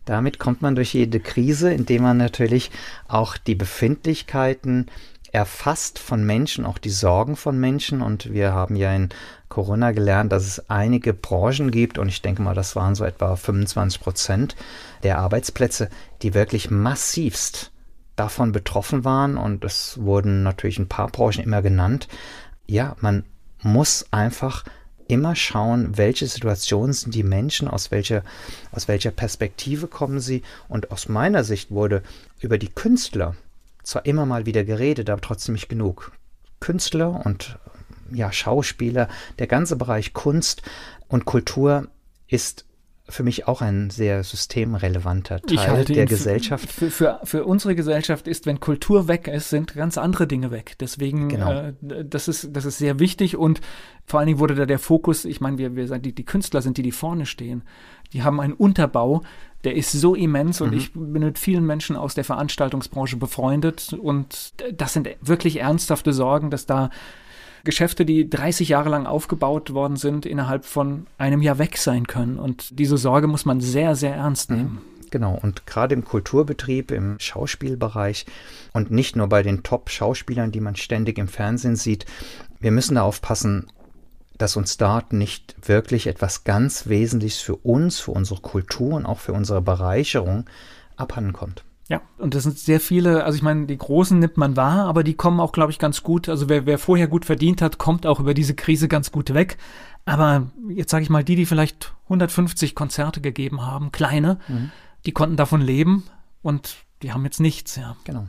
Damit 0.06 0.40
kommt 0.40 0.62
man 0.62 0.76
durch 0.76 0.94
jede 0.94 1.20
Krise, 1.20 1.74
indem 1.74 2.04
man 2.04 2.16
natürlich 2.16 2.72
auch 3.10 3.36
die 3.36 3.56
Befindlichkeiten 3.56 4.86
erfasst 5.32 6.00
von 6.00 6.26
Menschen, 6.26 6.66
auch 6.66 6.78
die 6.78 6.90
Sorgen 6.90 7.36
von 7.36 7.60
Menschen. 7.60 8.02
Und 8.02 8.32
wir 8.32 8.54
haben 8.54 8.76
ja 8.76 8.94
in 8.94 9.10
Corona 9.50 9.92
gelernt, 9.92 10.32
dass 10.32 10.46
es 10.46 10.70
einige 10.70 11.14
Branchen 11.14 11.72
gibt, 11.72 11.98
und 11.98 12.08
ich 12.08 12.22
denke 12.22 12.42
mal, 12.42 12.56
das 12.56 12.76
waren 12.76 12.96
so 12.96 13.04
etwa 13.04 13.36
25 13.36 14.02
Prozent 14.02 14.56
der 15.04 15.20
Arbeitsplätze, 15.20 15.90
die 16.22 16.34
wirklich 16.34 16.72
massivst 16.72 17.72
davon 18.16 18.52
betroffen 18.52 19.06
waren. 19.06 19.38
Und 19.38 19.64
es 19.64 19.98
wurden 20.02 20.44
natürlich 20.44 20.80
ein 20.80 20.90
paar 20.90 21.08
Branchen 21.08 21.44
immer 21.44 21.62
genannt. 21.62 22.08
Ja, 22.66 22.96
man 23.00 23.24
muss 23.62 24.06
einfach 24.12 24.64
immer 25.08 25.36
schauen, 25.36 25.98
welche 25.98 26.28
Situationen 26.28 26.94
sind 26.94 27.16
die 27.16 27.24
Menschen, 27.24 27.68
aus 27.68 27.92
welcher, 27.92 28.24
aus 28.72 28.88
welcher 28.88 29.12
Perspektive 29.12 29.88
kommen 29.88 30.20
sie. 30.20 30.42
Und 30.68 30.92
aus 30.92 31.08
meiner 31.08 31.44
Sicht 31.44 31.72
wurde 31.72 32.04
über 32.40 32.58
die 32.58 32.70
Künstler 32.70 33.36
zwar 33.88 34.06
immer 34.06 34.26
mal 34.26 34.46
wieder 34.46 34.66
geredet, 34.66 35.10
aber 35.10 35.22
trotzdem 35.22 35.54
nicht 35.54 35.70
genug. 35.70 36.12
Künstler 36.60 37.26
und 37.26 37.58
ja, 38.12 38.32
Schauspieler, 38.34 39.08
der 39.40 39.48
ganze 39.48 39.78
Bereich 39.78 40.14
Kunst 40.14 40.62
und 41.08 41.24
Kultur 41.24 41.88
ist 42.28 42.66
für 43.10 43.24
mich 43.24 43.47
auch 43.47 43.62
ein 43.62 43.89
sehr 43.89 44.24
systemrelevanter 44.24 45.41
Teil 45.41 45.86
der 45.86 46.05
Gesellschaft. 46.05 46.70
Für, 46.70 46.91
für, 46.91 47.20
für, 47.24 47.45
unsere 47.45 47.74
Gesellschaft 47.74 48.28
ist, 48.28 48.45
wenn 48.45 48.60
Kultur 48.60 49.08
weg 49.08 49.28
ist, 49.28 49.49
sind 49.49 49.74
ganz 49.76 49.97
andere 49.97 50.28
Dinge 50.28 50.51
weg. 50.51 50.76
Deswegen, 50.80 51.30
genau. 51.30 51.51
äh, 51.51 51.74
das, 52.03 52.28
ist, 52.28 52.49
das 52.51 52.66
ist 52.66 52.78
sehr 52.78 52.99
wichtig 52.99 53.38
und 53.38 53.62
vor 54.05 54.20
allen 54.20 54.28
Dingen 54.28 54.39
wurde 54.39 54.55
da 54.55 54.66
der 54.66 54.80
Fokus, 54.80 55.26
ich 55.26 55.41
meine, 55.41 55.58
wir, 55.58 55.76
wir 55.76 55.99
die, 55.99 56.14
die 56.14 56.26
Künstler 56.26 56.62
sind 56.62 56.78
die, 56.78 56.84
die 56.84 56.91
vorne 56.91 57.26
stehen. 57.26 57.64
Die 58.14 58.24
haben 58.24 58.39
einen 58.39 58.53
Unterbau, 58.53 59.24
der 59.64 59.76
ist 59.76 59.91
so 59.91 60.14
immens 60.14 60.62
und 60.62 60.72
mhm. 60.72 60.78
ich 60.78 60.93
bin 60.93 61.24
mit 61.24 61.39
vielen 61.39 61.66
Menschen 61.66 61.95
aus 61.95 62.14
der 62.14 62.24
Veranstaltungsbranche 62.24 63.18
befreundet 63.18 63.93
und 63.93 64.53
das 64.74 64.93
sind 64.93 65.10
wirklich 65.22 65.60
ernsthafte 65.60 66.14
Sorgen, 66.14 66.49
dass 66.49 66.66
da 66.66 66.89
Geschäfte, 67.64 68.05
die 68.05 68.30
30 68.30 68.70
Jahre 68.70 68.89
lang 68.89 69.05
aufgebaut 69.05 69.74
worden 69.74 69.97
sind, 69.97 70.26
innerhalb 70.26 70.66
von 70.66 71.08
einem 71.18 71.41
Jahr 71.41 71.58
weg 71.58 71.78
sein 71.78 72.08
können. 72.08 72.38
Und 72.38 72.80
diese 72.80 72.97
Sorge 72.97 73.28
muss 73.28 73.45
man 73.45 73.62
sehr, 73.62 73.95
sehr 73.95 74.16
ernst 74.16 74.49
mhm. 74.49 74.58
nehmen. 74.58 74.82
Genau, 75.10 75.39
und 75.41 75.66
gerade 75.66 75.93
im 75.93 76.03
Kulturbetrieb, 76.03 76.91
im 76.91 77.18
Schauspielbereich 77.20 78.26
und 78.74 78.91
nicht 78.91 79.16
nur 79.16 79.28
bei 79.28 79.41
den 79.41 79.64
Top-Schauspielern, 79.64 80.51
die 80.51 80.60
man 80.60 80.76
ständig 80.76 81.18
im 81.18 81.30
Fernsehen 81.30 81.78
sieht, 81.78 82.05
wir 82.60 82.72
müssen 82.72 82.95
da 82.95 83.03
aufpassen, 83.03 83.68
dass 84.38 84.55
uns 84.55 84.78
dort 84.78 85.14
nicht 85.14 85.55
wirklich 85.68 86.08
etwas 86.08 86.43
ganz 86.43 86.88
Wesentliches 86.88 87.39
für 87.39 87.55
uns, 87.55 87.99
für 87.99 88.12
unsere 88.12 88.41
Kultur 88.41 88.95
und 88.95 89.05
auch 89.05 89.20
für 89.20 89.34
unsere 89.34 89.62
Bereicherung 89.62 90.45
abhanden 90.95 91.34
kommt. 91.34 91.64
Ja, 91.90 92.02
und 92.18 92.36
das 92.36 92.44
sind 92.44 92.60
sehr 92.60 92.82
viele, 92.82 93.24
also 93.24 93.38
ich 93.38 93.42
meine, 93.42 93.66
die 93.66 93.78
Großen 93.78 94.20
nimmt 94.20 94.36
man 94.36 94.58
wahr, 94.58 94.86
aber 94.88 95.04
die 95.04 95.14
kommen 95.14 95.40
auch, 95.40 95.54
glaube 95.54 95.72
ich, 95.72 95.80
ganz 95.80 96.04
gut. 96.04 96.28
Also 96.28 96.50
wer, 96.50 96.66
wer 96.66 96.80
vorher 96.80 97.08
gut 97.08 97.24
verdient 97.24 97.62
hat, 97.62 97.78
kommt 97.78 98.06
auch 98.06 98.20
über 98.20 98.34
diese 98.34 98.56
Krise 98.56 98.90
ganz 98.90 99.12
gut 99.12 99.34
weg. 99.34 99.58
Aber 100.06 100.48
jetzt 100.70 100.92
sage 100.92 101.04
ich 101.04 101.10
mal, 101.10 101.24
die, 101.24 101.36
die 101.36 101.46
vielleicht 101.46 101.94
150 102.06 102.76
Konzerte 102.76 103.22
gegeben 103.22 103.66
haben, 103.66 103.92
kleine, 103.92 104.40
mhm. 104.48 104.72
die 105.06 105.14
konnten 105.14 105.38
davon 105.38 105.62
leben 105.62 106.04
und 106.42 106.76
die 107.02 107.14
haben 107.14 107.24
jetzt 107.24 107.40
nichts, 107.40 107.78
ja. 107.78 107.96
Genau. 108.04 108.28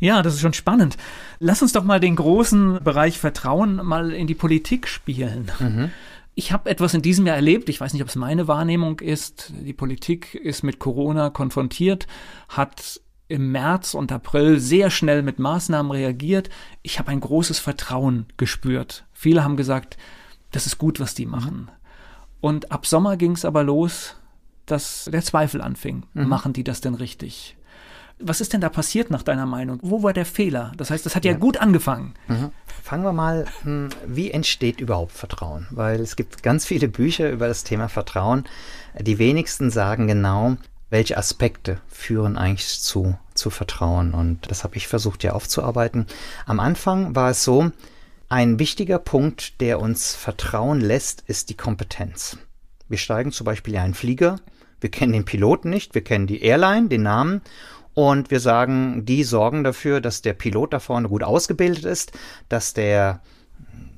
Ja, 0.00 0.22
das 0.22 0.34
ist 0.34 0.40
schon 0.40 0.52
spannend. 0.52 0.96
Lass 1.38 1.62
uns 1.62 1.72
doch 1.72 1.84
mal 1.84 2.00
den 2.00 2.16
großen 2.16 2.82
Bereich 2.82 3.18
Vertrauen 3.18 3.76
mal 3.76 4.12
in 4.12 4.26
die 4.26 4.34
Politik 4.34 4.88
spielen. 4.88 5.50
Mhm. 5.60 5.90
Ich 6.38 6.52
habe 6.52 6.70
etwas 6.70 6.94
in 6.94 7.02
diesem 7.02 7.26
Jahr 7.26 7.34
erlebt, 7.34 7.68
ich 7.68 7.80
weiß 7.80 7.92
nicht, 7.92 8.02
ob 8.02 8.08
es 8.08 8.14
meine 8.14 8.46
Wahrnehmung 8.46 9.00
ist. 9.00 9.52
Die 9.58 9.72
Politik 9.72 10.36
ist 10.36 10.62
mit 10.62 10.78
Corona 10.78 11.30
konfrontiert, 11.30 12.06
hat 12.48 13.00
im 13.26 13.50
März 13.50 13.94
und 13.94 14.12
April 14.12 14.60
sehr 14.60 14.88
schnell 14.90 15.24
mit 15.24 15.40
Maßnahmen 15.40 15.90
reagiert. 15.90 16.48
Ich 16.82 17.00
habe 17.00 17.10
ein 17.10 17.18
großes 17.18 17.58
Vertrauen 17.58 18.26
gespürt. 18.36 19.04
Viele 19.12 19.42
haben 19.42 19.56
gesagt, 19.56 19.96
das 20.52 20.66
ist 20.66 20.78
gut, 20.78 21.00
was 21.00 21.12
die 21.16 21.26
mhm. 21.26 21.32
machen. 21.32 21.70
Und 22.40 22.70
ab 22.70 22.86
Sommer 22.86 23.16
ging 23.16 23.32
es 23.32 23.44
aber 23.44 23.64
los, 23.64 24.14
dass 24.64 25.10
der 25.12 25.22
Zweifel 25.22 25.60
anfing. 25.60 26.06
Mhm. 26.14 26.28
Machen 26.28 26.52
die 26.52 26.62
das 26.62 26.80
denn 26.80 26.94
richtig? 26.94 27.56
Was 28.20 28.40
ist 28.40 28.52
denn 28.52 28.60
da 28.60 28.68
passiert 28.68 29.10
nach 29.10 29.22
deiner 29.22 29.46
Meinung? 29.46 29.78
Wo 29.82 30.02
war 30.02 30.12
der 30.12 30.26
Fehler? 30.26 30.72
Das 30.76 30.90
heißt, 30.90 31.06
das 31.06 31.14
hat 31.14 31.24
ja, 31.24 31.32
ja 31.32 31.38
gut 31.38 31.56
angefangen. 31.58 32.14
Mhm. 32.26 32.50
Fangen 32.82 33.04
wir 33.04 33.12
mal, 33.12 33.44
hm, 33.62 33.90
wie 34.06 34.30
entsteht 34.30 34.80
überhaupt 34.80 35.12
Vertrauen? 35.12 35.66
Weil 35.70 36.00
es 36.00 36.16
gibt 36.16 36.42
ganz 36.42 36.64
viele 36.64 36.88
Bücher 36.88 37.30
über 37.30 37.46
das 37.46 37.64
Thema 37.64 37.88
Vertrauen. 37.88 38.44
Die 38.98 39.18
wenigsten 39.18 39.70
sagen 39.70 40.08
genau, 40.08 40.56
welche 40.90 41.16
Aspekte 41.18 41.80
führen 41.86 42.36
eigentlich 42.36 42.80
zu, 42.80 43.16
zu 43.34 43.50
Vertrauen. 43.50 44.14
Und 44.14 44.50
das 44.50 44.64
habe 44.64 44.76
ich 44.76 44.88
versucht 44.88 45.22
ja 45.22 45.32
aufzuarbeiten. 45.32 46.06
Am 46.46 46.60
Anfang 46.60 47.14
war 47.14 47.30
es 47.30 47.44
so, 47.44 47.70
Ein 48.30 48.58
wichtiger 48.58 48.98
Punkt, 48.98 49.58
der 49.62 49.80
uns 49.80 50.14
vertrauen 50.14 50.82
lässt, 50.82 51.24
ist 51.26 51.48
die 51.48 51.56
Kompetenz. 51.56 52.36
Wir 52.86 52.98
steigen 52.98 53.32
zum 53.32 53.46
Beispiel 53.46 53.72
in 53.74 53.80
einen 53.80 53.94
Flieger, 53.94 54.36
wir 54.82 54.90
kennen 54.90 55.14
den 55.14 55.24
Piloten 55.24 55.70
nicht, 55.70 55.94
wir 55.94 56.04
kennen 56.04 56.26
die 56.26 56.42
Airline, 56.42 56.88
den 56.88 57.02
Namen 57.02 57.40
und 57.98 58.30
wir 58.30 58.38
sagen, 58.38 59.04
die 59.06 59.24
sorgen 59.24 59.64
dafür, 59.64 60.00
dass 60.00 60.22
der 60.22 60.32
Pilot 60.32 60.72
da 60.72 60.78
vorne 60.78 61.08
gut 61.08 61.24
ausgebildet 61.24 61.84
ist, 61.84 62.12
dass 62.48 62.72
der 62.72 63.20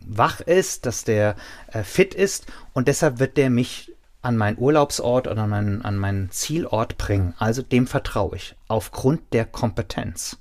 wach 0.00 0.40
ist, 0.40 0.86
dass 0.86 1.04
der 1.04 1.36
äh, 1.66 1.82
fit 1.82 2.14
ist 2.14 2.46
und 2.72 2.88
deshalb 2.88 3.18
wird 3.18 3.36
der 3.36 3.50
mich 3.50 3.92
an 4.22 4.38
meinen 4.38 4.56
Urlaubsort 4.56 5.28
oder 5.28 5.42
an 5.42 5.50
meinen, 5.50 5.82
an 5.82 5.98
meinen 5.98 6.30
Zielort 6.30 6.96
bringen. 6.96 7.34
Also 7.36 7.60
dem 7.60 7.86
vertraue 7.86 8.36
ich 8.36 8.56
aufgrund 8.68 9.34
der 9.34 9.44
Kompetenz. 9.44 10.38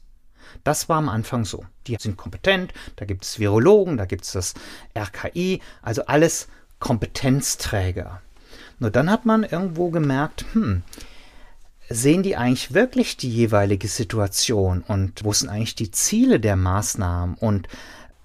Das 0.64 0.88
war 0.88 1.00
am 1.00 1.10
Anfang 1.10 1.44
so. 1.44 1.66
Die 1.88 1.98
sind 2.00 2.16
kompetent, 2.16 2.72
da 2.96 3.04
gibt 3.04 3.26
es 3.26 3.40
Virologen, 3.40 3.98
da 3.98 4.06
gibt 4.06 4.24
es 4.24 4.32
das 4.32 4.54
RKI, 4.98 5.60
also 5.82 6.06
alles 6.06 6.48
Kompetenzträger. 6.80 8.22
Nur 8.80 8.90
dann 8.90 9.12
hat 9.12 9.26
man 9.26 9.44
irgendwo 9.44 9.90
gemerkt, 9.90 10.46
hm, 10.54 10.82
sehen 11.90 12.24
die 12.24 12.38
eigentlich 12.38 12.74
wirklich 12.74 13.18
die 13.18 13.30
jeweilige 13.30 13.88
Situation 13.88 14.84
und 14.88 15.24
wo 15.24 15.34
sind 15.34 15.50
eigentlich 15.50 15.76
die 15.76 15.92
Ziele 15.92 16.40
der 16.40 16.56
Maßnahmen 16.56 17.36
und 17.36 17.68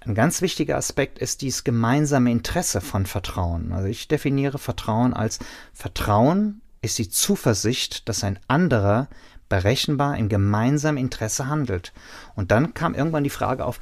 ein 0.00 0.14
ganz 0.14 0.42
wichtiger 0.42 0.76
Aspekt 0.76 1.18
ist 1.18 1.40
dieses 1.40 1.64
gemeinsame 1.64 2.30
Interesse 2.30 2.82
von 2.82 3.06
Vertrauen. 3.06 3.72
Also 3.72 3.88
ich 3.88 4.06
definiere 4.06 4.58
Vertrauen 4.58 5.14
als 5.14 5.38
Vertrauen 5.72 6.60
ist 6.82 6.98
die 6.98 7.08
Zuversicht, 7.08 8.06
dass 8.06 8.22
ein 8.22 8.38
anderer 8.46 9.08
berechenbar 9.48 10.18
im 10.18 10.28
gemeinsamen 10.28 10.98
Interesse 10.98 11.46
handelt. 11.46 11.94
Und 12.34 12.50
dann 12.50 12.74
kam 12.74 12.94
irgendwann 12.94 13.24
die 13.24 13.30
Frage 13.30 13.64
auf, 13.64 13.80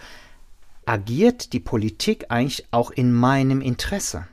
agiert 0.86 1.52
die 1.52 1.60
Politik 1.60 2.26
eigentlich 2.28 2.66
auch 2.70 2.92
in 2.92 3.12
meinem 3.12 3.60
Interesse? 3.60 4.28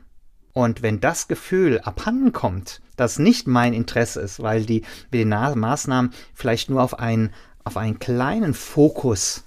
Und 0.54 0.82
wenn 0.82 1.00
das 1.00 1.28
Gefühl 1.28 1.80
abhanden 1.80 2.34
kommt, 2.34 2.82
dass 3.00 3.20
nicht 3.20 3.47
mein 3.47 3.74
Interesse 3.74 4.22
ist, 4.22 4.41
weil 4.41 4.66
die, 4.66 4.84
die 5.14 5.26
Maßnahmen 5.26 6.12
vielleicht 6.34 6.70
nur 6.70 6.84
auf 6.84 7.00
einen, 7.00 7.32
auf 7.64 7.78
einen 7.78 8.00
kleinen 8.00 8.54
Fokus 8.54 9.43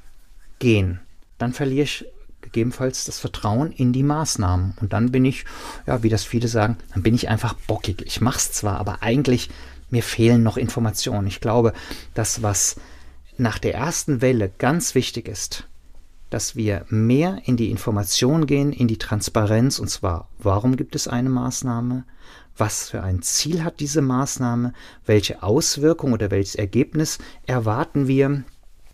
gehen, 0.58 1.00
dann 1.38 1.52
verliere 1.52 1.84
ich 1.84 2.06
gegebenenfalls 2.40 3.04
das 3.04 3.18
Vertrauen 3.18 3.72
in 3.72 3.92
die 3.92 4.02
Maßnahmen. 4.02 4.74
Und 4.80 4.92
dann 4.92 5.12
bin 5.12 5.24
ich, 5.24 5.44
ja, 5.86 6.02
wie 6.02 6.08
das 6.08 6.24
viele 6.24 6.48
sagen, 6.48 6.76
dann 6.92 7.02
bin 7.02 7.14
ich 7.14 7.28
einfach 7.28 7.54
bockig. 7.54 8.02
Ich 8.06 8.20
mache 8.20 8.38
es 8.38 8.52
zwar, 8.52 8.78
aber 8.78 9.02
eigentlich 9.02 9.50
mir 9.90 10.02
fehlen 10.02 10.42
noch 10.42 10.56
Informationen. 10.56 11.26
Ich 11.26 11.40
glaube, 11.40 11.72
das, 12.14 12.42
was 12.42 12.76
nach 13.36 13.58
der 13.58 13.74
ersten 13.74 14.20
Welle 14.20 14.50
ganz 14.58 14.94
wichtig 14.94 15.28
ist, 15.28 15.66
dass 16.30 16.56
wir 16.56 16.86
mehr 16.88 17.42
in 17.44 17.56
die 17.56 17.70
Information 17.70 18.46
gehen, 18.46 18.72
in 18.72 18.88
die 18.88 18.98
Transparenz, 18.98 19.78
und 19.78 19.88
zwar, 19.88 20.28
warum 20.38 20.76
gibt 20.76 20.94
es 20.94 21.06
eine 21.06 21.28
Maßnahme? 21.28 22.04
Was 22.56 22.90
für 22.90 23.02
ein 23.02 23.22
Ziel 23.22 23.64
hat 23.64 23.80
diese 23.80 24.02
Maßnahme? 24.02 24.72
Welche 25.06 25.42
Auswirkung 25.42 26.12
oder 26.12 26.30
welches 26.30 26.54
Ergebnis 26.54 27.18
erwarten 27.46 28.08
wir? 28.08 28.44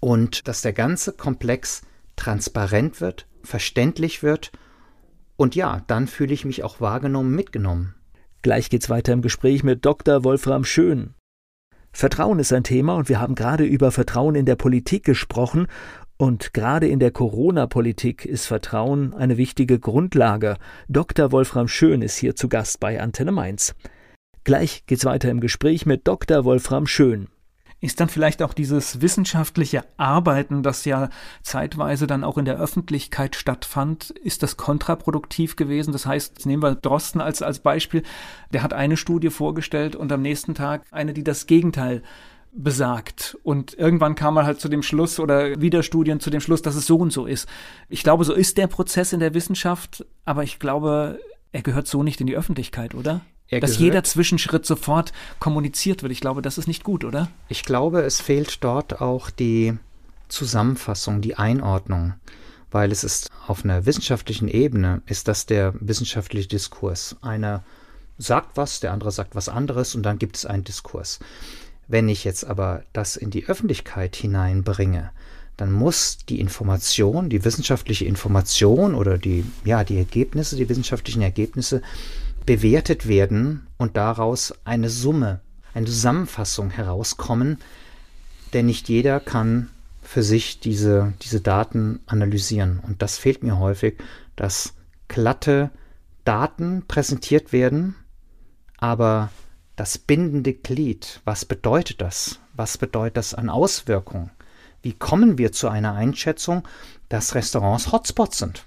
Und 0.00 0.46
dass 0.46 0.62
der 0.62 0.72
ganze 0.72 1.12
Komplex 1.12 1.82
transparent 2.16 3.00
wird, 3.00 3.26
verständlich 3.42 4.22
wird. 4.22 4.52
Und 5.36 5.54
ja, 5.54 5.82
dann 5.86 6.06
fühle 6.06 6.34
ich 6.34 6.44
mich 6.44 6.62
auch 6.62 6.80
wahrgenommen, 6.80 7.34
mitgenommen. 7.34 7.94
Gleich 8.42 8.70
geht's 8.70 8.90
weiter 8.90 9.12
im 9.12 9.22
Gespräch 9.22 9.64
mit 9.64 9.84
Dr. 9.84 10.22
Wolfram 10.22 10.64
Schön. 10.64 11.14
Vertrauen 11.92 12.38
ist 12.38 12.52
ein 12.52 12.64
Thema 12.64 12.94
und 12.94 13.08
wir 13.08 13.20
haben 13.20 13.34
gerade 13.34 13.64
über 13.64 13.90
Vertrauen 13.90 14.34
in 14.36 14.46
der 14.46 14.56
Politik 14.56 15.04
gesprochen 15.04 15.66
und 16.18 16.52
gerade 16.52 16.88
in 16.88 16.98
der 16.98 17.12
Corona-Politik 17.12 18.24
ist 18.26 18.46
Vertrauen 18.46 19.14
eine 19.14 19.36
wichtige 19.36 19.78
Grundlage. 19.78 20.56
Dr. 20.88 21.32
Wolfram 21.32 21.68
Schön 21.68 22.02
ist 22.02 22.16
hier 22.16 22.36
zu 22.36 22.48
Gast 22.48 22.80
bei 22.80 23.00
Antenne 23.00 23.32
Mainz. 23.32 23.74
Gleich 24.44 24.84
geht's 24.86 25.04
weiter 25.04 25.30
im 25.30 25.40
Gespräch 25.40 25.86
mit 25.86 26.06
Dr. 26.06 26.44
Wolfram 26.44 26.86
Schön 26.86 27.28
ist 27.80 28.00
dann 28.00 28.08
vielleicht 28.08 28.42
auch 28.42 28.54
dieses 28.54 29.00
wissenschaftliche 29.00 29.84
Arbeiten, 29.96 30.62
das 30.62 30.84
ja 30.84 31.10
zeitweise 31.42 32.06
dann 32.06 32.24
auch 32.24 32.36
in 32.36 32.44
der 32.44 32.58
Öffentlichkeit 32.58 33.36
stattfand, 33.36 34.10
ist 34.10 34.42
das 34.42 34.56
kontraproduktiv 34.56 35.54
gewesen? 35.54 35.92
Das 35.92 36.04
heißt, 36.04 36.44
nehmen 36.46 36.62
wir 36.62 36.74
Drosten 36.74 37.20
als, 37.20 37.40
als 37.40 37.60
Beispiel, 37.60 38.02
der 38.52 38.62
hat 38.62 38.72
eine 38.72 38.96
Studie 38.96 39.30
vorgestellt 39.30 39.94
und 39.94 40.10
am 40.10 40.22
nächsten 40.22 40.54
Tag 40.54 40.82
eine, 40.90 41.14
die 41.14 41.24
das 41.24 41.46
Gegenteil 41.46 42.02
besagt. 42.52 43.36
Und 43.42 43.74
irgendwann 43.74 44.14
kam 44.14 44.34
man 44.34 44.46
halt 44.46 44.60
zu 44.60 44.68
dem 44.68 44.82
Schluss 44.82 45.20
oder 45.20 45.60
wieder 45.60 45.82
Studien 45.82 46.20
zu 46.20 46.30
dem 46.30 46.40
Schluss, 46.40 46.62
dass 46.62 46.74
es 46.74 46.86
so 46.86 46.96
und 46.96 47.12
so 47.12 47.26
ist. 47.26 47.48
Ich 47.88 48.02
glaube, 48.02 48.24
so 48.24 48.32
ist 48.32 48.58
der 48.58 48.66
Prozess 48.66 49.12
in 49.12 49.20
der 49.20 49.34
Wissenschaft, 49.34 50.04
aber 50.24 50.42
ich 50.42 50.58
glaube, 50.58 51.20
er 51.52 51.62
gehört 51.62 51.86
so 51.86 52.02
nicht 52.02 52.20
in 52.20 52.26
die 52.26 52.36
Öffentlichkeit, 52.36 52.94
oder? 52.94 53.20
Er 53.48 53.60
dass 53.60 53.78
jeder 53.78 54.04
Zwischenschritt 54.04 54.66
sofort 54.66 55.12
kommuniziert 55.38 56.02
wird. 56.02 56.12
Ich 56.12 56.20
glaube, 56.20 56.42
das 56.42 56.58
ist 56.58 56.68
nicht 56.68 56.84
gut, 56.84 57.04
oder? 57.04 57.28
Ich 57.48 57.64
glaube, 57.64 58.02
es 58.02 58.20
fehlt 58.20 58.62
dort 58.62 59.00
auch 59.00 59.30
die 59.30 59.78
Zusammenfassung, 60.28 61.22
die 61.22 61.36
Einordnung, 61.36 62.12
weil 62.70 62.92
es 62.92 63.04
ist 63.04 63.30
auf 63.46 63.64
einer 63.64 63.86
wissenschaftlichen 63.86 64.48
Ebene, 64.48 65.00
ist 65.06 65.28
das 65.28 65.46
der 65.46 65.72
wissenschaftliche 65.80 66.48
Diskurs. 66.48 67.16
Einer 67.22 67.64
sagt 68.18 68.58
was, 68.58 68.80
der 68.80 68.92
andere 68.92 69.12
sagt 69.12 69.34
was 69.34 69.48
anderes 69.48 69.94
und 69.94 70.02
dann 70.02 70.18
gibt 70.18 70.36
es 70.36 70.44
einen 70.44 70.64
Diskurs. 70.64 71.18
Wenn 71.88 72.08
ich 72.08 72.24
jetzt 72.24 72.44
aber 72.44 72.84
das 72.92 73.16
in 73.16 73.30
die 73.30 73.46
Öffentlichkeit 73.46 74.14
hineinbringe, 74.14 75.10
dann 75.56 75.72
muss 75.72 76.18
die 76.18 76.38
Information, 76.38 77.30
die 77.30 77.44
wissenschaftliche 77.44 78.04
Information 78.04 78.94
oder 78.94 79.18
die, 79.18 79.44
ja, 79.64 79.82
die 79.82 79.96
Ergebnisse, 79.96 80.56
die 80.56 80.68
wissenschaftlichen 80.68 81.22
Ergebnisse 81.22 81.82
bewertet 82.46 83.08
werden 83.08 83.66
und 83.76 83.96
daraus 83.96 84.54
eine 84.64 84.88
Summe, 84.88 85.40
eine 85.74 85.86
Zusammenfassung 85.86 86.70
herauskommen, 86.70 87.58
denn 88.52 88.66
nicht 88.66 88.88
jeder 88.88 89.18
kann 89.18 89.68
für 90.02 90.22
sich 90.22 90.60
diese, 90.60 91.12
diese 91.22 91.40
Daten 91.40 92.00
analysieren. 92.06 92.80
Und 92.86 93.02
das 93.02 93.18
fehlt 93.18 93.42
mir 93.42 93.58
häufig, 93.58 93.98
dass 94.36 94.74
glatte 95.08 95.70
Daten 96.24 96.84
präsentiert 96.86 97.52
werden, 97.52 97.94
aber 98.78 99.30
das 99.78 99.96
bindende 99.96 100.54
Glied, 100.54 101.20
was 101.24 101.44
bedeutet 101.44 102.00
das? 102.00 102.40
Was 102.52 102.78
bedeutet 102.78 103.16
das 103.16 103.32
an 103.32 103.48
Auswirkungen? 103.48 104.32
Wie 104.82 104.92
kommen 104.92 105.38
wir 105.38 105.52
zu 105.52 105.68
einer 105.68 105.94
Einschätzung, 105.94 106.66
dass 107.08 107.36
Restaurants 107.36 107.92
Hotspots 107.92 108.38
sind? 108.38 108.66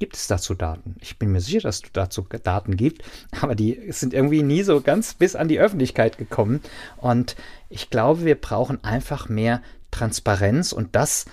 Gibt 0.00 0.16
es 0.16 0.26
dazu 0.26 0.54
Daten? 0.54 0.96
Ich 1.00 1.16
bin 1.16 1.30
mir 1.30 1.40
sicher, 1.40 1.60
dass 1.60 1.76
es 1.76 1.92
dazu 1.92 2.22
Daten 2.22 2.76
gibt, 2.76 3.04
aber 3.40 3.54
die 3.54 3.92
sind 3.92 4.12
irgendwie 4.12 4.42
nie 4.42 4.64
so 4.64 4.80
ganz 4.80 5.14
bis 5.14 5.36
an 5.36 5.46
die 5.46 5.60
Öffentlichkeit 5.60 6.18
gekommen. 6.18 6.60
Und 6.96 7.36
ich 7.68 7.88
glaube, 7.88 8.24
wir 8.24 8.34
brauchen 8.34 8.82
einfach 8.82 9.28
mehr 9.28 9.62
Transparenz 9.92 10.72
und 10.72 10.96
das 10.96 11.26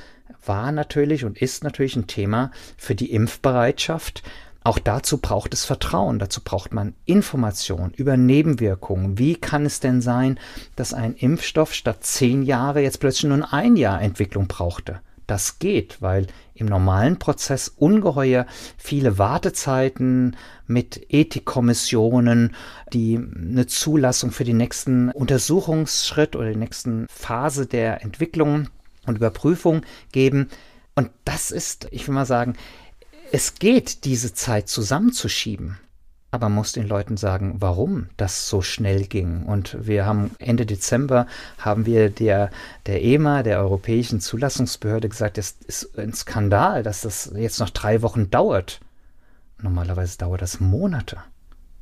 war 0.45 0.71
natürlich 0.71 1.25
und 1.25 1.41
ist 1.41 1.63
natürlich 1.63 1.95
ein 1.95 2.05
Thema 2.05 2.51
für 2.77 2.93
die 2.93 3.11
Impfbereitschaft. 3.11 4.21
Auch 4.65 4.79
dazu 4.79 5.19
braucht 5.19 5.53
es 5.53 5.63
Vertrauen, 5.63 6.17
dazu 6.17 6.41
braucht 6.43 6.73
man 6.73 6.95
Information 7.05 7.91
über 7.95 8.17
Nebenwirkungen. 8.17 9.19
Wie 9.19 9.35
kann 9.35 9.63
es 9.63 9.79
denn 9.79 10.01
sein, 10.01 10.39
dass 10.75 10.91
ein 10.91 11.13
Impfstoff 11.13 11.71
statt 11.71 12.03
zehn 12.03 12.41
Jahre 12.41 12.81
jetzt 12.81 12.99
plötzlich 12.99 13.29
nur 13.29 13.53
ein 13.53 13.75
Jahr 13.75 14.01
Entwicklung 14.01 14.47
brauchte? 14.47 15.01
Das 15.27 15.59
geht, 15.59 16.01
weil 16.01 16.25
im 16.55 16.65
normalen 16.65 17.19
Prozess 17.19 17.67
ungeheuer 17.67 18.47
viele 18.75 19.19
Wartezeiten 19.19 20.35
mit 20.65 21.13
Ethikkommissionen, 21.13 22.55
die 22.91 23.17
eine 23.17 23.67
Zulassung 23.67 24.31
für 24.31 24.45
den 24.45 24.57
nächsten 24.57 25.11
Untersuchungsschritt 25.11 26.35
oder 26.35 26.49
die 26.49 26.57
nächsten 26.57 27.05
Phase 27.07 27.67
der 27.67 28.01
Entwicklung 28.01 28.69
und 29.05 29.17
Überprüfung 29.17 29.83
geben. 30.11 30.49
Und 30.95 31.11
das 31.23 31.51
ist, 31.51 31.87
ich 31.91 32.07
will 32.07 32.15
mal 32.15 32.25
sagen, 32.25 32.55
es 33.35 33.55
geht, 33.55 34.05
diese 34.05 34.33
Zeit 34.33 34.69
zusammenzuschieben 34.69 35.77
aber 36.35 36.49
muss 36.49 36.73
den 36.73 36.85
Leuten 36.85 37.15
sagen, 37.15 37.55
warum 37.59 38.09
das 38.17 38.49
so 38.49 38.61
schnell 38.61 39.05
ging. 39.05 39.43
Und 39.43 39.87
wir 39.87 40.05
haben 40.05 40.31
Ende 40.37 40.65
Dezember 40.65 41.27
haben 41.57 41.85
wir 41.85 42.09
der, 42.09 42.51
der 42.85 43.01
EMA, 43.01 43.41
der 43.41 43.59
Europäischen 43.59 44.19
Zulassungsbehörde, 44.19 45.07
gesagt, 45.07 45.37
es 45.37 45.55
ist 45.65 45.97
ein 45.97 46.13
Skandal, 46.13 46.83
dass 46.83 47.01
das 47.01 47.31
jetzt 47.35 47.61
noch 47.61 47.69
drei 47.69 48.01
Wochen 48.01 48.29
dauert. 48.29 48.81
Normalerweise 49.61 50.17
dauert 50.17 50.41
das 50.41 50.59
Monate. 50.59 51.19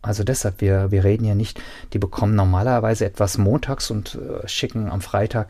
Also 0.04 0.24
deshalb, 0.24 0.62
wir, 0.62 0.92
wir 0.92 1.04
reden 1.04 1.26
ja 1.26 1.34
nicht, 1.34 1.60
die 1.94 2.00
bekommen 2.00 2.36
normalerweise 2.36 3.06
etwas 3.06 3.40
montags 3.40 3.90
und 3.90 4.16
äh, 4.16 4.48
schicken 4.48 4.92
am 4.92 5.02
Freitag 5.02 5.48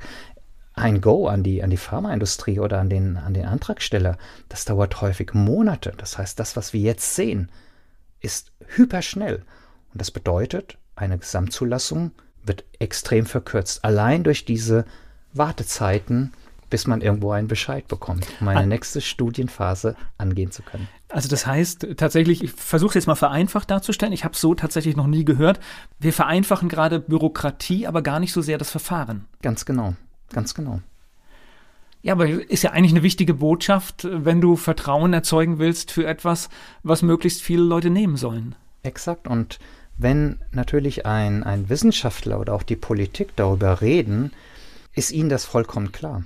ein 0.74 1.01
Go 1.01 1.28
an 1.28 1.43
die, 1.43 1.63
an 1.63 1.69
die 1.69 1.78
Pharmaindustrie 1.78 2.59
oder 2.59 2.80
an 2.80 2.89
den, 2.89 3.17
an 3.17 3.34
den 3.34 3.45
Antragsteller. 3.45 4.17
Das 4.49 4.65
dauert 4.65 5.01
häufig 5.01 5.34
Monate. 5.34 5.93
Das 5.97 6.17
heißt, 6.17 6.39
das, 6.39 6.55
was 6.55 6.74
wir 6.74 6.82
jetzt 6.82 7.15
sehen, 7.15 7.49
ist 8.21 8.51
hyperschnell. 8.76 9.43
Und 9.91 10.01
das 10.01 10.11
bedeutet, 10.11 10.78
eine 10.95 11.17
Gesamtzulassung 11.17 12.11
wird 12.43 12.65
extrem 12.80 13.26
verkürzt. 13.26 13.86
Allein 13.86 14.24
durch 14.24 14.45
diese 14.45 14.86
Wartezeiten, 15.34 16.34
bis 16.69 16.88
man 16.88 17.01
irgendwo 17.01 17.32
einen 17.32 17.47
Bescheid 17.47 17.88
bekommt, 17.88 18.26
um 18.41 18.47
eine 18.47 18.65
nächste 18.65 18.99
Studienphase 18.99 19.95
angehen 20.17 20.51
zu 20.51 20.63
können. 20.63 20.88
Also 21.09 21.30
das 21.30 21.45
heißt 21.45 21.88
tatsächlich, 21.97 22.43
ich 22.43 22.51
versuche 22.51 22.89
es 22.89 22.95
jetzt 22.95 23.07
mal 23.07 23.13
vereinfacht 23.13 23.69
darzustellen, 23.69 24.13
ich 24.13 24.24
habe 24.24 24.34
es 24.34 24.41
so 24.41 24.55
tatsächlich 24.55 24.95
noch 24.95 25.05
nie 25.05 25.24
gehört, 25.24 25.59
wir 25.99 26.13
vereinfachen 26.13 26.69
gerade 26.69 26.99
Bürokratie, 26.99 27.86
aber 27.86 28.01
gar 28.01 28.19
nicht 28.19 28.34
so 28.34 28.41
sehr 28.41 28.57
das 28.57 28.71
Verfahren. 28.71 29.26
Ganz 29.43 29.65
genau, 29.65 29.93
ganz 30.34 30.53
genau. 30.53 30.81
Ja, 32.01 32.13
aber 32.13 32.27
ist 32.27 32.63
ja 32.63 32.71
eigentlich 32.71 32.91
eine 32.91 33.03
wichtige 33.03 33.34
Botschaft, 33.34 34.05
wenn 34.09 34.41
du 34.41 34.57
Vertrauen 34.57 35.13
erzeugen 35.13 35.57
willst 35.57 35.89
für 35.89 36.05
etwas, 36.05 36.49
was 36.84 37.01
möglichst 37.01 37.41
viele 37.41 37.63
Leute 37.63 37.89
nehmen 37.89 38.17
sollen. 38.17 38.55
Exakt. 38.84 39.25
Und 39.25 39.59
wenn 39.97 40.39
natürlich 40.51 41.05
ein, 41.05 41.43
ein 41.43 41.69
Wissenschaftler 41.69 42.41
oder 42.41 42.53
auch 42.53 42.63
die 42.63 42.75
Politik 42.75 43.36
darüber 43.38 43.79
reden, 43.81 44.31
ist 44.93 45.11
ihnen 45.11 45.29
das 45.29 45.45
vollkommen 45.45 45.93
klar. 45.93 46.23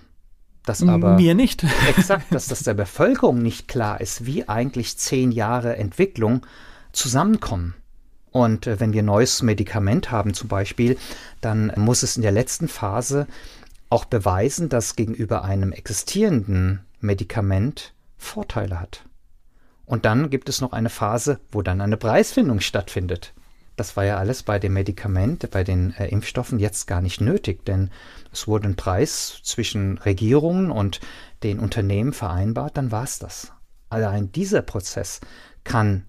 Dass 0.66 0.82
aber 0.82 1.16
Mir 1.16 1.36
nicht. 1.36 1.64
exakt, 1.88 2.26
dass 2.32 2.48
das 2.48 2.64
der 2.64 2.74
Bevölkerung 2.74 3.42
nicht 3.42 3.68
klar 3.68 4.02
ist, 4.02 4.26
wie 4.26 4.50
eigentlich 4.50 4.98
zehn 4.98 5.32
Jahre 5.32 5.78
Entwicklung 5.78 6.46
zusammenkommen. 6.92 7.76
Und 8.32 8.68
äh, 8.68 8.80
wenn 8.80 8.94
wir 8.94 9.04
ein 9.04 9.06
neues 9.06 9.42
Medikament 9.44 10.12
haben 10.12 10.34
zum 10.34 10.50
Beispiel, 10.50 10.98
dann 11.40 11.72
muss 11.76 12.04
es 12.04 12.18
in 12.18 12.24
der 12.24 12.32
letzten 12.32 12.68
Phase 12.68 13.28
auch 13.90 14.06
beweisen, 14.06 14.70
dass 14.70 14.96
gegenüber 14.96 15.44
einem 15.44 15.72
existierenden 15.72 16.86
Medikament 17.00 17.94
Vorteile 18.18 18.80
hat. 18.80 19.06
Und 19.86 20.06
dann 20.06 20.30
gibt 20.30 20.50
es 20.50 20.60
noch 20.60 20.74
eine 20.74 20.90
Phase, 20.90 21.40
wo 21.52 21.62
dann 21.62 21.80
eine 21.80 21.98
Preisfindung 21.98 22.60
stattfindet. 22.60 23.34
Das 23.78 23.96
war 23.96 24.04
ja 24.04 24.18
alles 24.18 24.44
bei 24.44 24.60
dem 24.60 24.74
Medikament, 24.74 25.50
bei 25.52 25.64
den 25.64 25.94
äh, 25.94 26.08
Impfstoffen 26.08 26.60
jetzt 26.60 26.88
gar 26.88 27.00
nicht 27.00 27.22
nötig, 27.22 27.64
denn 27.64 27.92
es 28.34 28.48
wurde 28.48 28.68
ein 28.68 28.76
Preis 28.76 29.40
zwischen 29.44 30.00
Regierungen 30.00 30.72
und 30.72 31.00
den 31.44 31.60
Unternehmen 31.60 32.12
vereinbart, 32.12 32.76
dann 32.76 32.92
war 32.92 33.04
es 33.04 33.20
das. 33.20 33.54
Allein 33.90 34.32
dieser 34.32 34.64
Prozess 34.64 35.22
kann 35.64 36.06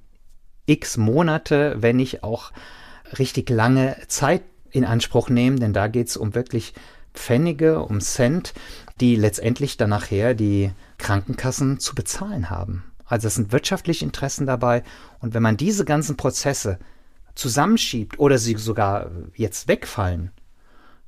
x 0.66 0.96
Monate, 0.96 1.76
wenn 1.78 1.96
nicht 1.96 2.24
auch 2.24 2.52
richtig 3.18 3.50
lange 3.50 3.96
Zeit 4.08 4.42
in 4.70 4.84
Anspruch 4.84 5.28
nehmen, 5.28 5.60
denn 5.60 5.72
da 5.72 5.88
geht 5.88 6.08
es 6.08 6.16
um 6.16 6.34
wirklich 6.34 6.74
Pfennige, 7.18 7.82
um 7.82 8.00
Cent, 8.00 8.54
die 9.00 9.16
letztendlich 9.16 9.76
dann 9.76 9.90
nachher 9.90 10.34
die 10.34 10.70
Krankenkassen 10.96 11.78
zu 11.78 11.94
bezahlen 11.94 12.48
haben. 12.48 12.84
Also 13.04 13.28
es 13.28 13.34
sind 13.34 13.52
wirtschaftliche 13.52 14.04
Interessen 14.04 14.46
dabei 14.46 14.82
und 15.20 15.34
wenn 15.34 15.42
man 15.42 15.56
diese 15.56 15.84
ganzen 15.84 16.16
Prozesse 16.16 16.78
zusammenschiebt 17.34 18.18
oder 18.18 18.38
sie 18.38 18.56
sogar 18.56 19.10
jetzt 19.34 19.68
wegfallen, 19.68 20.30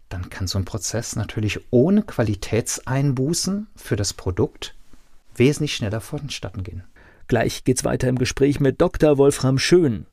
dann 0.09 0.29
kann 0.29 0.47
so 0.47 0.59
ein 0.59 0.65
Prozess 0.65 1.17
natürlich 1.17 1.61
ohne 1.71 2.03
Qualitätseinbußen 2.03 3.69
für 3.77 3.97
das 3.97 4.13
Produkt 4.13 4.75
wesentlich 5.35 5.75
schneller 5.75 6.01
vonstatten 6.01 6.65
gehen. 6.65 6.85
Gleich 7.29 7.65
geht's 7.65 7.85
weiter 7.85 8.09
im 8.09 8.19
Gespräch 8.19 8.59
mit 8.59 8.81
Dr. 8.81 9.17
Wolfram 9.17 9.59
Schön. 9.59 10.07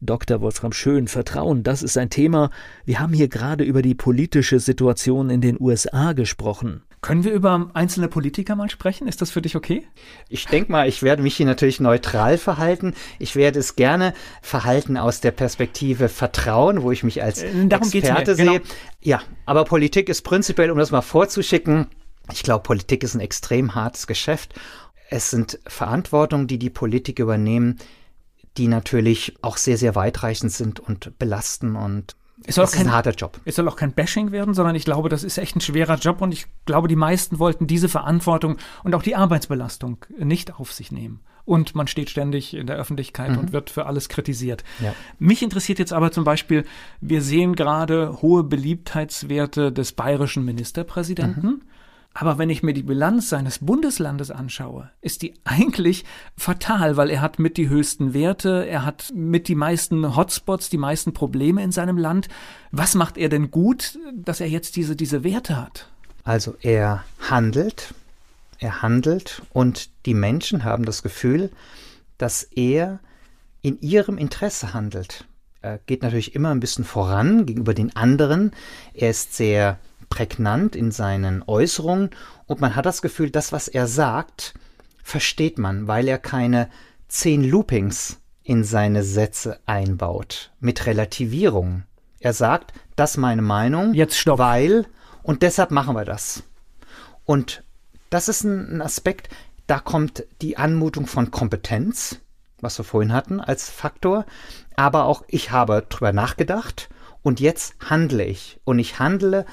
Dr. 0.00 0.40
Wolfram 0.40 0.72
Schön, 0.72 1.08
Vertrauen, 1.08 1.62
das 1.62 1.82
ist 1.82 1.98
ein 1.98 2.08
Thema. 2.08 2.50
Wir 2.84 3.00
haben 3.00 3.12
hier 3.12 3.28
gerade 3.28 3.64
über 3.64 3.82
die 3.82 3.94
politische 3.94 4.58
Situation 4.58 5.28
in 5.28 5.40
den 5.40 5.60
USA 5.60 6.14
gesprochen. 6.14 6.82
Können 7.02 7.24
wir 7.24 7.32
über 7.32 7.70
einzelne 7.72 8.08
Politiker 8.08 8.56
mal 8.56 8.68
sprechen? 8.68 9.08
Ist 9.08 9.22
das 9.22 9.30
für 9.30 9.40
dich 9.40 9.56
okay? 9.56 9.86
Ich 10.28 10.46
denke 10.46 10.72
mal, 10.72 10.88
ich 10.88 11.02
werde 11.02 11.22
mich 11.22 11.36
hier 11.36 11.46
natürlich 11.46 11.80
neutral 11.80 12.36
verhalten. 12.36 12.94
Ich 13.18 13.36
werde 13.36 13.58
es 13.58 13.76
gerne 13.76 14.12
verhalten 14.42 14.98
aus 14.98 15.20
der 15.20 15.30
Perspektive 15.30 16.08
Vertrauen, 16.08 16.82
wo 16.82 16.90
ich 16.90 17.02
mich 17.02 17.22
als 17.22 17.42
äh, 17.42 17.66
Darum 17.66 17.88
Experte 17.88 18.36
genau. 18.36 18.52
sehe. 18.52 18.62
Ja, 19.00 19.22
aber 19.46 19.64
Politik 19.64 20.08
ist 20.10 20.22
prinzipiell, 20.22 20.70
um 20.70 20.78
das 20.78 20.90
mal 20.90 21.00
vorzuschicken, 21.00 21.86
ich 22.32 22.42
glaube, 22.42 22.62
Politik 22.62 23.02
ist 23.02 23.14
ein 23.14 23.20
extrem 23.20 23.74
hartes 23.74 24.06
Geschäft. 24.06 24.54
Es 25.08 25.30
sind 25.30 25.58
Verantwortungen, 25.66 26.46
die 26.46 26.58
die 26.58 26.70
Politik 26.70 27.18
übernehmen, 27.18 27.78
die 28.56 28.68
natürlich 28.68 29.36
auch 29.42 29.56
sehr, 29.56 29.76
sehr 29.76 29.94
weitreichend 29.94 30.52
sind 30.52 30.80
und 30.80 31.18
belasten 31.18 31.76
und 31.76 32.16
es 32.46 32.54
soll 32.54 32.64
das 32.64 32.72
kein, 32.72 32.82
ist 32.82 32.88
ein 32.88 32.94
harter 32.94 33.12
Job. 33.12 33.38
Es 33.44 33.56
soll 33.56 33.68
auch 33.68 33.76
kein 33.76 33.92
Bashing 33.92 34.32
werden, 34.32 34.54
sondern 34.54 34.74
ich 34.74 34.84
glaube, 34.84 35.08
das 35.08 35.24
ist 35.24 35.36
echt 35.36 35.56
ein 35.56 35.60
schwerer 35.60 35.96
Job 35.96 36.22
und 36.22 36.32
ich 36.32 36.46
glaube, 36.64 36.88
die 36.88 36.96
meisten 36.96 37.38
wollten 37.38 37.66
diese 37.66 37.88
Verantwortung 37.88 38.56
und 38.82 38.94
auch 38.94 39.02
die 39.02 39.14
Arbeitsbelastung 39.14 40.06
nicht 40.18 40.54
auf 40.58 40.72
sich 40.72 40.90
nehmen. 40.90 41.20
Und 41.44 41.74
man 41.74 41.86
steht 41.86 42.10
ständig 42.10 42.54
in 42.54 42.66
der 42.66 42.76
Öffentlichkeit 42.76 43.32
mhm. 43.32 43.38
und 43.38 43.52
wird 43.52 43.70
für 43.70 43.86
alles 43.86 44.08
kritisiert. 44.08 44.62
Ja. 44.80 44.94
Mich 45.18 45.42
interessiert 45.42 45.78
jetzt 45.78 45.92
aber 45.92 46.12
zum 46.12 46.24
Beispiel, 46.24 46.64
wir 47.00 47.22
sehen 47.22 47.56
gerade 47.56 48.22
hohe 48.22 48.44
Beliebtheitswerte 48.44 49.72
des 49.72 49.92
bayerischen 49.92 50.44
Ministerpräsidenten. 50.44 51.46
Mhm. 51.46 51.62
Aber 52.12 52.38
wenn 52.38 52.50
ich 52.50 52.62
mir 52.62 52.74
die 52.74 52.82
Bilanz 52.82 53.28
seines 53.28 53.60
Bundeslandes 53.60 54.30
anschaue, 54.30 54.90
ist 55.00 55.22
die 55.22 55.34
eigentlich 55.44 56.04
fatal, 56.36 56.96
weil 56.96 57.08
er 57.08 57.20
hat 57.20 57.38
mit 57.38 57.56
die 57.56 57.68
höchsten 57.68 58.12
Werte, 58.14 58.66
er 58.66 58.84
hat 58.84 59.12
mit 59.14 59.46
die 59.46 59.54
meisten 59.54 60.16
Hotspots, 60.16 60.70
die 60.70 60.78
meisten 60.78 61.12
Probleme 61.12 61.62
in 61.62 61.70
seinem 61.70 61.96
Land. 61.96 62.28
Was 62.72 62.94
macht 62.94 63.16
er 63.16 63.28
denn 63.28 63.50
gut, 63.50 63.98
dass 64.12 64.40
er 64.40 64.48
jetzt 64.48 64.74
diese, 64.76 64.96
diese 64.96 65.22
Werte 65.22 65.56
hat? 65.56 65.88
Also 66.24 66.56
er 66.60 67.04
handelt, 67.30 67.94
er 68.58 68.82
handelt 68.82 69.42
und 69.52 69.90
die 70.04 70.14
Menschen 70.14 70.64
haben 70.64 70.84
das 70.84 71.02
Gefühl, 71.02 71.50
dass 72.18 72.42
er 72.42 72.98
in 73.62 73.80
ihrem 73.80 74.18
Interesse 74.18 74.74
handelt. 74.74 75.26
Er 75.62 75.78
geht 75.78 76.02
natürlich 76.02 76.34
immer 76.34 76.50
ein 76.50 76.60
bisschen 76.60 76.84
voran 76.84 77.46
gegenüber 77.46 77.74
den 77.74 77.94
anderen. 77.94 78.52
Er 78.94 79.10
ist 79.10 79.34
sehr 79.34 79.78
prägnant 80.10 80.76
in 80.76 80.90
seinen 80.90 81.42
Äußerungen 81.42 82.10
und 82.46 82.60
man 82.60 82.76
hat 82.76 82.84
das 82.84 83.00
Gefühl, 83.00 83.30
das, 83.30 83.52
was 83.52 83.68
er 83.68 83.86
sagt, 83.86 84.52
versteht 85.02 85.58
man, 85.58 85.88
weil 85.88 86.06
er 86.06 86.18
keine 86.18 86.68
zehn 87.08 87.42
Loopings 87.42 88.18
in 88.42 88.64
seine 88.64 89.02
Sätze 89.02 89.58
einbaut 89.64 90.50
mit 90.60 90.84
Relativierung. 90.86 91.84
Er 92.18 92.34
sagt, 92.34 92.74
das 92.96 93.12
ist 93.12 93.16
meine 93.16 93.42
Meinung, 93.42 93.94
jetzt 93.94 94.18
stopp. 94.18 94.38
weil 94.38 94.86
und 95.22 95.42
deshalb 95.42 95.70
machen 95.70 95.96
wir 95.96 96.04
das. 96.04 96.42
Und 97.24 97.62
das 98.10 98.28
ist 98.28 98.44
ein 98.44 98.82
Aspekt, 98.82 99.28
da 99.66 99.78
kommt 99.78 100.24
die 100.42 100.56
Anmutung 100.56 101.06
von 101.06 101.30
Kompetenz, 101.30 102.20
was 102.60 102.78
wir 102.78 102.84
vorhin 102.84 103.12
hatten 103.12 103.40
als 103.40 103.70
Faktor, 103.70 104.26
aber 104.76 105.04
auch 105.04 105.22
ich 105.28 105.50
habe 105.50 105.86
drüber 105.88 106.12
nachgedacht 106.12 106.88
und 107.22 107.40
jetzt 107.40 107.74
handle 107.88 108.24
ich 108.24 108.60
und 108.64 108.78
ich 108.78 108.98
handle 108.98 109.46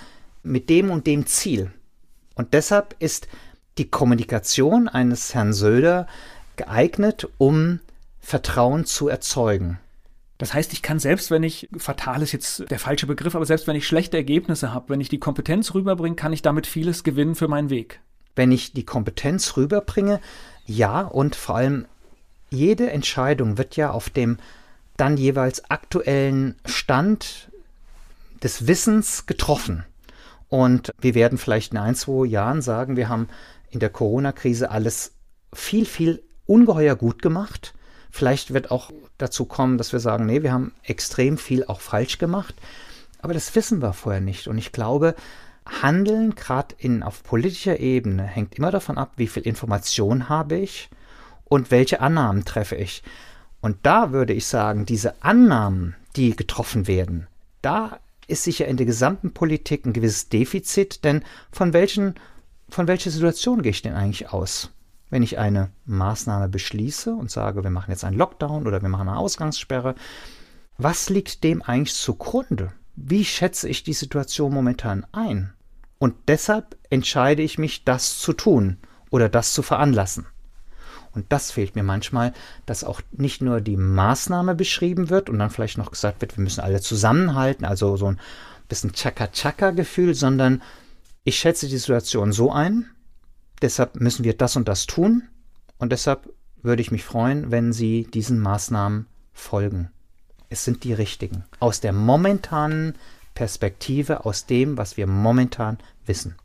mit 0.48 0.70
dem 0.70 0.90
und 0.90 1.08
dem 1.08 1.26
Ziel. 1.26 1.72
Und 2.36 2.54
deshalb 2.54 2.96
ist 3.00 3.28
die 3.78 3.90
Kommunikation 3.90 4.88
eines 4.88 5.34
Herrn 5.34 5.54
Söder 5.54 6.08
geeignet, 6.56 7.28
um 7.38 7.80
Vertrauen 8.20 8.86
zu 8.86 9.08
erzeugen. 9.08 9.80
Das 10.38 10.54
heißt, 10.54 10.74
ich 10.74 10.82
kann 10.82 11.00
selbst, 11.00 11.32
wenn 11.32 11.44
ich, 11.44 11.68
fatal 11.78 12.22
ist 12.22 12.32
jetzt 12.32 12.70
der 12.70 12.80
falsche 12.80 13.08
Begriff, 13.08 13.36
aber 13.36 13.46
selbst 13.46 13.68
wenn 13.68 13.76
ich 13.76 13.88
schlechte 13.88 14.18
Ergebnisse 14.18 14.74
habe, 14.74 14.90
wenn 14.90 15.02
ich 15.02 15.10
die 15.10 15.20
Kompetenz 15.20 15.74
rüberbringe, 15.74 16.16
kann 16.16 16.34
ich 16.34 16.44
damit 16.44 16.68
vieles 16.68 17.04
gewinnen 17.04 17.36
für 17.36 17.48
meinen 17.48 17.70
Weg. 17.70 18.02
Wenn 18.36 18.52
ich 18.52 18.74
die 18.74 18.86
Kompetenz 18.86 19.58
rüberbringe, 19.58 20.20
ja, 20.66 21.02
und 21.02 21.36
vor 21.36 21.56
allem 21.56 21.86
jede 22.52 22.92
Entscheidung 22.92 23.58
wird 23.58 23.76
ja 23.78 23.92
auf 23.92 24.10
dem 24.10 24.38
dann 24.96 25.18
jeweils 25.18 25.70
aktuellen 25.70 26.56
Stand 26.66 27.50
des 28.44 28.68
Wissens 28.68 29.26
getroffen. 29.26 29.86
Und 30.50 30.92
wir 31.00 31.16
werden 31.16 31.38
vielleicht 31.38 31.74
in 31.74 31.78
ein, 31.78 31.96
zwei 31.96 32.26
Jahren 32.26 32.62
sagen, 32.62 32.96
wir 32.96 33.10
haben 33.10 33.28
in 33.70 33.80
der 33.80 33.90
Corona-Krise 33.90 34.72
alles 34.72 35.14
viel, 35.54 35.86
viel 35.86 36.24
ungeheuer 36.46 36.96
gut 36.96 37.22
gemacht. 37.22 37.74
Vielleicht 38.10 38.54
wird 38.54 38.72
auch 38.72 38.92
dazu 39.18 39.46
kommen, 39.46 39.78
dass 39.78 39.92
wir 39.92 40.00
sagen, 40.00 40.26
nee, 40.26 40.44
wir 40.44 40.52
haben 40.52 40.74
extrem 40.84 41.38
viel 41.38 41.66
auch 41.66 41.82
falsch 41.82 42.18
gemacht. 42.18 42.56
Aber 43.22 43.34
das 43.34 43.54
wissen 43.56 43.82
wir 43.82 43.94
vorher 43.94 44.22
nicht. 44.22 44.48
Und 44.48 44.58
ich 44.58 44.72
glaube, 44.72 45.16
Handeln, 45.66 46.36
gerade 46.36 46.76
auf 47.02 47.24
politischer 47.24 47.80
Ebene, 47.80 48.24
hängt 48.24 48.56
immer 48.56 48.72
davon 48.72 48.98
ab, 48.98 49.12
wie 49.18 49.28
viel 49.28 49.44
Information 49.44 50.30
habe 50.30 50.56
ich 50.56 50.90
und 51.44 51.72
welche 51.72 52.00
Annahmen 52.00 52.46
treffe 52.46 52.76
ich. 52.76 53.04
Und 53.60 53.78
da 53.84 54.12
würde 54.12 54.34
ich 54.34 54.46
sagen, 54.46 54.86
diese 54.86 55.22
Annahmen, 55.24 55.96
die 56.16 56.36
getroffen 56.36 56.88
werden, 56.88 57.28
da 57.62 58.00
ist 58.28 58.44
sicher 58.44 58.68
in 58.68 58.78
der 58.78 58.86
gesamten 58.86 59.34
Politik 59.34 59.86
ein 59.86 59.94
gewisses 59.94 60.30
Defizit, 60.30 61.04
denn 61.04 61.24
von 61.52 61.74
welchen, 61.74 62.16
von 62.70 62.88
welcher 62.88 63.12
Situation 63.12 63.62
gehe 63.62 63.72
ich 63.72 63.82
denn 63.82 63.94
eigentlich 63.94 64.32
aus? 64.32 64.72
Wenn 65.10 65.24
ich 65.24 65.38
eine 65.38 65.70
Maßnahme 65.86 66.50
beschließe 66.50 67.14
und 67.14 67.32
sage, 67.32 67.64
wir 67.64 67.70
machen 67.70 67.92
jetzt 67.92 68.04
einen 68.04 68.18
Lockdown 68.18 68.68
oder 68.68 68.82
wir 68.82 68.90
machen 68.90 69.08
eine 69.08 69.18
Ausgangssperre, 69.18 69.96
was 70.78 71.10
liegt 71.10 71.44
dem 71.44 71.62
eigentlich 71.62 71.96
zugrunde? 71.96 72.74
Wie 72.96 73.24
schätze 73.24 73.70
ich 73.70 73.84
die 73.84 73.94
Situation 73.94 74.54
momentan 74.54 75.06
ein? 75.12 75.54
Und 75.98 76.16
deshalb 76.28 76.78
entscheide 76.90 77.42
ich 77.42 77.58
mich, 77.58 77.84
das 77.86 78.20
zu 78.20 78.34
tun 78.34 78.78
oder 79.10 79.30
das 79.30 79.54
zu 79.54 79.64
veranlassen. 79.64 80.28
Und 81.18 81.26
das 81.30 81.50
fehlt 81.50 81.76
mir 81.76 81.82
manchmal, 81.82 82.32
dass 82.68 82.84
auch 82.84 83.02
nicht 83.12 83.42
nur 83.42 83.60
die 83.60 83.76
Maßnahme 83.76 84.54
beschrieben 84.54 85.10
wird 85.10 85.32
und 85.32 85.40
dann 85.40 85.50
vielleicht 85.50 85.80
noch 85.80 85.90
gesagt 85.90 86.22
wird, 86.22 86.38
wir 86.38 86.44
müssen 86.44 86.62
alle 86.62 86.80
zusammenhalten, 86.80 87.66
also 87.66 87.98
so 87.98 88.06
ein 88.06 88.20
bisschen 88.70 88.94
Chaka-Chaka-Gefühl, 88.94 90.14
sondern 90.14 90.62
ich 91.24 91.40
schätze 91.40 91.68
die 91.68 91.78
Situation 91.80 92.34
so 92.34 92.52
ein, 92.52 92.86
deshalb 93.64 94.00
müssen 94.00 94.26
wir 94.26 94.38
das 94.38 94.56
und 94.58 94.68
das 94.68 94.86
tun 94.86 95.24
und 95.80 95.92
deshalb 95.92 96.30
würde 96.62 96.84
ich 96.84 96.92
mich 96.92 97.04
freuen, 97.04 97.50
wenn 97.50 97.74
Sie 97.74 98.04
diesen 98.04 98.40
Maßnahmen 98.40 99.08
folgen. 99.34 99.90
Es 100.50 100.66
sind 100.66 100.84
die 100.84 100.94
richtigen. 100.94 101.46
Aus 101.60 101.80
der 101.80 101.94
momentanen 101.94 102.94
Perspektive, 103.34 104.24
aus 104.24 104.46
dem, 104.46 104.78
was 104.78 104.98
wir 104.98 105.08
momentan 105.08 105.80
wissen. 106.06 106.36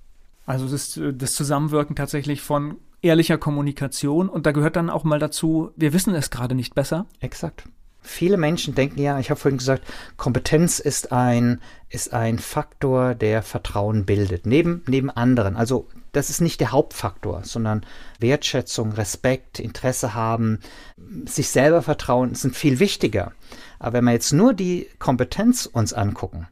Also 0.47 0.64
äh, 0.75 1.12
das 1.12 1.35
Zusammenwirken 1.35 1.95
tatsächlich 1.95 2.41
von 2.41 2.79
ehrlicher 3.03 3.36
Kommunikation 3.36 4.28
und 4.28 4.46
da 4.46 4.53
gehört 4.53 4.76
dann 4.76 4.90
auch 4.90 5.05
mal 5.05 5.18
dazu, 5.18 5.70
wir 5.76 5.92
wissen 5.92 6.14
es 6.14 6.30
gerade 6.30 6.55
nicht 6.55 6.74
besser. 6.74 7.07
Exakt. 7.20 7.64
Viele 8.05 8.36
Menschen 8.36 8.74
denken 8.74 9.00
ja, 9.00 9.20
ich 9.20 9.30
habe 9.30 9.38
vorhin 9.38 9.59
gesagt, 9.59 9.84
Kompetenz 10.16 10.80
ist 10.80 11.12
ein, 11.12 11.61
ist 11.88 12.12
ein 12.12 12.38
Faktor, 12.38 13.14
der 13.14 13.42
Vertrauen 13.42 14.07
bildet, 14.07 14.44
neben, 14.44 14.82
neben 14.88 15.09
anderen. 15.09 15.57
Also 15.57 15.86
das 16.11 16.28
ist 16.28 16.40
nicht 16.40 16.61
der 16.61 16.72
Hauptfaktor, 16.72 17.42
sondern 17.44 17.86
Wertschätzung, 18.18 18.92
Respekt, 18.92 19.61
Interesse 19.61 20.14
haben, 20.14 20.59
sich 21.26 21.48
selber 21.48 21.80
vertrauen 21.80 22.34
sind 22.34 22.57
viel 22.57 22.80
wichtiger. 22.80 23.32
Aber 23.78 23.94
wenn 23.94 24.05
wir 24.05 24.12
jetzt 24.12 24.32
nur 24.32 24.53
die 24.53 24.88
Kompetenz 24.98 25.66
uns 25.66 25.92
angucken, 25.92 26.48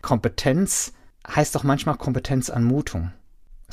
Kompetenz 0.00 0.92
heißt 1.26 1.56
auch 1.56 1.64
manchmal 1.64 1.96
Kompetenzanmutung. 1.96 3.12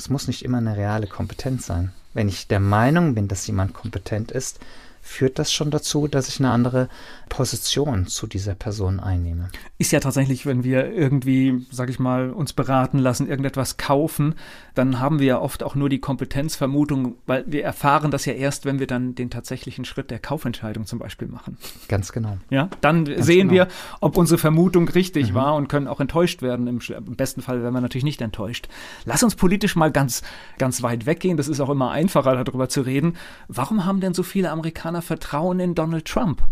Es 0.02 0.10
muss 0.10 0.26
nicht 0.26 0.44
immer 0.44 0.58
eine 0.58 0.76
reale 0.76 1.06
Kompetenz 1.06 1.66
sein. 1.66 1.92
Wenn 2.12 2.26
ich 2.26 2.48
der 2.48 2.58
Meinung 2.58 3.14
bin, 3.14 3.28
dass 3.28 3.46
jemand 3.46 3.72
kompetent 3.72 4.32
ist, 4.32 4.58
führt 5.02 5.38
das 5.38 5.52
schon 5.52 5.70
dazu, 5.70 6.06
dass 6.06 6.28
ich 6.28 6.38
eine 6.38 6.50
andere 6.50 6.88
Position 7.28 8.06
zu 8.06 8.26
dieser 8.26 8.54
Person 8.54 9.00
einnehme. 9.00 9.50
Ist 9.78 9.90
ja 9.90 10.00
tatsächlich, 10.00 10.46
wenn 10.46 10.64
wir 10.64 10.92
irgendwie, 10.92 11.66
sag 11.70 11.90
ich 11.90 11.98
mal, 11.98 12.30
uns 12.30 12.52
beraten 12.52 12.98
lassen, 12.98 13.28
irgendetwas 13.28 13.76
kaufen, 13.76 14.36
dann 14.74 15.00
haben 15.00 15.18
wir 15.18 15.26
ja 15.26 15.40
oft 15.40 15.62
auch 15.62 15.74
nur 15.74 15.88
die 15.88 15.98
Kompetenzvermutung, 15.98 17.16
weil 17.26 17.44
wir 17.46 17.64
erfahren 17.64 18.10
das 18.10 18.26
ja 18.26 18.34
erst, 18.34 18.64
wenn 18.64 18.78
wir 18.78 18.86
dann 18.86 19.14
den 19.14 19.28
tatsächlichen 19.28 19.84
Schritt 19.84 20.10
der 20.10 20.20
Kaufentscheidung 20.20 20.86
zum 20.86 20.98
Beispiel 20.98 21.26
machen. 21.26 21.58
Ganz 21.88 22.12
genau. 22.12 22.38
Ja, 22.48 22.68
dann 22.80 23.06
Ganz 23.06 23.26
sehen 23.26 23.48
genau. 23.48 23.64
wir, 23.64 23.68
ob 24.00 24.16
unsere 24.16 24.38
Vermutung 24.38 24.88
richtig 24.88 25.30
mhm. 25.30 25.34
war 25.34 25.54
und 25.56 25.68
können 25.68 25.88
auch 25.88 26.00
enttäuscht 26.00 26.42
werden. 26.42 26.66
Im, 26.66 26.80
Im, 26.80 27.16
besten 27.16 27.42
Fall 27.42 27.62
werden 27.62 27.74
wir 27.74 27.80
natürlich 27.80 28.04
nicht 28.04 28.20
enttäuscht. 28.20 28.68
Lass 29.04 29.22
uns 29.22 29.34
politisch 29.34 29.74
mal 29.74 29.90
ganz, 29.90 30.22
ganz 30.58 30.82
weit 30.82 31.06
weggehen. 31.06 31.36
Das 31.36 31.48
ist 31.48 31.60
auch 31.60 31.70
immer 31.70 31.90
einfacher, 31.90 32.44
darüber 32.44 32.68
zu 32.68 32.82
reden. 32.82 33.16
Warum 33.48 33.84
haben 33.84 34.00
denn 34.00 34.14
so 34.14 34.22
viele 34.22 34.50
Amerikaner 34.50 34.91
Vertrauen 35.00 35.60
in 35.60 35.74
Donald 35.74 36.04
Trump? 36.04 36.42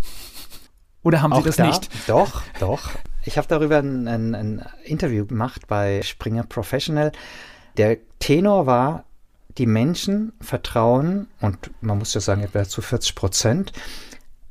Oder 1.03 1.21
haben 1.21 1.33
Sie 1.33 1.39
Auch 1.39 1.45
das 1.45 1.57
da, 1.57 1.67
nicht? 1.67 1.91
Doch, 2.07 2.43
doch. 2.59 2.91
Ich 3.25 3.37
habe 3.37 3.49
darüber 3.49 3.79
ein, 3.79 4.09
ein, 4.09 4.35
ein 4.35 4.67
Interview 4.85 5.27
gemacht 5.27 5.67
bei 5.67 6.01
Springer 6.03 6.45
Professional. 6.45 7.13
Der 7.77 7.99
Tenor 8.19 8.67
war, 8.67 9.05
die 9.59 9.67
Menschen 9.67 10.33
vertrauen, 10.41 11.29
und 11.41 11.71
man 11.83 11.99
muss 11.99 12.15
ja 12.15 12.21
sagen, 12.21 12.43
etwa 12.43 12.65
zu 12.65 12.83
40 12.83 13.15
Prozent, 13.15 13.73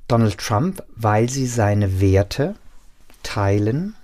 Donald 0.07 0.37
Trump, 0.37 0.83
weil 0.95 1.29
sie 1.29 1.45
seine 1.45 2.01
Werte 2.01 2.55
teilen, 3.23 3.95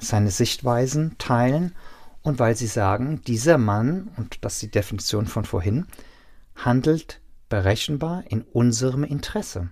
seine 0.00 0.30
Sichtweisen 0.30 1.16
teilen 1.18 1.74
und 2.22 2.38
weil 2.38 2.56
sie 2.56 2.66
sagen, 2.66 3.22
dieser 3.26 3.56
Mann, 3.58 4.10
und 4.16 4.44
das 4.44 4.54
ist 4.54 4.62
die 4.62 4.70
Definition 4.70 5.26
von 5.26 5.44
vorhin, 5.44 5.86
handelt 6.54 7.20
berechenbar 7.48 8.24
in 8.28 8.42
unserem 8.42 9.04
Interesse. 9.04 9.70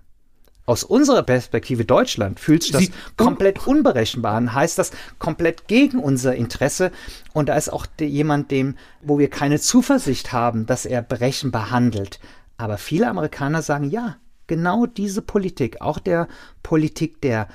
Aus 0.66 0.82
unserer 0.82 1.22
Perspektive 1.22 1.84
Deutschland 1.84 2.40
fühlt 2.40 2.62
sich 2.62 2.72
das 2.72 2.82
Sie, 2.84 2.92
komplett 3.18 3.66
unberechenbar 3.66 4.34
an, 4.34 4.54
heißt 4.54 4.78
das 4.78 4.92
komplett 5.18 5.68
gegen 5.68 5.98
unser 5.98 6.34
Interesse. 6.34 6.90
Und 7.34 7.50
da 7.50 7.56
ist 7.56 7.70
auch 7.70 7.86
jemand, 8.00 8.50
dem, 8.50 8.76
wo 9.02 9.18
wir 9.18 9.28
keine 9.28 9.60
Zuversicht 9.60 10.32
haben, 10.32 10.64
dass 10.64 10.86
er 10.86 11.02
berechenbar 11.02 11.70
handelt. 11.70 12.18
Aber 12.56 12.78
viele 12.78 13.08
Amerikaner 13.08 13.60
sagen, 13.60 13.90
ja, 13.90 14.16
genau 14.46 14.86
diese 14.86 15.20
Politik, 15.20 15.82
auch 15.82 15.98
der 15.98 16.28
Politik 16.62 17.20
der 17.20 17.48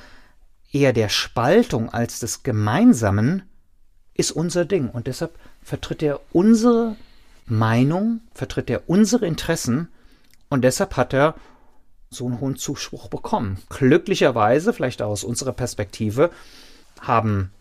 eher 0.71 0.93
der 0.93 1.09
Spaltung 1.09 1.89
als 1.89 2.19
des 2.19 2.43
Gemeinsamen, 2.43 3.41
ist 4.13 4.31
unser 4.31 4.65
Ding. 4.65 4.89
Und 4.89 5.07
deshalb 5.07 5.33
vertritt 5.63 6.03
er 6.03 6.19
unsere 6.31 6.95
Meinung, 7.47 8.21
vertritt 8.35 8.69
er 8.69 8.87
unsere 8.87 9.25
Interessen 9.25 9.87
und 10.49 10.63
deshalb 10.63 10.97
hat 10.97 11.13
er 11.13 11.35
so 12.09 12.25
einen 12.25 12.39
hohen 12.39 12.55
Zuspruch 12.55 13.07
bekommen. 13.07 13.57
Glücklicherweise, 13.69 14.73
vielleicht 14.73 15.01
aus 15.01 15.23
unserer 15.23 15.53
Perspektive, 15.53 16.31
haben 17.01 17.51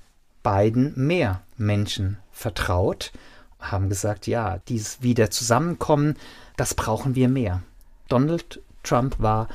beiden 0.43 0.95
mehr 0.97 1.43
Menschen 1.57 2.19
vertraut, 2.33 3.13
haben 3.61 3.89
gesagt, 3.89 4.27
ja, 4.27 4.61
dieses 4.69 5.03
Wiederzusammenkommen, 5.03 6.17
das 6.57 6.75
brauchen 6.75 7.15
wir 7.15 7.29
mehr. 7.29 7.63
Donald 8.09 8.61
Trump 8.83 9.17
war 9.19 9.49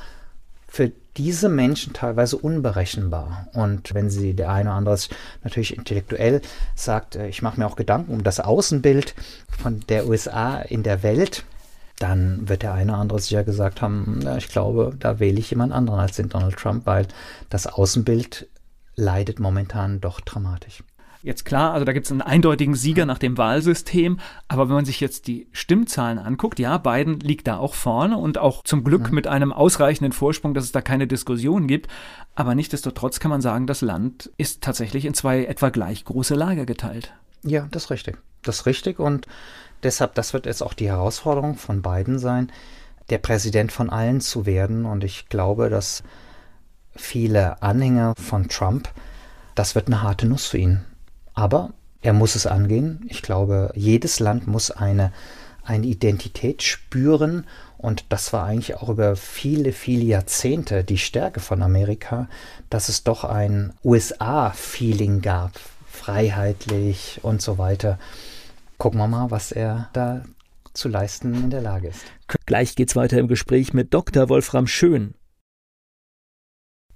für 0.68 0.92
diese 1.16 1.48
Menschen 1.48 1.92
teilweise 1.92 2.36
unberechenbar. 2.36 3.48
Und 3.52 3.94
wenn 3.94 4.10
sie 4.10 4.34
der 4.34 4.50
eine 4.50 4.70
oder 4.70 4.78
andere 4.78 4.98
natürlich 5.42 5.76
intellektuell 5.76 6.42
sagt, 6.74 7.16
äh, 7.16 7.28
ich 7.28 7.42
mache 7.42 7.58
mir 7.58 7.66
auch 7.66 7.76
Gedanken 7.76 8.12
um 8.12 8.24
das 8.24 8.40
Außenbild 8.40 9.14
von 9.62 9.80
der 9.88 10.06
USA 10.08 10.58
in 10.58 10.82
der 10.82 11.02
Welt, 11.02 11.44
dann 11.98 12.48
wird 12.48 12.62
der 12.62 12.74
eine 12.74 12.92
oder 12.92 13.00
andere 13.00 13.20
sicher 13.20 13.44
gesagt 13.44 13.80
haben, 13.80 14.20
ja, 14.22 14.36
ich 14.36 14.48
glaube, 14.48 14.94
da 14.98 15.20
wähle 15.20 15.38
ich 15.38 15.50
jemand 15.50 15.72
anderen 15.72 16.00
als 16.00 16.16
den 16.16 16.28
Donald 16.28 16.56
Trump, 16.56 16.86
weil 16.86 17.06
das 17.50 17.66
Außenbild 17.66 18.48
leidet 18.96 19.40
momentan 19.40 20.00
doch 20.00 20.20
dramatisch. 20.20 20.82
Jetzt 21.24 21.46
klar, 21.46 21.72
also 21.72 21.86
da 21.86 21.94
gibt 21.94 22.04
es 22.04 22.12
einen 22.12 22.20
eindeutigen 22.20 22.74
Sieger 22.74 23.06
nach 23.06 23.18
dem 23.18 23.38
Wahlsystem, 23.38 24.20
aber 24.46 24.68
wenn 24.68 24.74
man 24.74 24.84
sich 24.84 25.00
jetzt 25.00 25.26
die 25.26 25.48
Stimmzahlen 25.52 26.18
anguckt, 26.18 26.58
ja, 26.58 26.76
Biden 26.76 27.18
liegt 27.18 27.46
da 27.46 27.56
auch 27.56 27.72
vorne 27.72 28.18
und 28.18 28.36
auch 28.36 28.62
zum 28.62 28.84
Glück 28.84 29.08
mhm. 29.08 29.14
mit 29.14 29.26
einem 29.26 29.50
ausreichenden 29.50 30.12
Vorsprung, 30.12 30.52
dass 30.52 30.64
es 30.64 30.72
da 30.72 30.82
keine 30.82 31.06
Diskussion 31.06 31.66
gibt. 31.66 31.88
Aber 32.34 32.54
nichtsdestotrotz 32.54 33.20
kann 33.20 33.30
man 33.30 33.40
sagen, 33.40 33.66
das 33.66 33.80
Land 33.80 34.32
ist 34.36 34.62
tatsächlich 34.62 35.06
in 35.06 35.14
zwei 35.14 35.46
etwa 35.46 35.70
gleich 35.70 36.04
große 36.04 36.34
Lager 36.34 36.66
geteilt. 36.66 37.14
Ja, 37.42 37.68
das 37.70 37.84
ist 37.84 37.90
richtig. 37.90 38.18
Das 38.42 38.56
ist 38.56 38.66
richtig 38.66 38.98
und 38.98 39.26
Deshalb, 39.84 40.14
das 40.14 40.32
wird 40.32 40.46
jetzt 40.46 40.62
auch 40.62 40.72
die 40.72 40.88
Herausforderung 40.88 41.56
von 41.56 41.82
beiden 41.82 42.18
sein, 42.18 42.50
der 43.10 43.18
Präsident 43.18 43.70
von 43.70 43.90
allen 43.90 44.22
zu 44.22 44.46
werden. 44.46 44.86
Und 44.86 45.04
ich 45.04 45.28
glaube, 45.28 45.68
dass 45.68 46.02
viele 46.96 47.62
Anhänger 47.62 48.14
von 48.16 48.48
Trump, 48.48 48.88
das 49.54 49.74
wird 49.74 49.86
eine 49.88 50.02
harte 50.02 50.26
Nuss 50.26 50.46
für 50.46 50.58
ihn. 50.58 50.84
Aber 51.34 51.74
er 52.00 52.14
muss 52.14 52.34
es 52.34 52.46
angehen. 52.46 53.04
Ich 53.08 53.20
glaube, 53.20 53.72
jedes 53.74 54.20
Land 54.20 54.46
muss 54.46 54.70
eine, 54.70 55.12
eine 55.64 55.86
Identität 55.86 56.62
spüren. 56.62 57.46
Und 57.76 58.06
das 58.08 58.32
war 58.32 58.46
eigentlich 58.46 58.76
auch 58.76 58.88
über 58.88 59.16
viele, 59.16 59.72
viele 59.72 60.04
Jahrzehnte 60.04 60.82
die 60.82 60.96
Stärke 60.96 61.40
von 61.40 61.62
Amerika, 61.62 62.28
dass 62.70 62.88
es 62.88 63.04
doch 63.04 63.24
ein 63.24 63.74
USA-Feeling 63.84 65.20
gab, 65.20 65.52
freiheitlich 65.86 67.20
und 67.22 67.42
so 67.42 67.58
weiter 67.58 67.98
gucken 68.78 68.98
wir 68.98 69.08
mal, 69.08 69.30
was 69.30 69.52
er 69.52 69.88
da 69.92 70.22
zu 70.72 70.88
leisten 70.88 71.34
in 71.34 71.50
der 71.50 71.62
Lage 71.62 71.88
ist. 71.88 72.04
Gleich 72.46 72.74
geht's 72.74 72.96
weiter 72.96 73.18
im 73.18 73.28
Gespräch 73.28 73.72
mit 73.72 73.94
Dr. 73.94 74.28
Wolfram 74.28 74.66
Schön. 74.66 75.14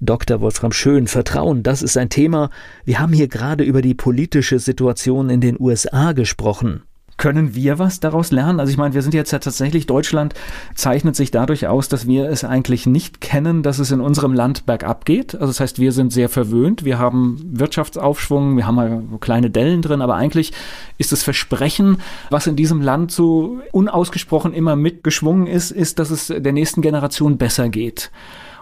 Dr. 0.00 0.40
Wolfram 0.40 0.72
Schön, 0.72 1.08
Vertrauen, 1.08 1.62
das 1.62 1.82
ist 1.82 1.96
ein 1.96 2.08
Thema. 2.08 2.50
Wir 2.84 3.00
haben 3.00 3.12
hier 3.12 3.28
gerade 3.28 3.64
über 3.64 3.82
die 3.82 3.94
politische 3.94 4.58
Situation 4.58 5.28
in 5.28 5.40
den 5.40 5.58
USA 5.58 6.12
gesprochen. 6.12 6.84
Können 7.18 7.56
wir 7.56 7.80
was 7.80 7.98
daraus 7.98 8.30
lernen? 8.30 8.60
Also 8.60 8.70
ich 8.70 8.78
meine, 8.78 8.94
wir 8.94 9.02
sind 9.02 9.12
jetzt 9.12 9.32
ja 9.32 9.40
tatsächlich, 9.40 9.86
Deutschland 9.86 10.34
zeichnet 10.76 11.16
sich 11.16 11.32
dadurch 11.32 11.66
aus, 11.66 11.88
dass 11.88 12.06
wir 12.06 12.28
es 12.30 12.44
eigentlich 12.44 12.86
nicht 12.86 13.20
kennen, 13.20 13.64
dass 13.64 13.80
es 13.80 13.90
in 13.90 14.00
unserem 14.00 14.32
Land 14.32 14.66
bergab 14.66 15.04
geht. 15.04 15.34
Also 15.34 15.48
das 15.48 15.58
heißt, 15.58 15.80
wir 15.80 15.90
sind 15.90 16.12
sehr 16.12 16.28
verwöhnt, 16.28 16.84
wir 16.84 16.98
haben 16.98 17.40
Wirtschaftsaufschwung, 17.44 18.56
wir 18.56 18.66
haben 18.68 18.76
mal 18.76 19.02
kleine 19.20 19.50
Dellen 19.50 19.82
drin, 19.82 20.00
aber 20.00 20.14
eigentlich 20.14 20.52
ist 20.96 21.10
das 21.10 21.24
Versprechen, 21.24 21.98
was 22.30 22.46
in 22.46 22.54
diesem 22.54 22.80
Land 22.80 23.10
so 23.10 23.58
unausgesprochen 23.72 24.54
immer 24.54 24.76
mitgeschwungen 24.76 25.48
ist, 25.48 25.72
ist, 25.72 25.98
dass 25.98 26.10
es 26.10 26.28
der 26.28 26.52
nächsten 26.52 26.82
Generation 26.82 27.36
besser 27.36 27.68
geht. 27.68 28.12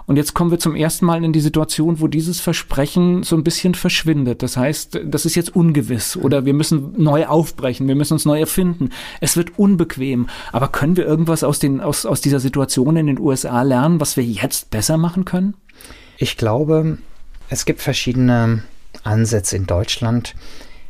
Und 0.06 0.16
jetzt 0.16 0.34
kommen 0.34 0.52
wir 0.52 0.58
zum 0.58 0.76
ersten 0.76 1.04
Mal 1.04 1.24
in 1.24 1.32
die 1.32 1.40
Situation, 1.40 2.00
wo 2.00 2.06
dieses 2.06 2.40
Versprechen 2.40 3.24
so 3.24 3.36
ein 3.36 3.42
bisschen 3.42 3.74
verschwindet. 3.74 4.42
Das 4.42 4.56
heißt, 4.56 5.00
das 5.04 5.26
ist 5.26 5.34
jetzt 5.34 5.54
ungewiss 5.56 6.16
oder 6.16 6.44
wir 6.44 6.54
müssen 6.54 6.92
neu 6.96 7.26
aufbrechen, 7.26 7.88
wir 7.88 7.96
müssen 7.96 8.12
uns 8.12 8.24
neu 8.24 8.38
erfinden. 8.38 8.90
Es 9.20 9.36
wird 9.36 9.58
unbequem. 9.58 10.28
Aber 10.52 10.68
können 10.68 10.96
wir 10.96 11.04
irgendwas 11.04 11.42
aus, 11.42 11.58
den, 11.58 11.80
aus, 11.80 12.06
aus 12.06 12.20
dieser 12.20 12.38
Situation 12.38 12.96
in 12.96 13.06
den 13.08 13.18
USA 13.18 13.62
lernen, 13.62 14.00
was 14.00 14.16
wir 14.16 14.24
jetzt 14.24 14.70
besser 14.70 14.96
machen 14.96 15.24
können? 15.24 15.54
Ich 16.18 16.36
glaube, 16.36 16.98
es 17.48 17.64
gibt 17.64 17.82
verschiedene 17.82 18.62
Ansätze 19.02 19.56
in 19.56 19.66
Deutschland, 19.66 20.34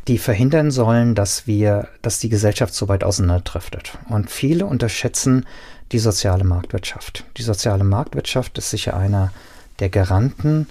die 0.09 0.19
verhindern 0.19 0.71
sollen, 0.71 1.15
dass 1.15 1.47
wir, 1.47 1.89
dass 2.03 2.21
die 2.21 2.29
Gesellschaft 2.29 2.75
so 2.75 2.89
weit 2.89 3.03
auseinanderdriftet. 3.03 3.99
Und 4.09 4.31
viele 4.31 4.67
unterschätzen 4.67 5.47
die 5.93 5.99
soziale 5.99 6.45
Marktwirtschaft. 6.45 7.25
Die 7.37 7.43
soziale 7.43 7.85
Marktwirtschaft 7.85 8.59
ist 8.59 8.71
sicher 8.71 8.97
einer 8.97 9.33
der 9.79 9.89
Garanten 9.89 10.67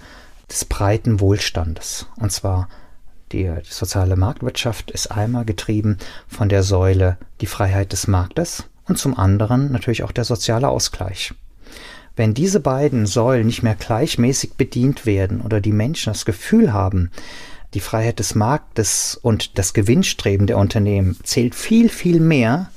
des 0.49 0.65
breiten 0.65 1.19
Wohlstandes. 1.19 2.07
Und 2.17 2.31
zwar 2.31 2.69
Die, 3.31 3.51
soziale 3.63 4.15
Marktwirtschaft 4.15 4.91
ist 4.91 5.11
einmal 5.11 5.45
getrieben 5.45 5.97
von 6.27 6.47
der 6.47 6.61
Säule 6.61 7.17
die 7.41 7.47
Freiheit 7.47 7.91
des 7.91 8.07
Marktes 8.07 8.65
und 8.87 8.99
zum 8.99 9.17
anderen 9.17 9.71
natürlich 9.71 10.03
auch 10.03 10.11
der 10.11 10.25
soziale 10.25 10.69
Ausgleich. 10.69 11.33
Wenn 12.15 12.33
diese 12.33 12.59
beiden 12.59 13.07
Säulen 13.07 13.47
nicht 13.47 13.63
mehr 13.63 13.75
gleichmäßig 13.75 14.53
bedient 14.53 15.05
werden 15.05 15.41
oder 15.41 15.59
die 15.59 15.73
Menschen 15.73 16.13
das 16.13 16.23
Gefühl 16.23 16.71
haben, 16.71 17.11
die 17.73 17.81
Freiheit 17.81 18.19
des 18.19 18.35
Marktes 18.35 19.19
und 19.21 19.57
das 19.57 19.73
Gewinnstreben 19.73 20.47
der 20.47 20.57
Unternehmen 20.57 21.17
zählt 21.23 21.55
viel, 21.55 21.89
viel 21.89 22.19
mehr 22.21 22.69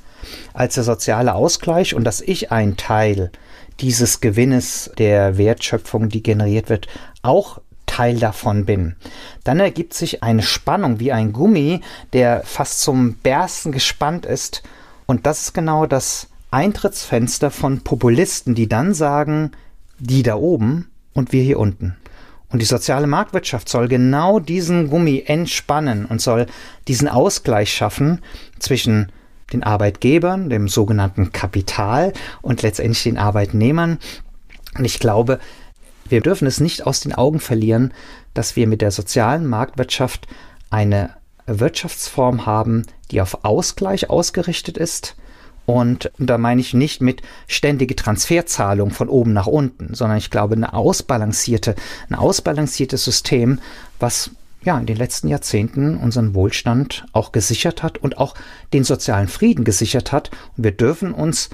als 0.54 0.74
der 0.74 0.84
soziale 0.84 1.34
Ausgleich 1.34 1.94
und 1.94 2.04
dass 2.04 2.20
ich 2.20 2.52
ein 2.52 2.76
Teil 2.76 3.30
dieses 3.80 4.20
Gewinnes 4.20 4.90
der 4.98 5.38
Wertschöpfung, 5.38 6.08
die 6.08 6.22
generiert 6.22 6.68
wird, 6.68 6.88
auch 7.22 7.60
Teil 7.86 8.18
davon 8.18 8.64
bin. 8.64 8.96
Dann 9.44 9.60
ergibt 9.60 9.94
sich 9.94 10.22
eine 10.22 10.42
Spannung 10.42 11.00
wie 11.00 11.12
ein 11.12 11.32
Gummi, 11.32 11.80
der 12.12 12.42
fast 12.44 12.80
zum 12.80 13.14
Bersten 13.14 13.72
gespannt 13.72 14.26
ist. 14.26 14.62
Und 15.06 15.26
das 15.26 15.42
ist 15.42 15.54
genau 15.54 15.86
das 15.86 16.28
Eintrittsfenster 16.50 17.50
von 17.50 17.80
Populisten, 17.80 18.54
die 18.54 18.68
dann 18.68 18.94
sagen, 18.94 19.52
die 19.98 20.22
da 20.22 20.36
oben 20.36 20.90
und 21.12 21.32
wir 21.32 21.42
hier 21.42 21.58
unten. 21.58 21.96
Und 22.50 22.60
die 22.60 22.66
soziale 22.66 23.06
Marktwirtschaft 23.06 23.68
soll 23.68 23.88
genau 23.88 24.38
diesen 24.38 24.88
Gummi 24.88 25.24
entspannen 25.26 26.06
und 26.06 26.20
soll 26.20 26.46
diesen 26.86 27.08
Ausgleich 27.08 27.72
schaffen 27.72 28.22
zwischen 28.58 29.12
den 29.52 29.62
Arbeitgebern, 29.62 30.50
dem 30.50 30.68
sogenannten 30.68 31.32
Kapital 31.32 32.12
und 32.42 32.62
letztendlich 32.62 33.02
den 33.02 33.18
Arbeitnehmern. 33.18 33.98
Und 34.76 34.84
ich 34.84 34.98
glaube, 34.98 35.38
wir 36.08 36.20
dürfen 36.20 36.46
es 36.46 36.60
nicht 36.60 36.86
aus 36.86 37.00
den 37.00 37.14
Augen 37.14 37.40
verlieren, 37.40 37.92
dass 38.34 38.56
wir 38.56 38.66
mit 38.66 38.82
der 38.82 38.90
sozialen 38.90 39.46
Marktwirtschaft 39.46 40.26
eine 40.70 41.10
Wirtschaftsform 41.46 42.46
haben, 42.46 42.84
die 43.10 43.20
auf 43.20 43.44
Ausgleich 43.44 44.10
ausgerichtet 44.10 44.76
ist, 44.76 45.16
und 45.68 46.10
da 46.16 46.38
meine 46.38 46.62
ich 46.62 46.72
nicht 46.72 47.02
mit 47.02 47.20
ständige 47.46 47.94
Transferzahlung 47.94 48.90
von 48.90 49.10
oben 49.10 49.34
nach 49.34 49.46
unten, 49.46 49.92
sondern 49.92 50.16
ich 50.16 50.30
glaube 50.30 50.54
eine 50.54 50.72
ausbalancierte, 50.72 51.74
ein 52.08 52.14
ausbalanciertes 52.14 53.04
System, 53.04 53.60
was 54.00 54.30
ja 54.64 54.78
in 54.78 54.86
den 54.86 54.96
letzten 54.96 55.28
Jahrzehnten 55.28 55.96
unseren 55.96 56.34
Wohlstand 56.34 57.06
auch 57.12 57.32
gesichert 57.32 57.82
hat 57.82 57.98
und 57.98 58.18
auch 58.18 58.34
den 58.72 58.84
sozialen 58.84 59.28
Frieden 59.28 59.64
gesichert 59.64 60.12
hat. 60.12 60.30
Und 60.56 60.64
wir 60.64 60.72
dürfen 60.72 61.12
uns 61.12 61.50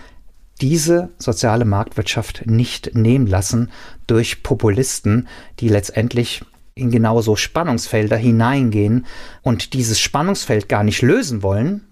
diese 0.60 1.10
soziale 1.18 1.64
Marktwirtschaft 1.64 2.46
nicht 2.46 2.94
nehmen 2.94 3.26
lassen 3.26 3.70
durch 4.06 4.42
Populisten, 4.42 5.28
die 5.60 5.68
letztendlich 5.68 6.44
in 6.74 6.90
genauso 6.90 7.36
Spannungsfelder 7.36 8.16
hineingehen 8.16 9.06
und 9.42 9.74
dieses 9.74 10.00
Spannungsfeld 10.00 10.68
gar 10.68 10.82
nicht 10.82 11.02
lösen 11.02 11.42
wollen, 11.42 11.82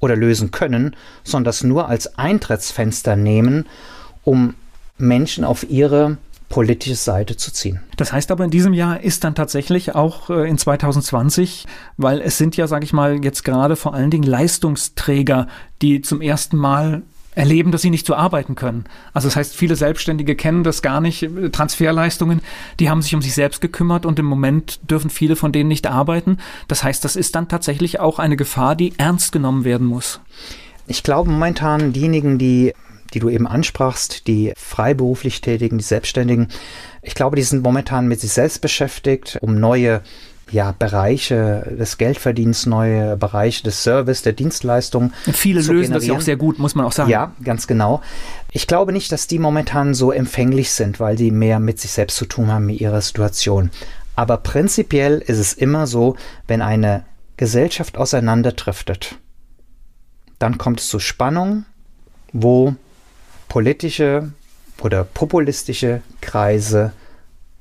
oder 0.00 0.16
lösen 0.16 0.50
können, 0.50 0.96
sondern 1.24 1.44
das 1.44 1.64
nur 1.64 1.88
als 1.88 2.18
Eintrittsfenster 2.18 3.16
nehmen, 3.16 3.66
um 4.24 4.54
Menschen 4.96 5.44
auf 5.44 5.68
ihre 5.68 6.18
politische 6.48 6.96
Seite 6.96 7.36
zu 7.36 7.52
ziehen. 7.52 7.80
Das 7.96 8.12
heißt 8.12 8.30
aber, 8.30 8.44
in 8.44 8.50
diesem 8.50 8.72
Jahr 8.72 9.00
ist 9.00 9.24
dann 9.24 9.34
tatsächlich 9.34 9.94
auch 9.94 10.30
äh, 10.30 10.48
in 10.48 10.56
2020, 10.58 11.66
weil 11.96 12.20
es 12.20 12.38
sind 12.38 12.56
ja, 12.56 12.66
sage 12.66 12.84
ich 12.84 12.92
mal, 12.92 13.22
jetzt 13.22 13.44
gerade 13.44 13.76
vor 13.76 13.94
allen 13.94 14.10
Dingen 14.10 14.24
Leistungsträger, 14.24 15.48
die 15.82 16.00
zum 16.00 16.20
ersten 16.20 16.56
Mal 16.56 17.02
erleben, 17.34 17.70
dass 17.70 17.82
sie 17.82 17.90
nicht 17.90 18.06
so 18.06 18.14
arbeiten 18.14 18.56
können. 18.56 18.84
Also 19.14 19.28
das 19.28 19.36
heißt, 19.36 19.54
viele 19.54 19.76
Selbstständige 19.76 20.34
kennen 20.34 20.64
das 20.64 20.82
gar 20.82 21.00
nicht, 21.00 21.28
Transferleistungen, 21.52 22.40
die 22.80 22.90
haben 22.90 23.00
sich 23.00 23.14
um 23.14 23.22
sich 23.22 23.34
selbst 23.34 23.60
gekümmert 23.60 24.06
und 24.06 24.18
im 24.18 24.26
Moment 24.26 24.80
dürfen 24.90 25.08
viele 25.08 25.36
von 25.36 25.52
denen 25.52 25.68
nicht 25.68 25.86
arbeiten. 25.86 26.38
Das 26.66 26.82
heißt, 26.82 27.04
das 27.04 27.14
ist 27.14 27.36
dann 27.36 27.46
tatsächlich 27.46 28.00
auch 28.00 28.18
eine 28.18 28.36
Gefahr, 28.36 28.74
die 28.74 28.92
ernst 28.98 29.30
genommen 29.30 29.64
werden 29.64 29.86
muss. 29.86 30.20
Ich 30.88 31.04
glaube 31.04 31.30
momentan 31.30 31.92
diejenigen, 31.92 32.38
die 32.38 32.72
die 33.14 33.20
du 33.20 33.28
eben 33.28 33.46
ansprachst, 33.46 34.26
die 34.26 34.52
freiberuflich 34.56 35.40
tätigen, 35.40 35.78
die 35.78 35.84
Selbstständigen, 35.84 36.48
ich 37.02 37.14
glaube, 37.14 37.36
die 37.36 37.42
sind 37.42 37.62
momentan 37.62 38.08
mit 38.08 38.20
sich 38.20 38.32
selbst 38.32 38.60
beschäftigt, 38.60 39.38
um 39.40 39.58
neue 39.58 40.02
ja, 40.50 40.74
Bereiche 40.78 41.76
des 41.78 41.98
Geldverdienens, 41.98 42.66
neue 42.66 43.16
Bereiche 43.16 43.62
des 43.64 43.82
Service, 43.82 44.22
der 44.22 44.32
Dienstleistung. 44.32 45.12
Viele 45.32 45.60
lösen 45.60 45.68
generieren. 45.68 45.92
das 45.92 46.06
ja 46.06 46.14
auch 46.14 46.20
sehr 46.20 46.36
gut, 46.36 46.58
muss 46.58 46.74
man 46.74 46.86
auch 46.86 46.92
sagen. 46.92 47.10
Ja, 47.10 47.32
ganz 47.44 47.66
genau. 47.66 48.02
Ich 48.50 48.66
glaube 48.66 48.92
nicht, 48.92 49.12
dass 49.12 49.26
die 49.26 49.38
momentan 49.38 49.94
so 49.94 50.10
empfänglich 50.10 50.70
sind, 50.70 51.00
weil 51.00 51.16
die 51.16 51.30
mehr 51.30 51.60
mit 51.60 51.80
sich 51.80 51.92
selbst 51.92 52.16
zu 52.16 52.24
tun 52.24 52.50
haben, 52.50 52.66
mit 52.66 52.80
ihrer 52.80 53.00
Situation. 53.00 53.70
Aber 54.16 54.38
prinzipiell 54.38 55.18
ist 55.18 55.38
es 55.38 55.52
immer 55.52 55.86
so, 55.86 56.16
wenn 56.46 56.62
eine 56.62 57.04
Gesellschaft 57.36 57.98
auseinanderdriftet, 57.98 59.16
dann 60.38 60.58
kommt 60.58 60.80
es 60.80 60.88
zu 60.88 60.98
Spannungen, 60.98 61.66
wo 62.32 62.74
politische 63.48 64.32
oder 64.80 65.04
populistische 65.04 66.02
Kreise 66.20 66.92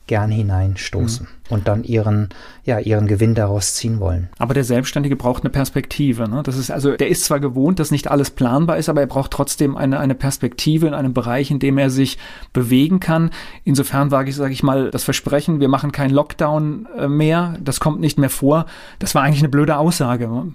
gern 0.08 0.32
hineinstoßen 0.32 1.28
mhm. 1.28 1.54
und 1.54 1.68
dann 1.68 1.84
ihren, 1.84 2.30
ja, 2.64 2.80
ihren 2.80 3.08
Gewinn 3.08 3.36
daraus 3.36 3.76
ziehen 3.76 4.00
wollen. 4.00 4.30
Aber 4.40 4.54
der 4.54 4.64
Selbstständige 4.64 5.18
braucht 5.18 5.44
eine 5.44 5.50
Perspektive. 5.50 6.30
Ne? 6.30 6.44
Das 6.44 6.58
ist 6.58 6.72
also, 6.72 6.96
der 6.96 7.10
ist 7.10 7.26
zwar 7.26 7.42
gewohnt, 7.42 7.80
dass 7.80 7.92
nicht 7.92 8.10
alles 8.10 8.32
planbar 8.32 8.78
ist, 8.78 8.88
aber 8.88 9.02
er 9.02 9.08
braucht 9.08 9.32
trotzdem 9.32 9.76
eine, 9.76 10.00
eine 10.00 10.16
Perspektive 10.16 10.88
in 10.88 10.94
einem 10.94 11.14
Bereich, 11.14 11.52
in 11.52 11.60
dem 11.60 11.78
er 11.78 11.90
sich 11.90 12.18
bewegen 12.54 13.02
kann. 13.02 13.32
Insofern 13.66 14.10
wage 14.10 14.30
ich, 14.30 14.38
sage 14.38 14.54
ich 14.54 14.64
mal, 14.64 14.90
das 14.92 15.04
Versprechen, 15.04 15.60
wir 15.60 15.68
machen 15.68 15.92
keinen 15.92 16.12
Lockdown 16.12 16.88
äh, 16.98 17.08
mehr, 17.08 17.58
das 17.60 17.82
kommt 17.82 18.00
nicht 18.00 18.18
mehr 18.18 18.30
vor. 18.30 18.66
Das 19.00 19.14
war 19.14 19.24
eigentlich 19.24 19.42
eine 19.42 19.50
blöde 19.50 19.78
Aussage. 19.78 20.30
Ne? 20.30 20.54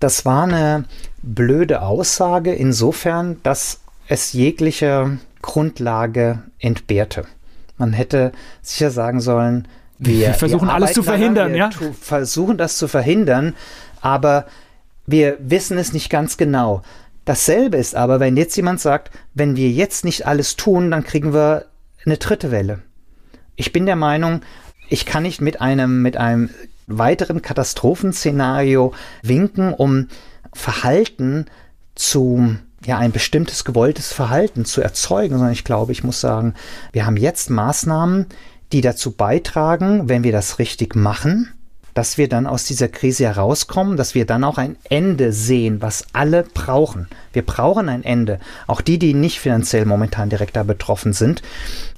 Das 0.00 0.26
war 0.26 0.44
eine 0.44 0.84
blöde 1.22 1.80
Aussage 1.82 2.52
insofern, 2.52 3.38
dass 3.42 3.80
es 4.08 4.32
jegliche 4.32 5.18
Grundlage 5.40 6.42
entbehrte. 6.58 7.24
Man 7.76 7.92
hätte 7.92 8.32
sicher 8.62 8.90
sagen 8.90 9.20
sollen, 9.20 9.68
wir, 9.98 10.18
wir 10.18 10.34
versuchen 10.34 10.68
wir 10.68 10.74
alles 10.74 10.92
zu 10.92 11.02
verhindern, 11.02 11.54
ja? 11.54 11.70
versuchen 12.00 12.58
das 12.58 12.76
zu 12.76 12.88
verhindern, 12.88 13.54
aber 14.00 14.46
wir 15.06 15.36
wissen 15.40 15.78
es 15.78 15.92
nicht 15.92 16.10
ganz 16.10 16.36
genau. 16.36 16.82
Dasselbe 17.24 17.76
ist 17.76 17.94
aber, 17.94 18.18
wenn 18.18 18.36
jetzt 18.36 18.56
jemand 18.56 18.80
sagt, 18.80 19.10
wenn 19.34 19.56
wir 19.56 19.70
jetzt 19.70 20.04
nicht 20.04 20.26
alles 20.26 20.56
tun, 20.56 20.90
dann 20.90 21.04
kriegen 21.04 21.32
wir 21.32 21.66
eine 22.04 22.16
dritte 22.16 22.50
Welle. 22.50 22.80
Ich 23.54 23.72
bin 23.72 23.86
der 23.86 23.96
Meinung, 23.96 24.40
ich 24.88 25.06
kann 25.06 25.22
nicht 25.22 25.40
mit 25.40 25.60
einem, 25.60 26.02
mit 26.02 26.16
einem 26.16 26.50
weiteren 26.88 27.42
Katastrophenszenario 27.42 28.92
winken, 29.22 29.72
um 29.72 30.08
Verhalten 30.52 31.46
zu 31.94 32.56
ja, 32.84 32.98
ein 32.98 33.12
bestimmtes 33.12 33.64
gewolltes 33.64 34.12
Verhalten 34.12 34.64
zu 34.64 34.80
erzeugen, 34.80 35.34
sondern 35.36 35.52
ich 35.52 35.64
glaube, 35.64 35.92
ich 35.92 36.04
muss 36.04 36.20
sagen, 36.20 36.54
wir 36.92 37.06
haben 37.06 37.16
jetzt 37.16 37.50
Maßnahmen, 37.50 38.26
die 38.72 38.80
dazu 38.80 39.12
beitragen, 39.12 40.08
wenn 40.08 40.24
wir 40.24 40.32
das 40.32 40.58
richtig 40.58 40.96
machen, 40.96 41.52
dass 41.94 42.16
wir 42.16 42.28
dann 42.28 42.46
aus 42.46 42.64
dieser 42.64 42.88
Krise 42.88 43.24
herauskommen, 43.24 43.96
dass 43.96 44.14
wir 44.14 44.24
dann 44.24 44.44
auch 44.44 44.56
ein 44.56 44.76
Ende 44.88 45.32
sehen, 45.32 45.82
was 45.82 46.06
alle 46.14 46.42
brauchen. 46.42 47.08
Wir 47.32 47.44
brauchen 47.44 47.88
ein 47.88 48.02
Ende. 48.02 48.40
Auch 48.66 48.80
die, 48.80 48.98
die 48.98 49.12
nicht 49.12 49.40
finanziell 49.40 49.84
momentan 49.84 50.30
direkt 50.30 50.56
da 50.56 50.62
betroffen 50.62 51.12
sind. 51.12 51.42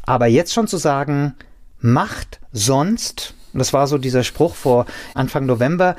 Aber 0.02 0.26
jetzt 0.26 0.52
schon 0.52 0.66
zu 0.66 0.78
sagen, 0.78 1.34
macht 1.78 2.40
sonst, 2.52 3.34
das 3.52 3.72
war 3.72 3.86
so 3.86 3.98
dieser 3.98 4.24
Spruch 4.24 4.56
vor 4.56 4.86
Anfang 5.14 5.46
November, 5.46 5.96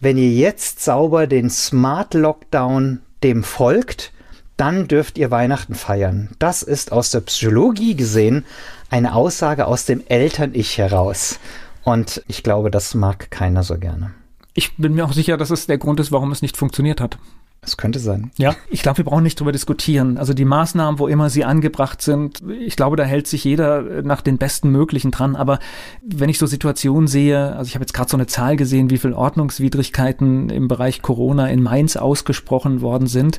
wenn 0.00 0.18
ihr 0.18 0.30
jetzt 0.30 0.84
sauber 0.84 1.26
den 1.26 1.48
Smart 1.48 2.12
Lockdown 2.14 3.00
dem 3.22 3.42
folgt, 3.42 4.12
dann 4.58 4.88
dürft 4.88 5.16
ihr 5.16 5.30
Weihnachten 5.30 5.74
feiern. 5.74 6.28
Das 6.38 6.62
ist 6.62 6.92
aus 6.92 7.10
der 7.10 7.20
Psychologie 7.20 7.96
gesehen 7.96 8.44
eine 8.90 9.14
Aussage 9.14 9.66
aus 9.66 9.86
dem 9.86 10.02
Eltern-Ich 10.06 10.76
heraus. 10.76 11.38
Und 11.84 12.22
ich 12.26 12.42
glaube, 12.42 12.70
das 12.70 12.94
mag 12.94 13.30
keiner 13.30 13.62
so 13.62 13.78
gerne. 13.78 14.12
Ich 14.54 14.76
bin 14.76 14.94
mir 14.94 15.04
auch 15.04 15.12
sicher, 15.12 15.36
dass 15.36 15.50
es 15.50 15.66
der 15.66 15.78
Grund 15.78 16.00
ist, 16.00 16.12
warum 16.12 16.32
es 16.32 16.42
nicht 16.42 16.56
funktioniert 16.56 17.00
hat. 17.00 17.18
Es 17.60 17.76
könnte 17.76 17.98
sein. 17.98 18.30
Ja, 18.36 18.54
ich 18.70 18.82
glaube, 18.82 18.98
wir 18.98 19.04
brauchen 19.04 19.24
nicht 19.24 19.38
drüber 19.38 19.52
diskutieren. 19.52 20.16
Also 20.16 20.32
die 20.32 20.44
Maßnahmen, 20.44 20.98
wo 20.98 21.06
immer 21.06 21.28
sie 21.28 21.44
angebracht 21.44 22.02
sind, 22.02 22.42
ich 22.60 22.76
glaube, 22.76 22.96
da 22.96 23.04
hält 23.04 23.26
sich 23.26 23.44
jeder 23.44 24.02
nach 24.02 24.22
den 24.22 24.38
besten 24.38 24.70
möglichen 24.70 25.10
dran. 25.10 25.36
Aber 25.36 25.58
wenn 26.02 26.28
ich 26.28 26.38
so 26.38 26.46
Situationen 26.46 27.08
sehe, 27.08 27.54
also 27.56 27.68
ich 27.68 27.74
habe 27.74 27.82
jetzt 27.82 27.94
gerade 27.94 28.10
so 28.10 28.16
eine 28.16 28.26
Zahl 28.26 28.56
gesehen, 28.56 28.90
wie 28.90 28.98
viele 28.98 29.16
Ordnungswidrigkeiten 29.16 30.50
im 30.50 30.68
Bereich 30.68 31.02
Corona 31.02 31.48
in 31.48 31.62
Mainz 31.62 31.96
ausgesprochen 31.96 32.80
worden 32.80 33.06
sind 33.06 33.38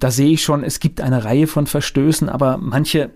da 0.00 0.10
sehe 0.10 0.32
ich 0.32 0.42
schon, 0.42 0.64
es 0.64 0.80
gibt 0.80 1.00
eine 1.00 1.24
Reihe 1.24 1.46
von 1.46 1.66
Verstößen, 1.66 2.28
aber 2.28 2.56
manche 2.56 3.10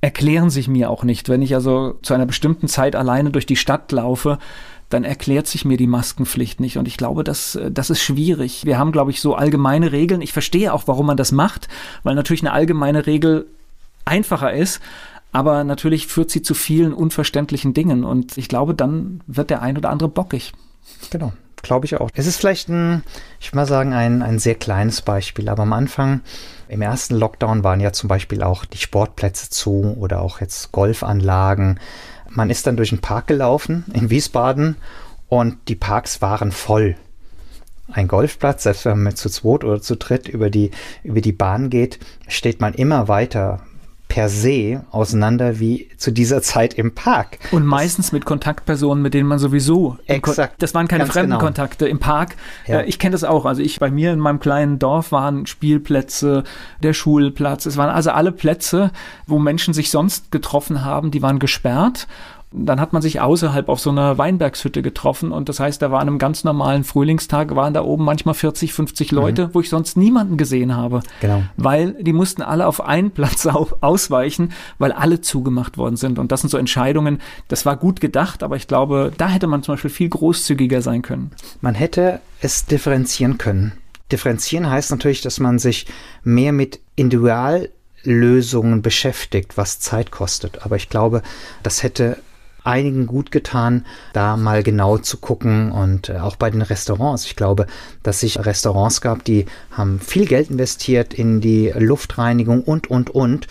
erklären 0.00 0.48
sich 0.48 0.68
mir 0.68 0.88
auch 0.88 1.04
nicht. 1.04 1.28
Wenn 1.28 1.42
ich 1.42 1.54
also 1.54 1.98
zu 2.02 2.14
einer 2.14 2.26
bestimmten 2.26 2.68
Zeit 2.68 2.96
alleine 2.96 3.30
durch 3.30 3.46
die 3.46 3.56
Stadt 3.56 3.92
laufe, 3.92 4.38
dann 4.88 5.04
erklärt 5.04 5.46
sich 5.46 5.64
mir 5.64 5.76
die 5.76 5.86
Maskenpflicht 5.86 6.58
nicht. 6.58 6.78
Und 6.78 6.88
ich 6.88 6.96
glaube, 6.96 7.22
das, 7.22 7.58
das 7.70 7.90
ist 7.90 8.00
schwierig. 8.00 8.64
Wir 8.64 8.78
haben, 8.78 8.92
glaube 8.92 9.10
ich, 9.10 9.20
so 9.20 9.34
allgemeine 9.34 9.92
Regeln. 9.92 10.22
Ich 10.22 10.32
verstehe 10.32 10.72
auch, 10.72 10.84
warum 10.86 11.06
man 11.06 11.16
das 11.16 11.32
macht, 11.32 11.68
weil 12.02 12.14
natürlich 12.14 12.42
eine 12.42 12.52
allgemeine 12.52 13.06
Regel 13.06 13.46
einfacher 14.04 14.52
ist. 14.52 14.80
Aber 15.32 15.62
natürlich 15.62 16.06
führt 16.06 16.30
sie 16.30 16.42
zu 16.42 16.54
vielen 16.54 16.92
unverständlichen 16.92 17.74
Dingen. 17.74 18.02
Und 18.04 18.36
ich 18.38 18.48
glaube, 18.48 18.74
dann 18.74 19.20
wird 19.26 19.50
der 19.50 19.62
ein 19.62 19.76
oder 19.76 19.90
andere 19.90 20.08
bockig. 20.08 20.52
Genau, 21.10 21.32
glaube 21.62 21.86
ich 21.86 22.00
auch. 22.00 22.10
Es 22.14 22.26
ist 22.26 22.36
vielleicht 22.36 22.68
ein, 22.68 23.02
ich 23.40 23.52
mal 23.52 23.66
sagen, 23.66 23.92
ein, 23.92 24.22
ein 24.22 24.38
sehr 24.38 24.54
kleines 24.54 25.02
Beispiel, 25.02 25.48
aber 25.48 25.62
am 25.62 25.72
Anfang, 25.72 26.20
im 26.68 26.82
ersten 26.82 27.16
Lockdown 27.16 27.64
waren 27.64 27.80
ja 27.80 27.92
zum 27.92 28.08
Beispiel 28.08 28.42
auch 28.42 28.64
die 28.64 28.78
Sportplätze 28.78 29.50
zu 29.50 29.96
oder 29.98 30.20
auch 30.22 30.40
jetzt 30.40 30.72
Golfanlagen. 30.72 31.80
Man 32.28 32.50
ist 32.50 32.66
dann 32.66 32.76
durch 32.76 32.90
den 32.90 33.00
Park 33.00 33.26
gelaufen 33.26 33.84
in 33.92 34.10
Wiesbaden 34.10 34.76
und 35.28 35.56
die 35.68 35.74
Parks 35.74 36.22
waren 36.22 36.52
voll. 36.52 36.96
Ein 37.92 38.06
Golfplatz, 38.06 38.62
selbst 38.62 38.84
wenn 38.84 39.02
man 39.02 39.16
zu 39.16 39.28
zweit 39.28 39.64
oder 39.64 39.82
zu 39.82 39.96
dritt 39.96 40.28
über 40.28 40.48
die, 40.48 40.70
über 41.02 41.20
die 41.20 41.32
Bahn 41.32 41.70
geht, 41.70 41.98
steht 42.28 42.60
man 42.60 42.74
immer 42.74 43.08
weiter 43.08 43.62
per 44.10 44.28
se 44.28 44.84
auseinander 44.90 45.60
wie 45.60 45.88
zu 45.96 46.10
dieser 46.10 46.42
Zeit 46.42 46.74
im 46.74 46.94
Park. 46.94 47.38
Und 47.52 47.64
meistens 47.64 48.06
das, 48.06 48.12
mit 48.12 48.24
Kontaktpersonen, 48.26 49.02
mit 49.02 49.14
denen 49.14 49.28
man 49.28 49.38
sowieso. 49.38 49.96
Exakt. 50.06 50.60
Das 50.60 50.74
waren 50.74 50.88
keine 50.88 51.06
fremden 51.06 51.30
genau. 51.30 51.40
Kontakte 51.40 51.88
im 51.88 52.00
Park. 52.00 52.34
Ja. 52.66 52.80
Äh, 52.80 52.86
ich 52.86 52.98
kenne 52.98 53.12
das 53.12 53.22
auch. 53.24 53.46
Also 53.46 53.62
ich 53.62 53.78
bei 53.78 53.90
mir 53.90 54.12
in 54.12 54.18
meinem 54.18 54.40
kleinen 54.40 54.80
Dorf 54.80 55.12
waren 55.12 55.46
Spielplätze, 55.46 56.42
der 56.82 56.92
Schulplatz. 56.92 57.66
Es 57.66 57.76
waren 57.76 57.88
also 57.88 58.10
alle 58.10 58.32
Plätze, 58.32 58.90
wo 59.28 59.38
Menschen 59.38 59.72
sich 59.72 59.90
sonst 59.90 60.32
getroffen 60.32 60.84
haben, 60.84 61.12
die 61.12 61.22
waren 61.22 61.38
gesperrt. 61.38 62.08
Dann 62.52 62.80
hat 62.80 62.92
man 62.92 63.00
sich 63.00 63.20
außerhalb 63.20 63.68
auf 63.68 63.78
so 63.78 63.90
einer 63.90 64.18
Weinbergshütte 64.18 64.82
getroffen 64.82 65.30
und 65.30 65.48
das 65.48 65.60
heißt, 65.60 65.80
da 65.80 65.92
war 65.92 66.00
an 66.00 66.08
einem 66.08 66.18
ganz 66.18 66.42
normalen 66.42 66.82
Frühlingstag 66.82 67.54
waren 67.54 67.74
da 67.74 67.82
oben 67.82 68.04
manchmal 68.04 68.34
40, 68.34 68.72
50 68.72 69.12
Leute, 69.12 69.46
mhm. 69.46 69.54
wo 69.54 69.60
ich 69.60 69.68
sonst 69.68 69.96
niemanden 69.96 70.36
gesehen 70.36 70.76
habe. 70.76 71.00
Genau. 71.20 71.44
Weil 71.56 71.92
die 72.00 72.12
mussten 72.12 72.42
alle 72.42 72.66
auf 72.66 72.80
einen 72.80 73.12
Platz 73.12 73.46
ausweichen, 73.46 74.52
weil 74.78 74.90
alle 74.90 75.20
zugemacht 75.20 75.78
worden 75.78 75.96
sind. 75.96 76.18
Und 76.18 76.32
das 76.32 76.40
sind 76.40 76.50
so 76.50 76.58
Entscheidungen, 76.58 77.20
das 77.46 77.66
war 77.66 77.76
gut 77.76 78.00
gedacht, 78.00 78.42
aber 78.42 78.56
ich 78.56 78.66
glaube, 78.66 79.12
da 79.16 79.28
hätte 79.28 79.46
man 79.46 79.62
zum 79.62 79.74
Beispiel 79.74 79.90
viel 79.90 80.08
großzügiger 80.08 80.82
sein 80.82 81.02
können. 81.02 81.30
Man 81.60 81.76
hätte 81.76 82.20
es 82.40 82.66
differenzieren 82.66 83.38
können. 83.38 83.72
Differenzieren 84.10 84.68
heißt 84.68 84.90
natürlich, 84.90 85.20
dass 85.20 85.38
man 85.38 85.58
sich 85.58 85.86
mehr 86.24 86.52
mit 86.52 86.80
Individuallösungen 86.96 88.82
beschäftigt, 88.82 89.56
was 89.56 89.78
Zeit 89.78 90.10
kostet. 90.10 90.64
Aber 90.64 90.76
ich 90.76 90.88
glaube, 90.88 91.22
das 91.62 91.82
hätte 91.82 92.16
einigen 92.70 93.06
gut 93.06 93.30
getan, 93.30 93.84
da 94.12 94.36
mal 94.36 94.62
genau 94.62 94.96
zu 94.98 95.18
gucken 95.18 95.72
und 95.72 96.08
äh, 96.08 96.18
auch 96.18 96.36
bei 96.36 96.50
den 96.50 96.62
Restaurants. 96.62 97.26
Ich 97.26 97.36
glaube, 97.36 97.66
dass 98.02 98.20
sich 98.20 98.38
Restaurants 98.38 99.00
gab, 99.00 99.24
die 99.24 99.46
haben 99.72 100.00
viel 100.00 100.26
Geld 100.26 100.50
investiert 100.50 101.12
in 101.12 101.40
die 101.40 101.72
Luftreinigung 101.76 102.62
und, 102.62 102.88
und, 102.88 103.10
und. 103.10 103.48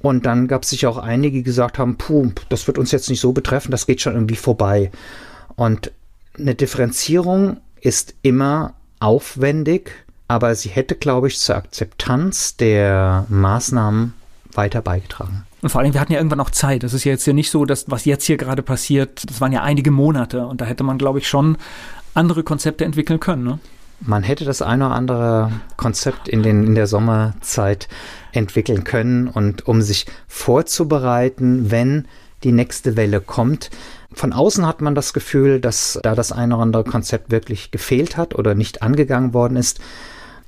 Und 0.00 0.26
dann 0.26 0.46
gab 0.46 0.62
es 0.62 0.70
sich 0.70 0.86
auch 0.86 0.98
einige, 0.98 1.38
die 1.38 1.42
gesagt 1.42 1.78
haben, 1.78 1.96
puh, 1.96 2.30
das 2.48 2.66
wird 2.66 2.78
uns 2.78 2.92
jetzt 2.92 3.08
nicht 3.08 3.20
so 3.20 3.32
betreffen, 3.32 3.70
das 3.70 3.86
geht 3.86 4.00
schon 4.00 4.14
irgendwie 4.14 4.36
vorbei. 4.36 4.90
Und 5.54 5.92
eine 6.38 6.54
Differenzierung 6.54 7.58
ist 7.80 8.14
immer 8.22 8.74
aufwendig, 9.00 9.92
aber 10.28 10.54
sie 10.54 10.68
hätte, 10.68 10.96
glaube 10.96 11.28
ich, 11.28 11.38
zur 11.38 11.56
Akzeptanz 11.56 12.56
der 12.56 13.26
Maßnahmen 13.28 14.12
weiter 14.52 14.82
beigetragen. 14.82 15.46
Und 15.66 15.70
vor 15.70 15.80
allem, 15.80 15.94
wir 15.94 16.00
hatten 16.00 16.12
ja 16.12 16.20
irgendwann 16.20 16.38
noch 16.38 16.50
Zeit. 16.50 16.84
Das 16.84 16.94
ist 16.94 17.02
ja 17.02 17.10
jetzt 17.10 17.26
ja 17.26 17.32
nicht 17.32 17.50
so, 17.50 17.64
dass 17.64 17.90
was 17.90 18.04
jetzt 18.04 18.24
hier 18.24 18.36
gerade 18.36 18.62
passiert, 18.62 19.28
das 19.28 19.40
waren 19.40 19.50
ja 19.50 19.64
einige 19.64 19.90
Monate 19.90 20.46
und 20.46 20.60
da 20.60 20.64
hätte 20.64 20.84
man, 20.84 20.96
glaube 20.96 21.18
ich, 21.18 21.26
schon 21.26 21.56
andere 22.14 22.44
Konzepte 22.44 22.84
entwickeln 22.84 23.18
können. 23.18 23.42
Ne? 23.42 23.58
Man 23.98 24.22
hätte 24.22 24.44
das 24.44 24.62
eine 24.62 24.86
oder 24.86 24.94
andere 24.94 25.50
Konzept 25.76 26.28
in, 26.28 26.44
den, 26.44 26.64
in 26.64 26.76
der 26.76 26.86
Sommerzeit 26.86 27.88
entwickeln 28.30 28.84
können 28.84 29.26
und 29.26 29.66
um 29.66 29.82
sich 29.82 30.06
vorzubereiten, 30.28 31.68
wenn 31.72 32.06
die 32.44 32.52
nächste 32.52 32.96
Welle 32.96 33.20
kommt. 33.20 33.70
Von 34.12 34.32
außen 34.32 34.64
hat 34.64 34.82
man 34.82 34.94
das 34.94 35.12
Gefühl, 35.12 35.60
dass 35.60 35.98
da 36.00 36.14
das 36.14 36.30
eine 36.30 36.54
oder 36.54 36.62
andere 36.62 36.84
Konzept 36.84 37.32
wirklich 37.32 37.72
gefehlt 37.72 38.16
hat 38.16 38.36
oder 38.36 38.54
nicht 38.54 38.82
angegangen 38.82 39.34
worden 39.34 39.56
ist. 39.56 39.80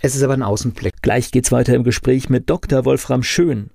Es 0.01 0.15
ist 0.15 0.23
aber 0.23 0.35
ein 0.35 0.45
Außenblick. 0.45 1.03
Gleich 1.03 1.33
geht's 1.33 1.51
weiter 1.51 1.75
im 1.75 1.83
Gespräch 1.83 2.31
mit 2.31 2.49
Dr. 2.49 2.85
Wolfram 2.85 3.25
Schön. 3.25 3.71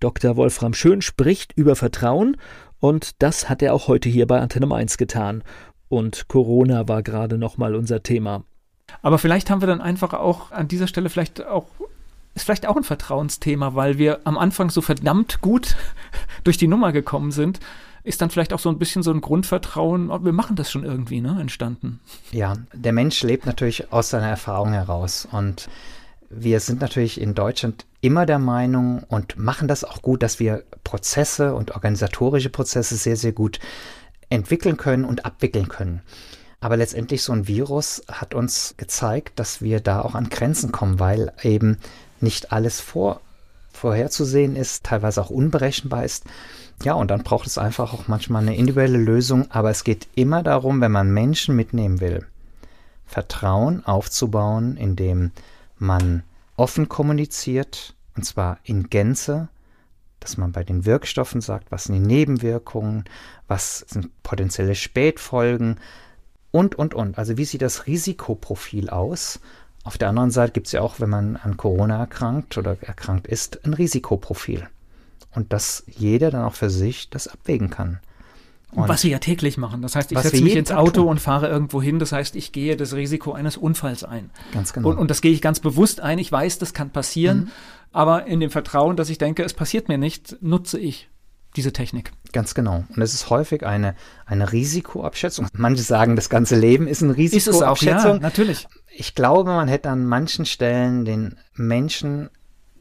Dr. 0.00 0.36
Wolfram 0.36 0.74
Schön 0.74 1.02
spricht 1.02 1.52
über 1.52 1.76
Vertrauen 1.76 2.36
und 2.80 3.22
das 3.22 3.48
hat 3.48 3.62
er 3.62 3.74
auch 3.74 3.88
heute 3.88 4.08
hier 4.08 4.26
bei 4.26 4.40
Antenne 4.40 4.66
Mainz 4.66 4.96
getan. 4.96 5.42
Und 5.88 6.28
Corona 6.28 6.88
war 6.88 7.02
gerade 7.02 7.38
nochmal 7.38 7.74
unser 7.74 8.02
Thema. 8.02 8.44
Aber 9.02 9.18
vielleicht 9.18 9.50
haben 9.50 9.62
wir 9.62 9.68
dann 9.68 9.80
einfach 9.80 10.12
auch 10.12 10.50
an 10.50 10.68
dieser 10.68 10.86
Stelle 10.86 11.08
vielleicht 11.08 11.44
auch 11.44 11.66
ist 12.34 12.44
vielleicht 12.44 12.66
auch 12.66 12.76
ein 12.76 12.84
Vertrauensthema, 12.84 13.74
weil 13.74 13.96
wir 13.96 14.20
am 14.24 14.36
Anfang 14.36 14.68
so 14.68 14.82
verdammt 14.82 15.40
gut 15.40 15.74
durch 16.44 16.58
die 16.58 16.68
Nummer 16.68 16.92
gekommen 16.92 17.32
sind, 17.32 17.60
ist 18.04 18.20
dann 18.20 18.30
vielleicht 18.30 18.52
auch 18.52 18.58
so 18.58 18.68
ein 18.68 18.78
bisschen 18.78 19.02
so 19.02 19.10
ein 19.10 19.22
Grundvertrauen, 19.22 20.08
wir 20.22 20.32
machen 20.32 20.54
das 20.54 20.70
schon 20.70 20.84
irgendwie, 20.84 21.20
ne, 21.20 21.38
entstanden. 21.40 21.98
Ja, 22.30 22.54
der 22.72 22.92
Mensch 22.92 23.22
lebt 23.22 23.46
natürlich 23.46 23.90
aus 23.90 24.10
seiner 24.10 24.28
Erfahrung 24.28 24.72
heraus 24.72 25.26
und 25.32 25.68
wir 26.30 26.60
sind 26.60 26.80
natürlich 26.80 27.20
in 27.20 27.34
Deutschland 27.34 27.86
immer 28.00 28.26
der 28.26 28.38
Meinung 28.38 29.02
und 29.08 29.38
machen 29.38 29.68
das 29.68 29.84
auch 29.84 30.02
gut, 30.02 30.22
dass 30.22 30.40
wir 30.40 30.64
Prozesse 30.84 31.54
und 31.54 31.72
organisatorische 31.72 32.50
Prozesse 32.50 32.96
sehr, 32.96 33.16
sehr 33.16 33.32
gut 33.32 33.60
entwickeln 34.28 34.76
können 34.76 35.04
und 35.04 35.24
abwickeln 35.24 35.68
können. 35.68 36.02
Aber 36.60 36.76
letztendlich 36.76 37.22
so 37.22 37.32
ein 37.32 37.46
Virus 37.46 38.02
hat 38.10 38.34
uns 38.34 38.74
gezeigt, 38.76 39.38
dass 39.38 39.62
wir 39.62 39.80
da 39.80 40.00
auch 40.00 40.14
an 40.14 40.30
Grenzen 40.30 40.72
kommen, 40.72 40.98
weil 40.98 41.32
eben 41.42 41.78
nicht 42.20 42.52
alles 42.52 42.80
vor, 42.80 43.20
vorherzusehen 43.72 44.56
ist, 44.56 44.84
teilweise 44.84 45.20
auch 45.20 45.30
unberechenbar 45.30 46.04
ist. 46.04 46.24
Ja, 46.82 46.94
und 46.94 47.10
dann 47.10 47.22
braucht 47.22 47.46
es 47.46 47.58
einfach 47.58 47.92
auch 47.92 48.08
manchmal 48.08 48.42
eine 48.42 48.56
individuelle 48.56 48.98
Lösung. 48.98 49.50
Aber 49.50 49.70
es 49.70 49.84
geht 49.84 50.08
immer 50.14 50.42
darum, 50.42 50.80
wenn 50.80 50.92
man 50.92 51.12
Menschen 51.12 51.54
mitnehmen 51.54 52.00
will, 52.00 52.26
Vertrauen 53.06 53.84
aufzubauen, 53.84 54.76
indem 54.76 55.30
man 55.78 56.22
offen 56.56 56.88
kommuniziert, 56.88 57.94
und 58.16 58.24
zwar 58.24 58.58
in 58.62 58.88
Gänze, 58.88 59.48
dass 60.20 60.36
man 60.36 60.52
bei 60.52 60.64
den 60.64 60.86
Wirkstoffen 60.86 61.40
sagt, 61.40 61.70
was 61.70 61.84
sind 61.84 61.94
die 61.94 62.00
Nebenwirkungen, 62.00 63.04
was 63.46 63.80
sind 63.80 64.10
potenzielle 64.22 64.74
Spätfolgen 64.74 65.78
und, 66.50 66.74
und, 66.74 66.94
und. 66.94 67.18
Also 67.18 67.36
wie 67.36 67.44
sieht 67.44 67.62
das 67.62 67.86
Risikoprofil 67.86 68.88
aus? 68.90 69.40
Auf 69.84 69.98
der 69.98 70.08
anderen 70.08 70.30
Seite 70.30 70.52
gibt 70.52 70.66
es 70.66 70.72
ja 70.72 70.80
auch, 70.80 70.98
wenn 70.98 71.10
man 71.10 71.36
an 71.36 71.56
Corona 71.56 71.98
erkrankt 71.98 72.58
oder 72.58 72.76
erkrankt 72.82 73.26
ist, 73.26 73.64
ein 73.64 73.74
Risikoprofil. 73.74 74.66
Und 75.30 75.52
dass 75.52 75.84
jeder 75.86 76.30
dann 76.30 76.44
auch 76.44 76.54
für 76.54 76.70
sich 76.70 77.10
das 77.10 77.28
abwägen 77.28 77.70
kann. 77.70 78.00
Und 78.72 78.88
was 78.88 79.04
wir 79.04 79.10
ja 79.10 79.18
täglich 79.18 79.56
machen. 79.56 79.80
Das 79.80 79.96
heißt, 79.96 80.12
ich 80.12 80.18
setze 80.18 80.42
mich 80.42 80.56
ins 80.56 80.72
Auto 80.72 81.04
und 81.04 81.20
fahre 81.20 81.48
irgendwo 81.48 81.80
hin. 81.80 81.98
Das 81.98 82.12
heißt, 82.12 82.36
ich 82.36 82.52
gehe 82.52 82.76
das 82.76 82.94
Risiko 82.94 83.32
eines 83.32 83.56
Unfalls 83.56 84.04
ein. 84.04 84.30
Ganz 84.52 84.72
genau. 84.72 84.90
Und, 84.90 84.98
und 84.98 85.10
das 85.10 85.20
gehe 85.20 85.32
ich 85.32 85.40
ganz 85.40 85.60
bewusst 85.60 86.00
ein. 86.00 86.18
Ich 86.18 86.30
weiß, 86.30 86.58
das 86.58 86.74
kann 86.74 86.90
passieren. 86.90 87.38
Mhm. 87.38 87.50
Aber 87.92 88.26
in 88.26 88.40
dem 88.40 88.50
Vertrauen, 88.50 88.96
dass 88.96 89.08
ich 89.08 89.18
denke, 89.18 89.44
es 89.44 89.54
passiert 89.54 89.88
mir 89.88 89.98
nicht, 89.98 90.36
nutze 90.42 90.78
ich 90.78 91.08
diese 91.56 91.72
Technik. 91.72 92.12
Ganz 92.32 92.54
genau. 92.54 92.84
Und 92.94 93.00
es 93.00 93.14
ist 93.14 93.30
häufig 93.30 93.64
eine, 93.64 93.94
eine 94.26 94.52
Risikoabschätzung. 94.52 95.46
Manche 95.54 95.82
sagen, 95.82 96.16
das 96.16 96.28
ganze 96.28 96.56
Leben 96.56 96.86
ist 96.86 97.02
eine 97.02 97.16
Risikoabschätzung. 97.16 97.94
Ist 97.94 97.98
es 97.98 98.04
auch, 98.04 98.14
ja, 98.14 98.18
natürlich. 98.18 98.68
Ich 98.94 99.14
glaube, 99.14 99.50
man 99.50 99.68
hätte 99.68 99.88
an 99.88 100.04
manchen 100.04 100.44
Stellen 100.44 101.04
den 101.04 101.36
Menschen, 101.54 102.28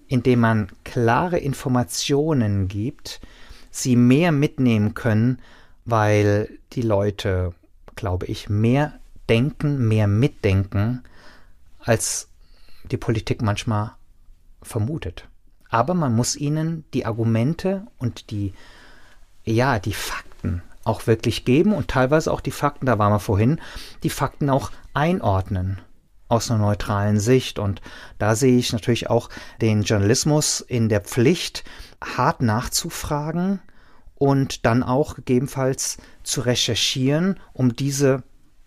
indem 0.07 0.41
man 0.41 0.67
klare 0.83 1.37
Informationen 1.37 2.67
gibt, 2.67 3.21
sie 3.71 3.95
mehr 3.95 4.31
mitnehmen 4.31 4.93
können, 4.93 5.39
weil 5.85 6.49
die 6.73 6.81
Leute, 6.81 7.53
glaube 7.95 8.25
ich, 8.25 8.49
mehr 8.49 8.93
denken, 9.29 9.87
mehr 9.87 10.07
mitdenken, 10.07 11.03
als 11.79 12.29
die 12.91 12.97
Politik 12.97 13.41
manchmal 13.41 13.91
vermutet. 14.61 15.27
Aber 15.69 15.93
man 15.93 16.15
muss 16.15 16.35
ihnen 16.35 16.85
die 16.93 17.05
Argumente 17.05 17.85
und 17.97 18.31
die, 18.31 18.53
ja, 19.43 19.79
die 19.79 19.93
Fakten 19.93 20.61
auch 20.83 21.07
wirklich 21.07 21.45
geben 21.45 21.73
und 21.73 21.87
teilweise 21.87 22.31
auch 22.31 22.41
die 22.41 22.51
Fakten, 22.51 22.85
da 22.85 22.99
waren 22.99 23.11
wir 23.11 23.19
vorhin, 23.19 23.59
die 24.03 24.09
Fakten 24.09 24.49
auch 24.49 24.71
einordnen 24.93 25.81
aus 26.27 26.49
einer 26.49 26.59
neutralen 26.59 27.19
Sicht. 27.19 27.59
Und 27.59 27.81
da 28.19 28.35
sehe 28.35 28.57
ich 28.57 28.73
natürlich 28.73 29.09
auch 29.09 29.29
den 29.61 29.83
Journalismus 29.83 30.61
in 30.61 30.89
der 30.89 31.01
Pflicht, 31.01 31.63
hart 32.01 32.41
nachzufragen, 32.41 33.59
und 34.25 34.65
dann 34.65 34.83
auch 34.83 35.15
gegebenenfalls 35.15 35.97
zu 36.23 36.41
recherchieren, 36.41 37.39
um 37.53 37.75
diese 37.75 38.23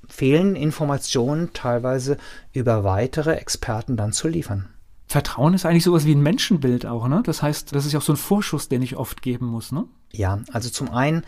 fehlenden 0.09 0.57
Informationen 0.57 1.53
teilweise 1.53 2.17
über 2.53 2.85
weitere 2.85 3.35
Experten 3.35 3.97
dann 3.97 4.13
zu 4.13 4.29
liefern. 4.29 4.69
Vertrauen 5.07 5.55
ist 5.55 5.67
eigentlich 5.67 5.85
sowas 5.85 6.05
wie 6.05 6.15
ein 6.15 6.23
Menschenbild 6.23 6.87
auch, 6.87 7.09
ne? 7.09 7.23
Das 7.25 7.43
heißt, 7.43 7.75
das 7.75 7.87
ist 7.87 7.93
ja 7.93 7.99
auch 7.99 8.05
so 8.05 8.13
ein 8.13 8.19
Vorschuss, 8.19 8.69
den 8.69 8.83
ich 8.83 8.97
oft 8.97 9.23
geben 9.23 9.47
muss, 9.47 9.73
ne? 9.73 9.85
Ja, 10.13 10.41
also 10.53 10.71
zum 10.71 10.91
einen, 10.91 11.25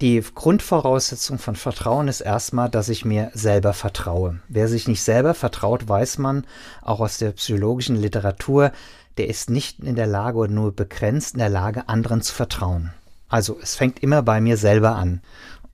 die 0.00 0.22
Grundvoraussetzung 0.34 1.38
von 1.38 1.56
Vertrauen 1.56 2.08
ist 2.08 2.20
erstmal, 2.20 2.70
dass 2.70 2.88
ich 2.88 3.04
mir 3.04 3.30
selber 3.34 3.74
vertraue. 3.74 4.40
Wer 4.48 4.68
sich 4.68 4.88
nicht 4.88 5.02
selber 5.02 5.34
vertraut, 5.34 5.88
weiß 5.88 6.18
man 6.18 6.46
auch 6.82 7.00
aus 7.00 7.18
der 7.18 7.32
psychologischen 7.32 7.96
Literatur, 7.96 8.72
der 9.18 9.28
ist 9.28 9.50
nicht 9.50 9.80
in 9.80 9.96
der 9.96 10.06
Lage 10.06 10.38
oder 10.38 10.52
nur 10.52 10.72
begrenzt 10.72 11.34
in 11.34 11.40
der 11.40 11.48
Lage, 11.48 11.88
anderen 11.88 12.22
zu 12.22 12.34
vertrauen. 12.34 12.92
Also 13.28 13.58
es 13.62 13.74
fängt 13.74 14.02
immer 14.02 14.22
bei 14.22 14.40
mir 14.40 14.56
selber 14.56 14.96
an. 14.96 15.20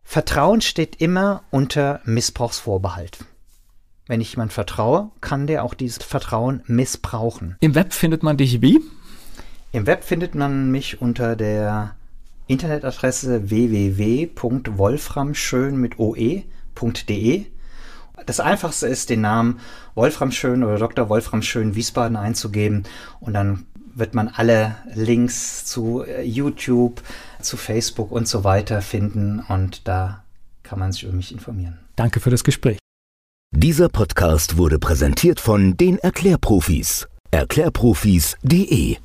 Vertrauen 0.02 0.60
steht 0.60 1.00
immer 1.00 1.44
unter 1.50 2.00
Missbrauchsvorbehalt. 2.04 3.24
Wenn 4.06 4.20
ich 4.20 4.32
jemand 4.32 4.52
vertraue, 4.52 5.10
kann 5.20 5.46
der 5.46 5.62
auch 5.64 5.72
dieses 5.72 6.02
Vertrauen 6.02 6.62
missbrauchen. 6.66 7.56
Im 7.60 7.74
Web 7.74 7.94
findet 7.94 8.22
man 8.22 8.36
dich 8.36 8.60
wie? 8.60 8.82
Im 9.72 9.86
Web 9.86 10.04
findet 10.04 10.34
man 10.34 10.70
mich 10.70 11.00
unter 11.00 11.36
der 11.36 11.96
Internetadresse 12.46 13.48
www.wolframschön 13.48 15.78
mit 15.78 15.98
oe.de. 15.98 17.46
Das 18.26 18.40
einfachste 18.40 18.86
ist, 18.86 19.08
den 19.10 19.22
Namen 19.22 19.58
Wolfram 19.94 20.30
Schön 20.30 20.62
oder 20.62 20.78
Dr. 20.78 21.08
Wolfram 21.08 21.42
Schön 21.42 21.74
Wiesbaden 21.74 22.16
einzugeben 22.16 22.84
und 23.20 23.32
dann 23.32 23.66
wird 23.94 24.14
man 24.14 24.28
alle 24.28 24.76
Links 24.94 25.64
zu 25.64 26.02
äh, 26.02 26.22
YouTube, 26.22 27.02
zu 27.40 27.56
Facebook 27.56 28.10
und 28.10 28.28
so 28.28 28.44
weiter 28.44 28.82
finden 28.82 29.40
und 29.48 29.86
da 29.86 30.24
kann 30.62 30.78
man 30.78 30.92
sich 30.92 31.04
über 31.04 31.12
mich 31.12 31.32
informieren. 31.32 31.78
Danke 31.96 32.20
für 32.20 32.30
das 32.30 32.44
Gespräch. 32.44 32.78
Dieser 33.52 33.88
Podcast 33.88 34.56
wurde 34.56 34.78
präsentiert 34.78 35.40
von 35.40 35.76
den 35.76 35.98
Erklärprofis. 35.98 37.06
Erklärprofis.de 37.30 38.96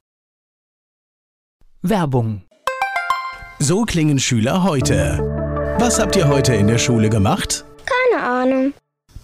Werbung 1.81 2.41
So 3.59 3.83
klingen 3.83 4.19
Schüler 4.19 4.63
heute. 4.63 5.19
Was 5.79 5.99
habt 5.99 6.15
ihr 6.15 6.27
heute 6.27 6.55
in 6.55 6.67
der 6.67 6.77
Schule 6.77 7.09
gemacht? 7.09 7.63
Keine 7.85 8.23
Ahnung. 8.23 8.73